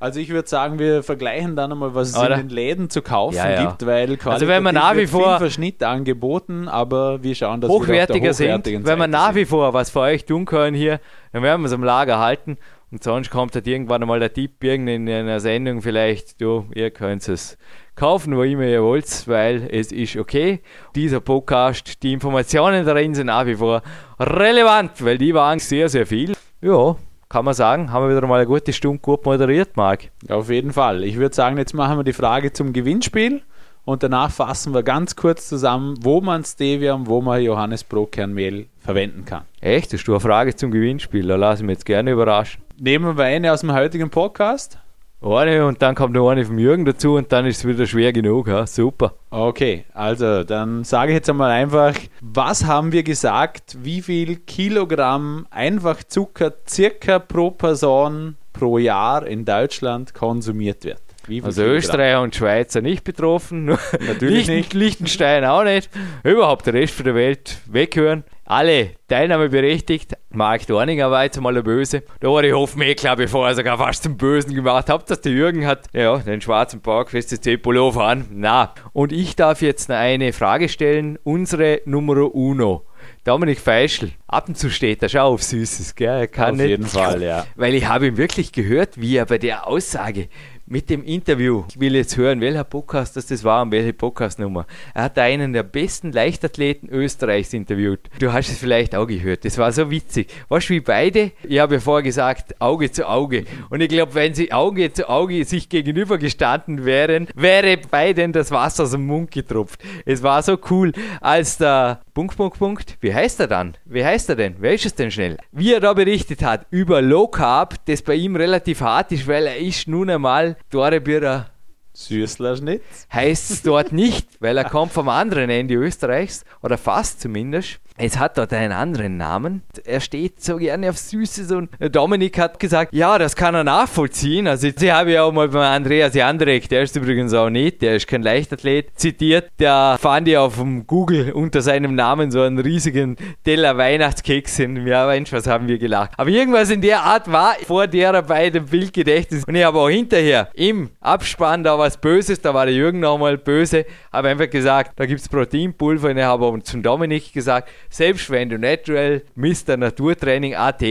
Also 0.00 0.18
ich 0.18 0.30
würde 0.30 0.48
sagen, 0.48 0.80
wir 0.80 1.04
vergleichen 1.04 1.54
dann 1.54 1.70
einmal, 1.70 1.94
was 1.94 2.08
es 2.10 2.16
Oder? 2.18 2.34
in 2.34 2.48
den 2.48 2.50
Läden 2.50 2.90
zu 2.90 3.02
kaufen 3.02 3.36
Ja, 3.36 3.50
ja. 3.50 3.64
gibt, 3.68 3.86
weil 3.86 4.18
Also 4.24 4.48
wenn 4.48 4.62
man 4.64 4.74
nach 4.74 4.96
wie 4.96 5.06
vor- 5.06 5.30
viel 5.30 5.38
Verschnitt 5.38 5.82
angeboten, 5.84 6.66
aber 6.66 7.22
wir 7.22 7.34
schauen, 7.36 7.60
dass 7.60 7.70
wir 7.70 7.74
hochwertiger 7.74 8.30
auf 8.30 8.36
der 8.36 8.56
sind, 8.62 8.66
wenn 8.66 8.82
wir 8.84 8.96
Seite 8.98 9.08
nach 9.10 9.26
sind. 9.28 9.36
wie 9.36 9.44
vor 9.44 9.72
was 9.74 9.90
für 9.90 10.00
euch 10.00 10.24
tun 10.24 10.44
können 10.44 10.76
hier, 10.76 11.00
dann 11.32 11.44
werden 11.44 11.62
wir 11.62 11.66
es 11.66 11.72
am 11.72 11.84
Lager 11.84 12.18
halten. 12.18 12.58
Und 12.90 13.02
sonst 13.04 13.30
kommt 13.30 13.54
halt 13.54 13.66
irgendwann 13.66 14.02
einmal 14.02 14.18
der 14.20 14.32
Tipp, 14.32 14.62
in 14.64 14.88
einer 15.08 15.40
Sendung 15.40 15.80
vielleicht, 15.82 16.40
du, 16.40 16.66
ihr 16.74 16.90
könnt 16.90 17.26
es 17.28 17.56
kaufen, 17.94 18.36
wo 18.36 18.42
immer 18.42 18.64
ihr 18.64 18.82
wollt, 18.82 19.28
weil 19.28 19.68
es 19.70 19.92
ist 19.92 20.16
okay. 20.16 20.60
Dieser 20.94 21.20
Podcast, 21.20 22.02
die 22.02 22.12
Informationen 22.12 22.84
darin 22.86 23.14
sind 23.14 23.26
nach 23.26 23.46
wie 23.46 23.56
vor 23.56 23.82
relevant, 24.18 25.04
weil 25.04 25.18
die 25.18 25.34
waren 25.34 25.58
sehr, 25.58 25.88
sehr 25.88 26.06
viel. 26.06 26.32
Ja, 26.60 26.96
kann 27.28 27.44
man 27.44 27.54
sagen, 27.54 27.90
haben 27.90 28.08
wir 28.08 28.16
wieder 28.16 28.26
mal 28.26 28.36
eine 28.36 28.46
gute 28.46 28.72
Stunde 28.72 28.98
gut 28.98 29.24
moderiert, 29.24 29.76
Marc. 29.76 30.10
Auf 30.28 30.50
jeden 30.50 30.72
Fall. 30.72 31.04
Ich 31.04 31.16
würde 31.16 31.34
sagen, 31.34 31.56
jetzt 31.58 31.74
machen 31.74 31.98
wir 31.98 32.04
die 32.04 32.12
Frage 32.12 32.52
zum 32.52 32.72
Gewinnspiel 32.72 33.42
und 33.84 34.02
danach 34.02 34.30
fassen 34.30 34.74
wir 34.74 34.82
ganz 34.82 35.16
kurz 35.16 35.48
zusammen, 35.48 35.96
wo 36.02 36.20
man 36.20 36.44
Stevia 36.44 36.94
und 36.94 37.08
wo 37.08 37.20
man 37.20 37.42
Johannesbrotkernmehl 37.42 38.66
verwenden 38.78 39.24
kann. 39.24 39.44
Echt? 39.60 39.92
Hast 39.92 40.06
du 40.06 40.12
eine 40.12 40.20
Frage 40.20 40.54
zum 40.54 40.70
Gewinnspiel? 40.70 41.26
Da 41.26 41.36
lasse 41.36 41.62
ich 41.62 41.66
mich 41.66 41.76
jetzt 41.76 41.86
gerne 41.86 42.12
überraschen. 42.12 42.62
Nehmen 42.78 43.16
wir 43.16 43.24
eine 43.24 43.52
aus 43.52 43.60
dem 43.60 43.72
heutigen 43.72 44.10
Podcast. 44.10 44.78
Eine 45.24 45.66
und 45.66 45.80
dann 45.82 45.94
kommt 45.94 46.14
noch 46.14 46.28
eine 46.28 46.44
vom 46.44 46.58
Jürgen 46.58 46.84
dazu 46.84 47.14
und 47.14 47.30
dann 47.30 47.46
ist 47.46 47.58
es 47.58 47.64
wieder 47.64 47.86
schwer 47.86 48.12
genug. 48.12 48.48
Ja? 48.48 48.66
Super. 48.66 49.14
Okay, 49.30 49.84
also 49.94 50.42
dann 50.42 50.82
sage 50.82 51.12
ich 51.12 51.16
jetzt 51.16 51.30
einmal 51.30 51.50
einfach, 51.50 51.94
was 52.20 52.64
haben 52.64 52.90
wir 52.90 53.04
gesagt, 53.04 53.78
wie 53.82 54.02
viel 54.02 54.36
Kilogramm 54.36 55.46
Einfachzucker 55.50 56.52
circa 56.68 57.20
pro 57.20 57.52
Person 57.52 58.36
pro 58.52 58.78
Jahr 58.78 59.24
in 59.24 59.44
Deutschland 59.44 60.12
konsumiert 60.12 60.82
wird? 60.84 61.00
Also? 61.42 61.62
Österreicher 61.62 62.22
und 62.22 62.34
Schweizer 62.34 62.80
nicht 62.80 63.04
betroffen, 63.04 63.66
Natürlich 64.06 64.46
Lichten, 64.46 64.54
nicht. 64.54 64.74
Liechtenstein 64.74 65.44
auch 65.44 65.64
nicht. 65.64 65.90
Überhaupt 66.24 66.66
der 66.66 66.74
Rest 66.74 66.94
von 66.94 67.04
der 67.04 67.14
Welt 67.14 67.58
weghören. 67.66 68.24
Alle 68.44 68.90
teilnahmeberechtigt. 69.08 70.14
Marc 70.30 70.66
Dorninger 70.66 71.10
war 71.10 71.24
jetzt 71.24 71.40
mal 71.40 71.54
der 71.54 71.62
Böse. 71.62 72.02
Da 72.20 72.28
war 72.28 72.42
die 72.42 72.52
Hofmehl, 72.52 72.94
glaube 72.94 73.24
ich, 73.24 73.30
vorher 73.30 73.54
sogar 73.54 73.78
fast 73.78 74.02
zum 74.02 74.16
Bösen 74.16 74.54
gemacht. 74.54 74.90
Habt 74.90 75.10
dass 75.10 75.20
der 75.20 75.32
Jürgen 75.32 75.66
hat 75.66 75.86
ja, 75.92 76.18
den 76.18 76.40
schwarzen 76.40 76.80
Parkfest 76.80 77.42
C-Pullover 77.42 78.04
an. 78.04 78.26
Na, 78.30 78.74
und 78.92 79.12
ich 79.12 79.36
darf 79.36 79.62
jetzt 79.62 79.88
noch 79.88 79.96
eine 79.96 80.32
Frage 80.32 80.68
stellen. 80.68 81.18
Unsere 81.22 81.80
Numero 81.84 82.26
Uno. 82.26 82.84
Dominik 83.24 83.60
Feischl, 83.60 84.10
ab 84.26 84.48
und 84.48 84.58
zu 84.58 84.68
steht 84.68 85.02
er 85.02 85.08
schon 85.08 85.20
auf 85.20 85.42
Süßes, 85.44 85.94
gell? 85.94 86.08
Er 86.08 86.26
kann 86.26 86.52
Auf 86.52 86.56
nicht, 86.56 86.68
jeden 86.68 86.86
Fall, 86.86 87.22
ja. 87.22 87.46
weil 87.54 87.74
ich 87.74 87.86
habe 87.86 88.08
ihn 88.08 88.16
wirklich 88.16 88.50
gehört, 88.50 89.00
wie 89.00 89.16
er 89.16 89.26
bei 89.26 89.38
der 89.38 89.68
Aussage 89.68 90.28
mit 90.66 90.90
dem 90.90 91.02
Interview, 91.02 91.64
ich 91.68 91.80
will 91.80 91.94
jetzt 91.94 92.16
hören, 92.16 92.40
welcher 92.40 92.64
Podcast 92.64 93.16
das, 93.16 93.26
das 93.26 93.44
war 93.44 93.62
und 93.62 93.72
welche 93.72 93.92
Podcastnummer. 93.92 94.66
Er 94.94 95.04
hat 95.04 95.18
einen 95.18 95.52
der 95.52 95.62
besten 95.62 96.12
Leichtathleten 96.12 96.88
Österreichs 96.88 97.52
interviewt. 97.52 98.00
Du 98.18 98.32
hast 98.32 98.48
es 98.48 98.58
vielleicht 98.58 98.94
auch 98.94 99.06
gehört. 99.06 99.44
Das 99.44 99.58
war 99.58 99.72
so 99.72 99.90
witzig. 99.90 100.28
Weißt 100.48 100.68
du, 100.68 100.74
wie 100.74 100.80
beide? 100.80 101.32
Ich 101.42 101.58
habe 101.58 101.74
ja 101.74 101.80
vorher 101.80 102.02
gesagt, 102.02 102.60
Auge 102.60 102.90
zu 102.90 103.08
Auge. 103.08 103.44
Und 103.70 103.80
ich 103.80 103.88
glaube, 103.88 104.14
wenn 104.14 104.34
sie 104.34 104.52
Auge 104.52 104.92
zu 104.92 105.08
Auge 105.08 105.44
sich 105.44 105.68
gegenüber 105.68 106.18
gestanden 106.18 106.84
wären, 106.84 107.28
wäre 107.34 107.76
beiden 107.76 108.32
das 108.32 108.50
Wasser 108.50 108.84
aus 108.84 108.92
dem 108.92 109.06
Mund 109.06 109.30
getropft. 109.30 109.80
Es 110.04 110.22
war 110.22 110.42
so 110.42 110.58
cool, 110.70 110.92
als 111.20 111.58
der 111.58 112.01
Punkt, 112.14 112.36
Punkt, 112.36 112.58
Punkt, 112.58 112.98
wie 113.00 113.14
heißt 113.14 113.40
er 113.40 113.46
dann? 113.46 113.74
Wie 113.86 114.04
heißt 114.04 114.28
er 114.28 114.36
denn? 114.36 114.56
Wer 114.58 114.74
ist 114.74 114.84
es 114.84 114.94
denn 114.94 115.10
schnell? 115.10 115.38
Wie 115.50 115.72
er 115.72 115.80
da 115.80 115.94
berichtet 115.94 116.42
hat 116.42 116.66
über 116.70 117.00
Low 117.00 117.26
Carb, 117.26 117.86
das 117.86 118.02
bei 118.02 118.14
ihm 118.14 118.36
relativ 118.36 118.82
hart 118.82 119.12
ist, 119.12 119.26
weil 119.26 119.46
er 119.46 119.56
ist 119.56 119.88
nun 119.88 120.10
einmal 120.10 120.58
Dorebürer 120.68 121.46
Süßlerschnitz. 121.94 123.06
heißt 123.10 123.50
es 123.50 123.62
dort 123.62 123.92
nicht, 123.92 124.28
weil 124.40 124.58
er 124.58 124.64
kommt 124.64 124.92
vom 124.92 125.08
anderen 125.08 125.48
Ende 125.48 125.74
Österreichs 125.74 126.44
oder 126.62 126.76
fast 126.76 127.22
zumindest. 127.22 127.80
Es 128.04 128.18
hat 128.18 128.36
dort 128.36 128.52
einen 128.52 128.72
anderen 128.72 129.16
Namen. 129.16 129.62
Er 129.84 130.00
steht 130.00 130.42
so 130.42 130.56
gerne 130.56 130.90
auf 130.90 130.98
Süßes 130.98 131.52
und 131.52 131.70
Dominik 131.78 132.36
hat 132.36 132.58
gesagt, 132.58 132.92
ja, 132.92 133.16
das 133.16 133.36
kann 133.36 133.54
er 133.54 133.62
nachvollziehen. 133.62 134.48
Also 134.48 134.66
ich 134.66 134.90
habe 134.90 135.12
ja 135.12 135.22
auch 135.22 135.30
mal 135.30 135.48
bei 135.48 135.68
Andreas 135.68 136.12
Jandrek, 136.12 136.68
der 136.68 136.82
ist 136.82 136.96
übrigens 136.96 137.32
auch 137.32 137.48
nicht, 137.48 137.80
der 137.80 137.94
ist 137.94 138.08
kein 138.08 138.22
Leichtathlet, 138.22 138.98
zitiert, 138.98 139.50
der 139.60 139.98
fand 140.00 140.26
ja 140.26 140.40
auf 140.40 140.56
dem 140.56 140.84
Google 140.84 141.30
unter 141.30 141.62
seinem 141.62 141.94
Namen 141.94 142.32
so 142.32 142.42
einen 142.42 142.58
riesigen 142.58 143.16
Teller 143.44 143.78
Weihnachtskeks 143.78 144.56
hin. 144.56 144.84
Ja, 144.84 145.06
Mensch, 145.06 145.32
was 145.32 145.46
haben 145.46 145.68
wir 145.68 145.78
gelacht. 145.78 146.10
Aber 146.16 146.28
irgendwas 146.28 146.70
in 146.70 146.80
der 146.80 147.02
Art 147.04 147.30
war 147.30 147.54
vor 147.64 147.86
der 147.86 148.20
bei 148.22 148.50
dem 148.50 148.66
Bildgedächtnis. 148.66 149.44
Und 149.46 149.54
ich 149.54 149.62
habe 149.62 149.78
auch 149.78 149.88
hinterher 149.88 150.48
im 150.54 150.90
Abspann 151.00 151.62
da 151.62 151.78
was 151.78 151.98
Böses, 151.98 152.40
da 152.40 152.52
war 152.52 152.66
der 152.66 152.74
Jürgen 152.74 152.98
nochmal 152.98 153.38
böse, 153.38 153.86
habe 154.12 154.26
einfach 154.26 154.50
gesagt, 154.50 154.94
da 154.96 155.06
gibt 155.06 155.20
es 155.20 155.28
Proteinpulver 155.28 156.10
und 156.10 156.18
ich 156.18 156.24
habe 156.24 156.46
auch 156.46 156.58
zum 156.64 156.82
Dominik 156.82 157.32
gesagt, 157.32 157.68
selbst 157.92 158.30
wenn 158.30 158.48
du 158.48 158.58
Natural 158.58 159.22
Mr. 159.36 159.76
Naturtraining 159.76 160.54
AT, 160.54 160.82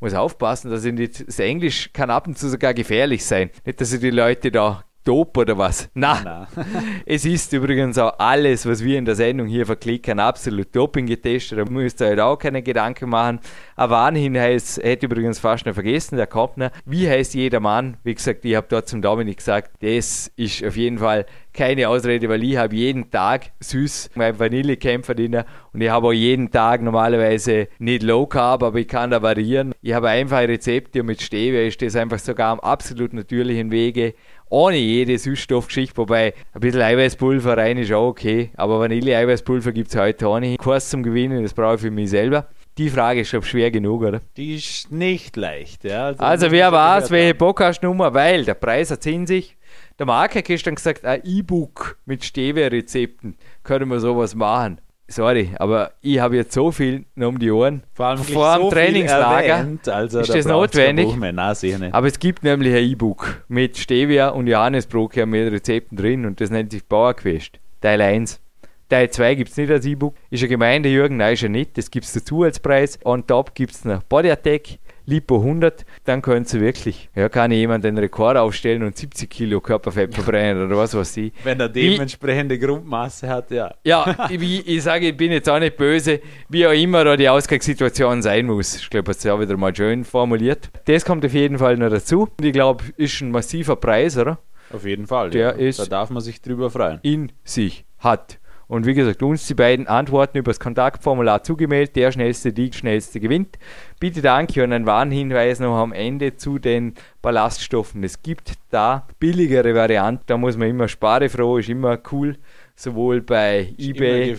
muss 0.00 0.14
aufpassen, 0.14 0.70
dass 0.70 0.84
ich 0.84 0.92
nicht, 0.92 1.28
das 1.28 1.38
Englisch 1.38 1.90
kann 1.92 2.10
ab 2.10 2.26
und 2.26 2.38
zu 2.38 2.48
sogar 2.48 2.74
gefährlich 2.74 3.24
sein. 3.24 3.50
Nicht, 3.64 3.80
dass 3.80 3.92
ich 3.92 4.00
die 4.00 4.10
Leute 4.10 4.50
da 4.50 4.82
dope 5.06 5.40
oder 5.40 5.56
was. 5.56 5.88
Na, 5.94 6.48
es 7.06 7.24
ist 7.24 7.52
übrigens 7.52 7.96
auch 7.96 8.18
alles, 8.18 8.66
was 8.66 8.82
wir 8.84 8.98
in 8.98 9.04
der 9.04 9.14
Sendung 9.14 9.46
hier 9.46 9.64
verklicken, 9.64 10.18
absolut 10.18 10.74
Doping 10.74 11.06
getestet. 11.06 11.58
Da 11.58 11.64
müsst 11.64 12.00
ihr 12.02 12.08
euch 12.08 12.20
auch 12.20 12.36
keine 12.36 12.62
Gedanken 12.62 13.08
machen. 13.08 13.40
Ein 13.76 13.90
Warnhinweis 13.90 14.78
hätte 14.78 15.06
ich 15.06 15.12
übrigens 15.12 15.38
fast 15.38 15.64
noch 15.64 15.74
vergessen, 15.74 16.16
der 16.16 16.26
kommt 16.26 16.56
noch. 16.56 16.70
Wie 16.84 17.08
heißt 17.08 17.34
jeder 17.34 17.60
Mann? 17.60 17.96
Wie 18.02 18.14
gesagt, 18.14 18.44
ich 18.44 18.56
habe 18.56 18.66
dort 18.68 18.88
zum 18.88 19.00
Dominik 19.00 19.38
gesagt, 19.38 19.82
das 19.82 20.30
ist 20.36 20.64
auf 20.64 20.76
jeden 20.76 20.98
Fall 20.98 21.26
keine 21.56 21.88
Ausrede, 21.88 22.28
weil 22.28 22.44
ich 22.44 22.56
habe 22.56 22.76
jeden 22.76 23.10
Tag 23.10 23.52
süß 23.60 24.10
mein 24.14 24.38
Vanillekämpfer 24.38 25.14
drin 25.14 25.42
und 25.72 25.80
ich 25.80 25.88
habe 25.88 26.08
auch 26.08 26.12
jeden 26.12 26.50
Tag 26.50 26.82
normalerweise 26.82 27.68
nicht 27.78 28.02
Low 28.02 28.26
Carb, 28.26 28.62
aber 28.62 28.78
ich 28.78 28.88
kann 28.88 29.10
da 29.10 29.22
variieren. 29.22 29.74
Ich 29.80 29.94
habe 29.94 30.10
einfache 30.10 30.48
Rezepte 30.48 31.00
und 31.00 31.06
mit 31.06 31.22
Stevia 31.22 31.62
ist 31.62 31.80
das 31.80 31.96
einfach 31.96 32.18
sogar 32.18 32.52
am 32.52 32.60
absolut 32.60 33.14
natürlichen 33.14 33.70
Wege 33.70 34.14
ohne 34.48 34.76
jede 34.76 35.18
Süßstoffgeschichte, 35.18 35.96
wobei 35.96 36.34
ein 36.52 36.60
bisschen 36.60 36.82
Eiweißpulver 36.82 37.56
rein 37.56 37.78
ist 37.78 37.92
auch 37.92 38.08
okay, 38.08 38.50
aber 38.56 38.78
Vanille-Eiweißpulver 38.80 39.72
gibt 39.72 39.88
es 39.88 39.96
heute 39.96 40.28
auch 40.28 40.38
nicht. 40.38 40.58
Kurs 40.58 40.90
zum 40.90 41.02
Gewinnen, 41.02 41.42
das 41.42 41.54
brauche 41.54 41.74
ich 41.76 41.80
für 41.80 41.90
mich 41.90 42.10
selber. 42.10 42.46
Die 42.78 42.90
Frage 42.90 43.20
ist 43.20 43.30
schon 43.30 43.42
schwer 43.42 43.70
genug, 43.70 44.02
oder? 44.02 44.20
Die 44.36 44.56
ist 44.56 44.92
nicht 44.92 45.36
leicht. 45.36 45.84
Ja. 45.84 46.08
Also 46.18 46.46
das 46.46 46.52
wer 46.52 46.70
weiß, 46.70 47.10
welche. 47.10 47.34
Podcastnummer, 47.34 48.12
weil 48.12 48.44
der 48.44 48.54
Preis 48.54 48.90
hat 48.90 49.06
in 49.06 49.26
sich. 49.26 49.56
Der 49.98 50.04
Marc 50.04 50.34
hat 50.36 50.44
gestern 50.44 50.74
gesagt, 50.74 51.04
ein 51.06 51.22
E-Book 51.24 51.98
mit 52.04 52.22
Stevia-Rezepten, 52.22 53.36
können 53.62 53.88
wir 53.88 53.98
sowas 53.98 54.34
machen. 54.34 54.78
Sorry, 55.08 55.50
aber 55.58 55.92
ich 56.02 56.18
habe 56.18 56.34
jetzt 56.36 56.52
so 56.52 56.72
viel 56.72 57.04
noch 57.14 57.28
um 57.28 57.38
die 57.38 57.50
Ohren. 57.50 57.84
Vor 57.94 58.06
allem 58.06 58.18
vor 58.18 58.56
dem 58.56 58.62
so 58.62 58.70
Trainingslager. 58.70 59.46
erwähnt, 59.46 59.88
also 59.88 60.20
Ist 60.20 60.30
da 60.30 60.34
das 60.34 60.46
notwendig? 60.46 61.16
Nein. 61.16 61.92
Aber 61.92 62.08
es 62.08 62.18
gibt 62.18 62.42
nämlich 62.42 62.74
ein 62.74 62.82
E-Book 62.84 63.44
mit 63.46 63.76
Stevia 63.78 64.30
und 64.30 64.48
Johannesbrotkern 64.48 65.28
mit 65.28 65.52
Rezepten 65.52 65.96
drin 65.96 66.26
und 66.26 66.40
das 66.40 66.50
nennt 66.50 66.72
sich 66.72 66.84
Bauerquest. 66.84 67.60
Teil 67.80 68.00
1. 68.00 68.40
Teil 68.88 69.10
2 69.10 69.34
gibt 69.36 69.50
es 69.50 69.56
nicht 69.56 69.70
als 69.70 69.86
E-Book. 69.86 70.16
Ist 70.30 70.42
eine 70.42 70.48
Gemeinde, 70.48 70.88
Jürgen, 70.88 71.18
nein, 71.18 71.34
ist 71.34 71.42
er 71.42 71.48
nicht. 71.50 71.78
Das 71.78 71.90
gibt 71.90 72.04
es 72.06 72.12
dazu 72.12 72.42
als 72.42 72.58
Preis. 72.58 72.98
On 73.04 73.24
top 73.24 73.54
gibt 73.54 73.72
es 73.72 73.84
noch 73.84 74.02
Body 74.04 74.30
Attack, 74.30 74.78
Lipo 75.06 75.38
100. 75.38 75.84
Dann 76.04 76.20
können 76.20 76.44
Sie 76.44 76.60
wirklich, 76.60 77.08
ja, 77.14 77.28
kann 77.28 77.50
jemand 77.52 77.84
den 77.84 77.96
Rekord 77.96 78.36
aufstellen 78.36 78.82
und 78.82 78.96
70 78.96 79.30
Kilo 79.30 79.60
Körperfett 79.60 80.14
verbrennen 80.14 80.66
oder 80.66 80.76
was 80.76 80.94
weiß 80.94 81.16
ich. 81.18 81.32
Wenn 81.44 81.60
er 81.60 81.74
Wie- 81.74 81.90
dementsprechende 81.90 82.58
Grundmasse 82.58 83.28
hat, 83.28 83.50
ja. 83.50 83.72
Ja, 83.84 84.16
wie 84.30 84.60
ich 84.60 84.82
sage, 84.82 85.08
ich 85.08 85.16
bin 85.16 85.32
jetzt 85.32 85.48
auch 85.48 85.58
nicht 85.60 85.76
böse, 85.76 86.20
wie 86.48 86.66
auch 86.66 86.72
immer 86.72 87.04
da 87.04 87.16
die 87.16 87.28
Ausgangssituation 87.28 88.20
sein 88.22 88.46
muss. 88.46 88.76
Ich 88.76 88.90
glaube, 88.90 89.04
das 89.06 89.18
ist 89.18 89.24
ja 89.24 89.38
wieder 89.40 89.56
mal 89.56 89.74
schön 89.74 90.04
formuliert. 90.04 90.70
Das 90.86 91.04
kommt 91.04 91.24
auf 91.24 91.32
jeden 91.32 91.58
Fall 91.58 91.76
noch 91.76 91.90
dazu. 91.90 92.28
Und 92.38 92.44
ich 92.44 92.52
glaube, 92.52 92.84
ist 92.96 93.20
ein 93.20 93.30
massiver 93.30 93.76
Preis, 93.76 94.18
oder? 94.18 94.38
Auf 94.72 94.84
jeden 94.84 95.06
Fall. 95.06 95.30
Der 95.30 95.40
ja. 95.40 95.50
ist- 95.50 95.78
da 95.78 95.86
darf 95.86 96.10
man 96.10 96.20
sich 96.20 96.42
drüber 96.42 96.68
freuen. 96.70 96.98
In 97.02 97.30
sich 97.44 97.84
hat. 98.00 98.38
Und 98.68 98.84
wie 98.84 98.94
gesagt, 98.94 99.22
uns 99.22 99.46
die 99.46 99.54
beiden 99.54 99.86
Antworten 99.86 100.38
über 100.38 100.50
das 100.50 100.58
Kontaktformular 100.58 101.42
zugemeldet. 101.44 101.94
Der 101.94 102.10
schnellste, 102.10 102.52
die 102.52 102.72
schnellste 102.72 103.20
gewinnt. 103.20 103.58
Bitte 104.00 104.22
danke 104.22 104.64
und 104.64 104.72
ein 104.72 104.86
Warnhinweis 104.86 105.60
noch 105.60 105.76
am 105.76 105.92
Ende 105.92 106.36
zu 106.36 106.58
den 106.58 106.94
Ballaststoffen. 107.22 108.02
Es 108.02 108.22
gibt 108.22 108.54
da 108.70 109.06
billigere 109.20 109.74
Varianten. 109.74 110.24
Da 110.26 110.36
muss 110.36 110.56
man 110.56 110.68
immer 110.68 110.88
sparefroh, 110.88 111.58
ist 111.58 111.68
immer 111.68 111.98
cool. 112.10 112.36
Sowohl 112.76 113.22
bei 113.22 113.74
eBay 113.78 114.36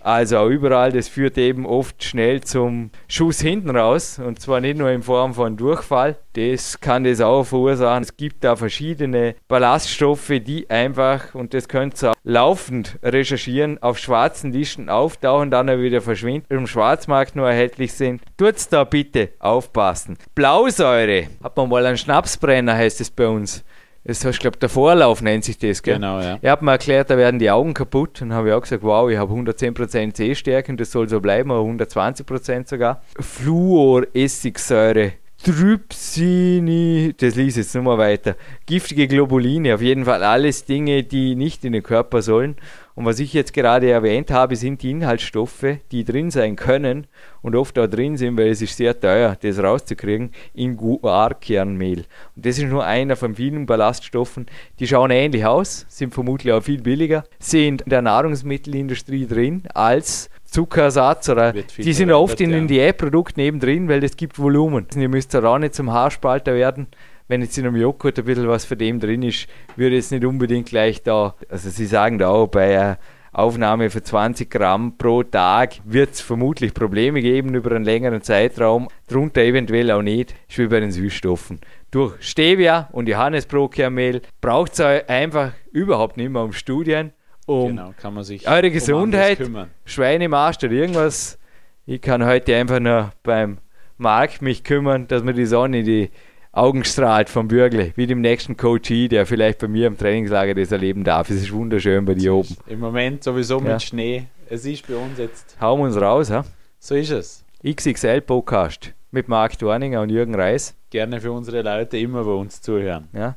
also 0.00 0.38
auch 0.38 0.48
überall. 0.48 0.92
Das 0.92 1.08
führt 1.08 1.38
eben 1.38 1.66
oft 1.66 2.04
schnell 2.04 2.42
zum 2.42 2.90
Schuss 3.08 3.40
hinten 3.40 3.70
raus 3.70 4.18
und 4.18 4.38
zwar 4.38 4.60
nicht 4.60 4.78
nur 4.78 4.90
in 4.90 5.02
Form 5.02 5.34
von 5.34 5.56
Durchfall. 5.56 6.16
Das 6.34 6.80
kann 6.80 7.04
das 7.04 7.20
auch 7.20 7.44
verursachen. 7.44 8.02
Es 8.02 8.16
gibt 8.16 8.44
da 8.44 8.54
verschiedene 8.54 9.34
Ballaststoffe, 9.48 10.32
die 10.46 10.68
einfach, 10.70 11.34
und 11.34 11.54
das 11.54 11.68
könnt 11.68 12.00
ihr 12.02 12.10
auch 12.10 12.14
laufend 12.22 12.98
recherchieren, 13.02 13.82
auf 13.82 13.98
schwarzen 13.98 14.52
Listen 14.52 14.88
auftauchen, 14.88 15.50
dann 15.50 15.70
wieder 15.80 16.00
verschwinden, 16.00 16.46
im 16.50 16.66
Schwarzmarkt 16.66 17.34
nur 17.34 17.48
erhältlich 17.48 17.94
sind. 17.94 18.22
Tut's 18.36 18.68
da 18.68 18.84
bitte 18.84 19.30
aufpassen. 19.38 20.18
Blausäure, 20.34 21.28
hat 21.42 21.56
man 21.56 21.68
mal 21.68 21.86
einen 21.86 21.98
Schnapsbrenner, 21.98 22.74
heißt 22.74 23.00
es 23.00 23.10
bei 23.10 23.26
uns. 23.26 23.64
Das 24.04 24.24
heißt, 24.24 24.36
ich 24.36 24.40
glaube, 24.40 24.56
der 24.56 24.68
Vorlauf 24.68 25.20
nennt 25.20 25.44
sich 25.44 25.58
das, 25.58 25.82
gell? 25.82 25.96
Genau, 25.96 26.20
ja. 26.20 26.38
Er 26.40 26.52
hat 26.52 26.62
mir 26.62 26.72
erklärt, 26.72 27.10
da 27.10 27.16
werden 27.16 27.38
die 27.38 27.50
Augen 27.50 27.74
kaputt. 27.74 28.22
Und 28.22 28.32
habe 28.32 28.48
ich 28.48 28.54
auch 28.54 28.62
gesagt, 28.62 28.82
wow, 28.82 29.10
ich 29.10 29.18
habe 29.18 29.32
110% 29.32 30.16
Sehstärke 30.16 30.72
und 30.72 30.80
das 30.80 30.90
soll 30.90 31.08
so 31.08 31.20
bleiben, 31.20 31.50
oder 31.50 31.60
120% 31.60 32.68
sogar. 32.68 33.02
Fluoressigsäure. 33.18 35.12
Trypsini, 35.42 37.14
das 37.16 37.34
liest 37.34 37.56
jetzt 37.56 37.74
nur 37.74 37.84
mal 37.84 37.96
weiter. 37.96 38.36
Giftige 38.66 39.08
Globuline, 39.08 39.74
auf 39.74 39.80
jeden 39.80 40.04
Fall 40.04 40.22
alles 40.22 40.66
Dinge, 40.66 41.02
die 41.02 41.34
nicht 41.34 41.64
in 41.64 41.72
den 41.72 41.82
Körper 41.82 42.20
sollen. 42.20 42.56
Und 43.00 43.06
was 43.06 43.18
ich 43.18 43.32
jetzt 43.32 43.54
gerade 43.54 43.90
erwähnt 43.90 44.30
habe, 44.30 44.56
sind 44.56 44.82
die 44.82 44.90
Inhaltsstoffe, 44.90 45.78
die 45.90 46.04
drin 46.04 46.30
sein 46.30 46.54
können 46.54 47.06
und 47.40 47.56
oft 47.56 47.78
auch 47.78 47.86
drin 47.86 48.18
sind, 48.18 48.36
weil 48.36 48.48
es 48.48 48.60
ist 48.60 48.76
sehr 48.76 49.00
teuer, 49.00 49.38
das 49.40 49.58
rauszukriegen, 49.58 50.32
in 50.52 50.76
Guarkernmehl. 50.76 52.04
Und 52.36 52.44
das 52.44 52.58
ist 52.58 52.66
nur 52.66 52.84
einer 52.84 53.16
von 53.16 53.36
vielen 53.36 53.64
Ballaststoffen, 53.64 54.44
die 54.78 54.86
schauen 54.86 55.10
ähnlich 55.12 55.46
aus, 55.46 55.86
sind 55.88 56.12
vermutlich 56.12 56.52
auch 56.52 56.62
viel 56.62 56.82
billiger, 56.82 57.24
sind 57.38 57.80
in 57.80 57.88
der 57.88 58.02
Nahrungsmittelindustrie 58.02 59.26
drin 59.26 59.62
als 59.72 60.28
Zuckersatz 60.44 61.30
oder 61.30 61.54
Wird 61.54 61.78
die 61.78 61.94
sind 61.94 62.12
oft 62.12 62.38
in 62.38 62.50
verwendet, 62.50 62.70
den 62.70 62.76
ja. 62.76 62.82
Diätprodukten 62.84 63.42
eben 63.42 63.60
drin, 63.60 63.88
weil 63.88 64.00
das 64.00 64.14
gibt 64.14 64.38
Volumen. 64.38 64.86
Ihr 64.94 65.08
müsst 65.08 65.32
da 65.32 65.42
auch 65.42 65.58
nicht 65.58 65.74
zum 65.74 65.90
Haarspalter 65.90 66.52
werden. 66.52 66.88
Wenn 67.30 67.42
jetzt 67.42 67.56
in 67.56 67.64
einem 67.64 67.76
Joghurt 67.76 68.18
ein 68.18 68.24
bisschen 68.24 68.48
was 68.48 68.64
von 68.64 68.76
dem 68.76 68.98
drin 68.98 69.22
ist, 69.22 69.46
würde 69.76 69.94
jetzt 69.94 70.10
nicht 70.10 70.24
unbedingt 70.24 70.66
gleich 70.66 71.04
da, 71.04 71.36
also 71.48 71.70
sie 71.70 71.86
sagen 71.86 72.18
da 72.18 72.28
auch, 72.28 72.48
bei 72.48 72.76
einer 72.76 72.98
Aufnahme 73.32 73.88
von 73.88 74.04
20 74.04 74.50
Gramm 74.50 74.98
pro 74.98 75.22
Tag 75.22 75.74
wird 75.84 76.14
es 76.14 76.20
vermutlich 76.20 76.74
Probleme 76.74 77.22
geben 77.22 77.54
über 77.54 77.70
einen 77.70 77.84
längeren 77.84 78.20
Zeitraum, 78.22 78.88
darunter 79.06 79.42
eventuell 79.42 79.92
auch 79.92 80.02
nicht, 80.02 80.34
ist 80.48 80.58
wie 80.58 80.66
bei 80.66 80.80
den 80.80 80.90
Süßstoffen. 80.90 81.60
Durch 81.92 82.16
Stevia 82.18 82.88
und 82.90 83.08
Johannesbrotkernmehl 83.08 84.22
braucht 84.40 84.72
es 84.72 84.80
einfach 84.80 85.52
überhaupt 85.70 86.16
nicht 86.16 86.30
mehr 86.30 86.42
um 86.42 86.52
Studien, 86.52 87.12
um 87.46 87.68
Genau, 87.68 87.94
kann 87.96 88.12
man 88.12 88.24
sich 88.24 88.48
eure 88.48 88.66
um 88.66 88.72
Gesundheit, 88.72 89.38
kümmern. 89.38 89.70
Schweinemarsch 89.84 90.64
oder 90.64 90.72
irgendwas. 90.72 91.38
Ich 91.86 92.00
kann 92.00 92.26
heute 92.26 92.56
einfach 92.56 92.80
nur 92.80 93.12
beim 93.22 93.58
Markt 93.98 94.42
mich 94.42 94.64
kümmern, 94.64 95.06
dass 95.06 95.22
mir 95.22 95.34
die 95.34 95.46
Sonne 95.46 95.78
in 95.78 95.84
die 95.84 96.10
Augen 96.52 96.82
strahlt 96.84 97.28
vom 97.28 97.46
Bürgle, 97.46 97.92
wie 97.94 98.08
dem 98.08 98.20
nächsten 98.20 98.56
Coachie, 98.56 99.06
der 99.08 99.24
vielleicht 99.24 99.60
bei 99.60 99.68
mir 99.68 99.86
im 99.86 99.96
Trainingslager 99.96 100.54
das 100.54 100.72
erleben 100.72 101.04
darf. 101.04 101.30
Es 101.30 101.36
ist 101.42 101.52
wunderschön 101.52 102.04
bei 102.04 102.14
dir 102.14 102.34
oben. 102.34 102.56
Im 102.66 102.80
Moment 102.80 103.22
sowieso 103.22 103.60
mit 103.60 103.68
Ja. 103.70 103.78
Schnee. 103.80 104.24
Es 104.48 104.64
ist 104.64 104.88
bei 104.88 104.96
uns 104.96 105.16
jetzt. 105.18 105.56
Hauen 105.60 105.78
wir 105.80 105.84
uns 105.84 105.96
raus, 106.00 106.28
ha? 106.30 106.44
So 106.80 106.96
ist 106.96 107.10
es. 107.10 107.44
XXL 107.64 108.20
Podcast 108.22 108.92
mit 109.12 109.28
Marc 109.28 109.58
Dorninger 109.58 110.00
und 110.02 110.10
Jürgen 110.10 110.34
Reis. 110.34 110.74
Gerne 110.90 111.20
für 111.20 111.30
unsere 111.30 111.62
Leute 111.62 111.98
immer 111.98 112.24
bei 112.24 112.32
uns 112.32 112.60
zuhören. 112.60 113.06
Ja. 113.12 113.36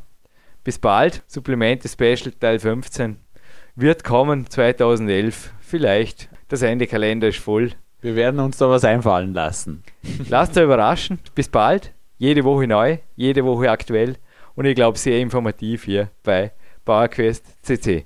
Bis 0.64 0.80
bald. 0.80 1.22
Supplemente 1.28 1.88
Special 1.88 2.32
Teil 2.40 2.58
15 2.58 3.18
wird 3.76 4.04
kommen 4.04 4.50
2011. 4.50 5.52
Vielleicht. 5.60 6.30
Der 6.50 6.58
Sendekalender 6.58 7.28
ist 7.28 7.38
voll. 7.40 7.74
Wir 8.02 8.16
werden 8.16 8.40
uns 8.40 8.58
da 8.58 8.70
was 8.70 8.84
einfallen 8.84 9.34
lassen. 9.36 9.84
Lasst 10.30 10.58
euch 10.58 10.64
überraschen. 10.64 11.20
Bis 11.36 11.48
bald. 11.48 11.94
Jede 12.18 12.44
Woche 12.44 12.68
neu, 12.68 12.98
jede 13.16 13.44
Woche 13.44 13.70
aktuell 13.72 14.18
und 14.56 14.66
ich 14.66 14.76
glaube 14.76 14.98
sehr 14.98 15.20
informativ 15.20 15.86
hier 15.86 16.10
bei 16.24 16.52
PowerQuest 16.86 17.66
CC. 17.66 18.06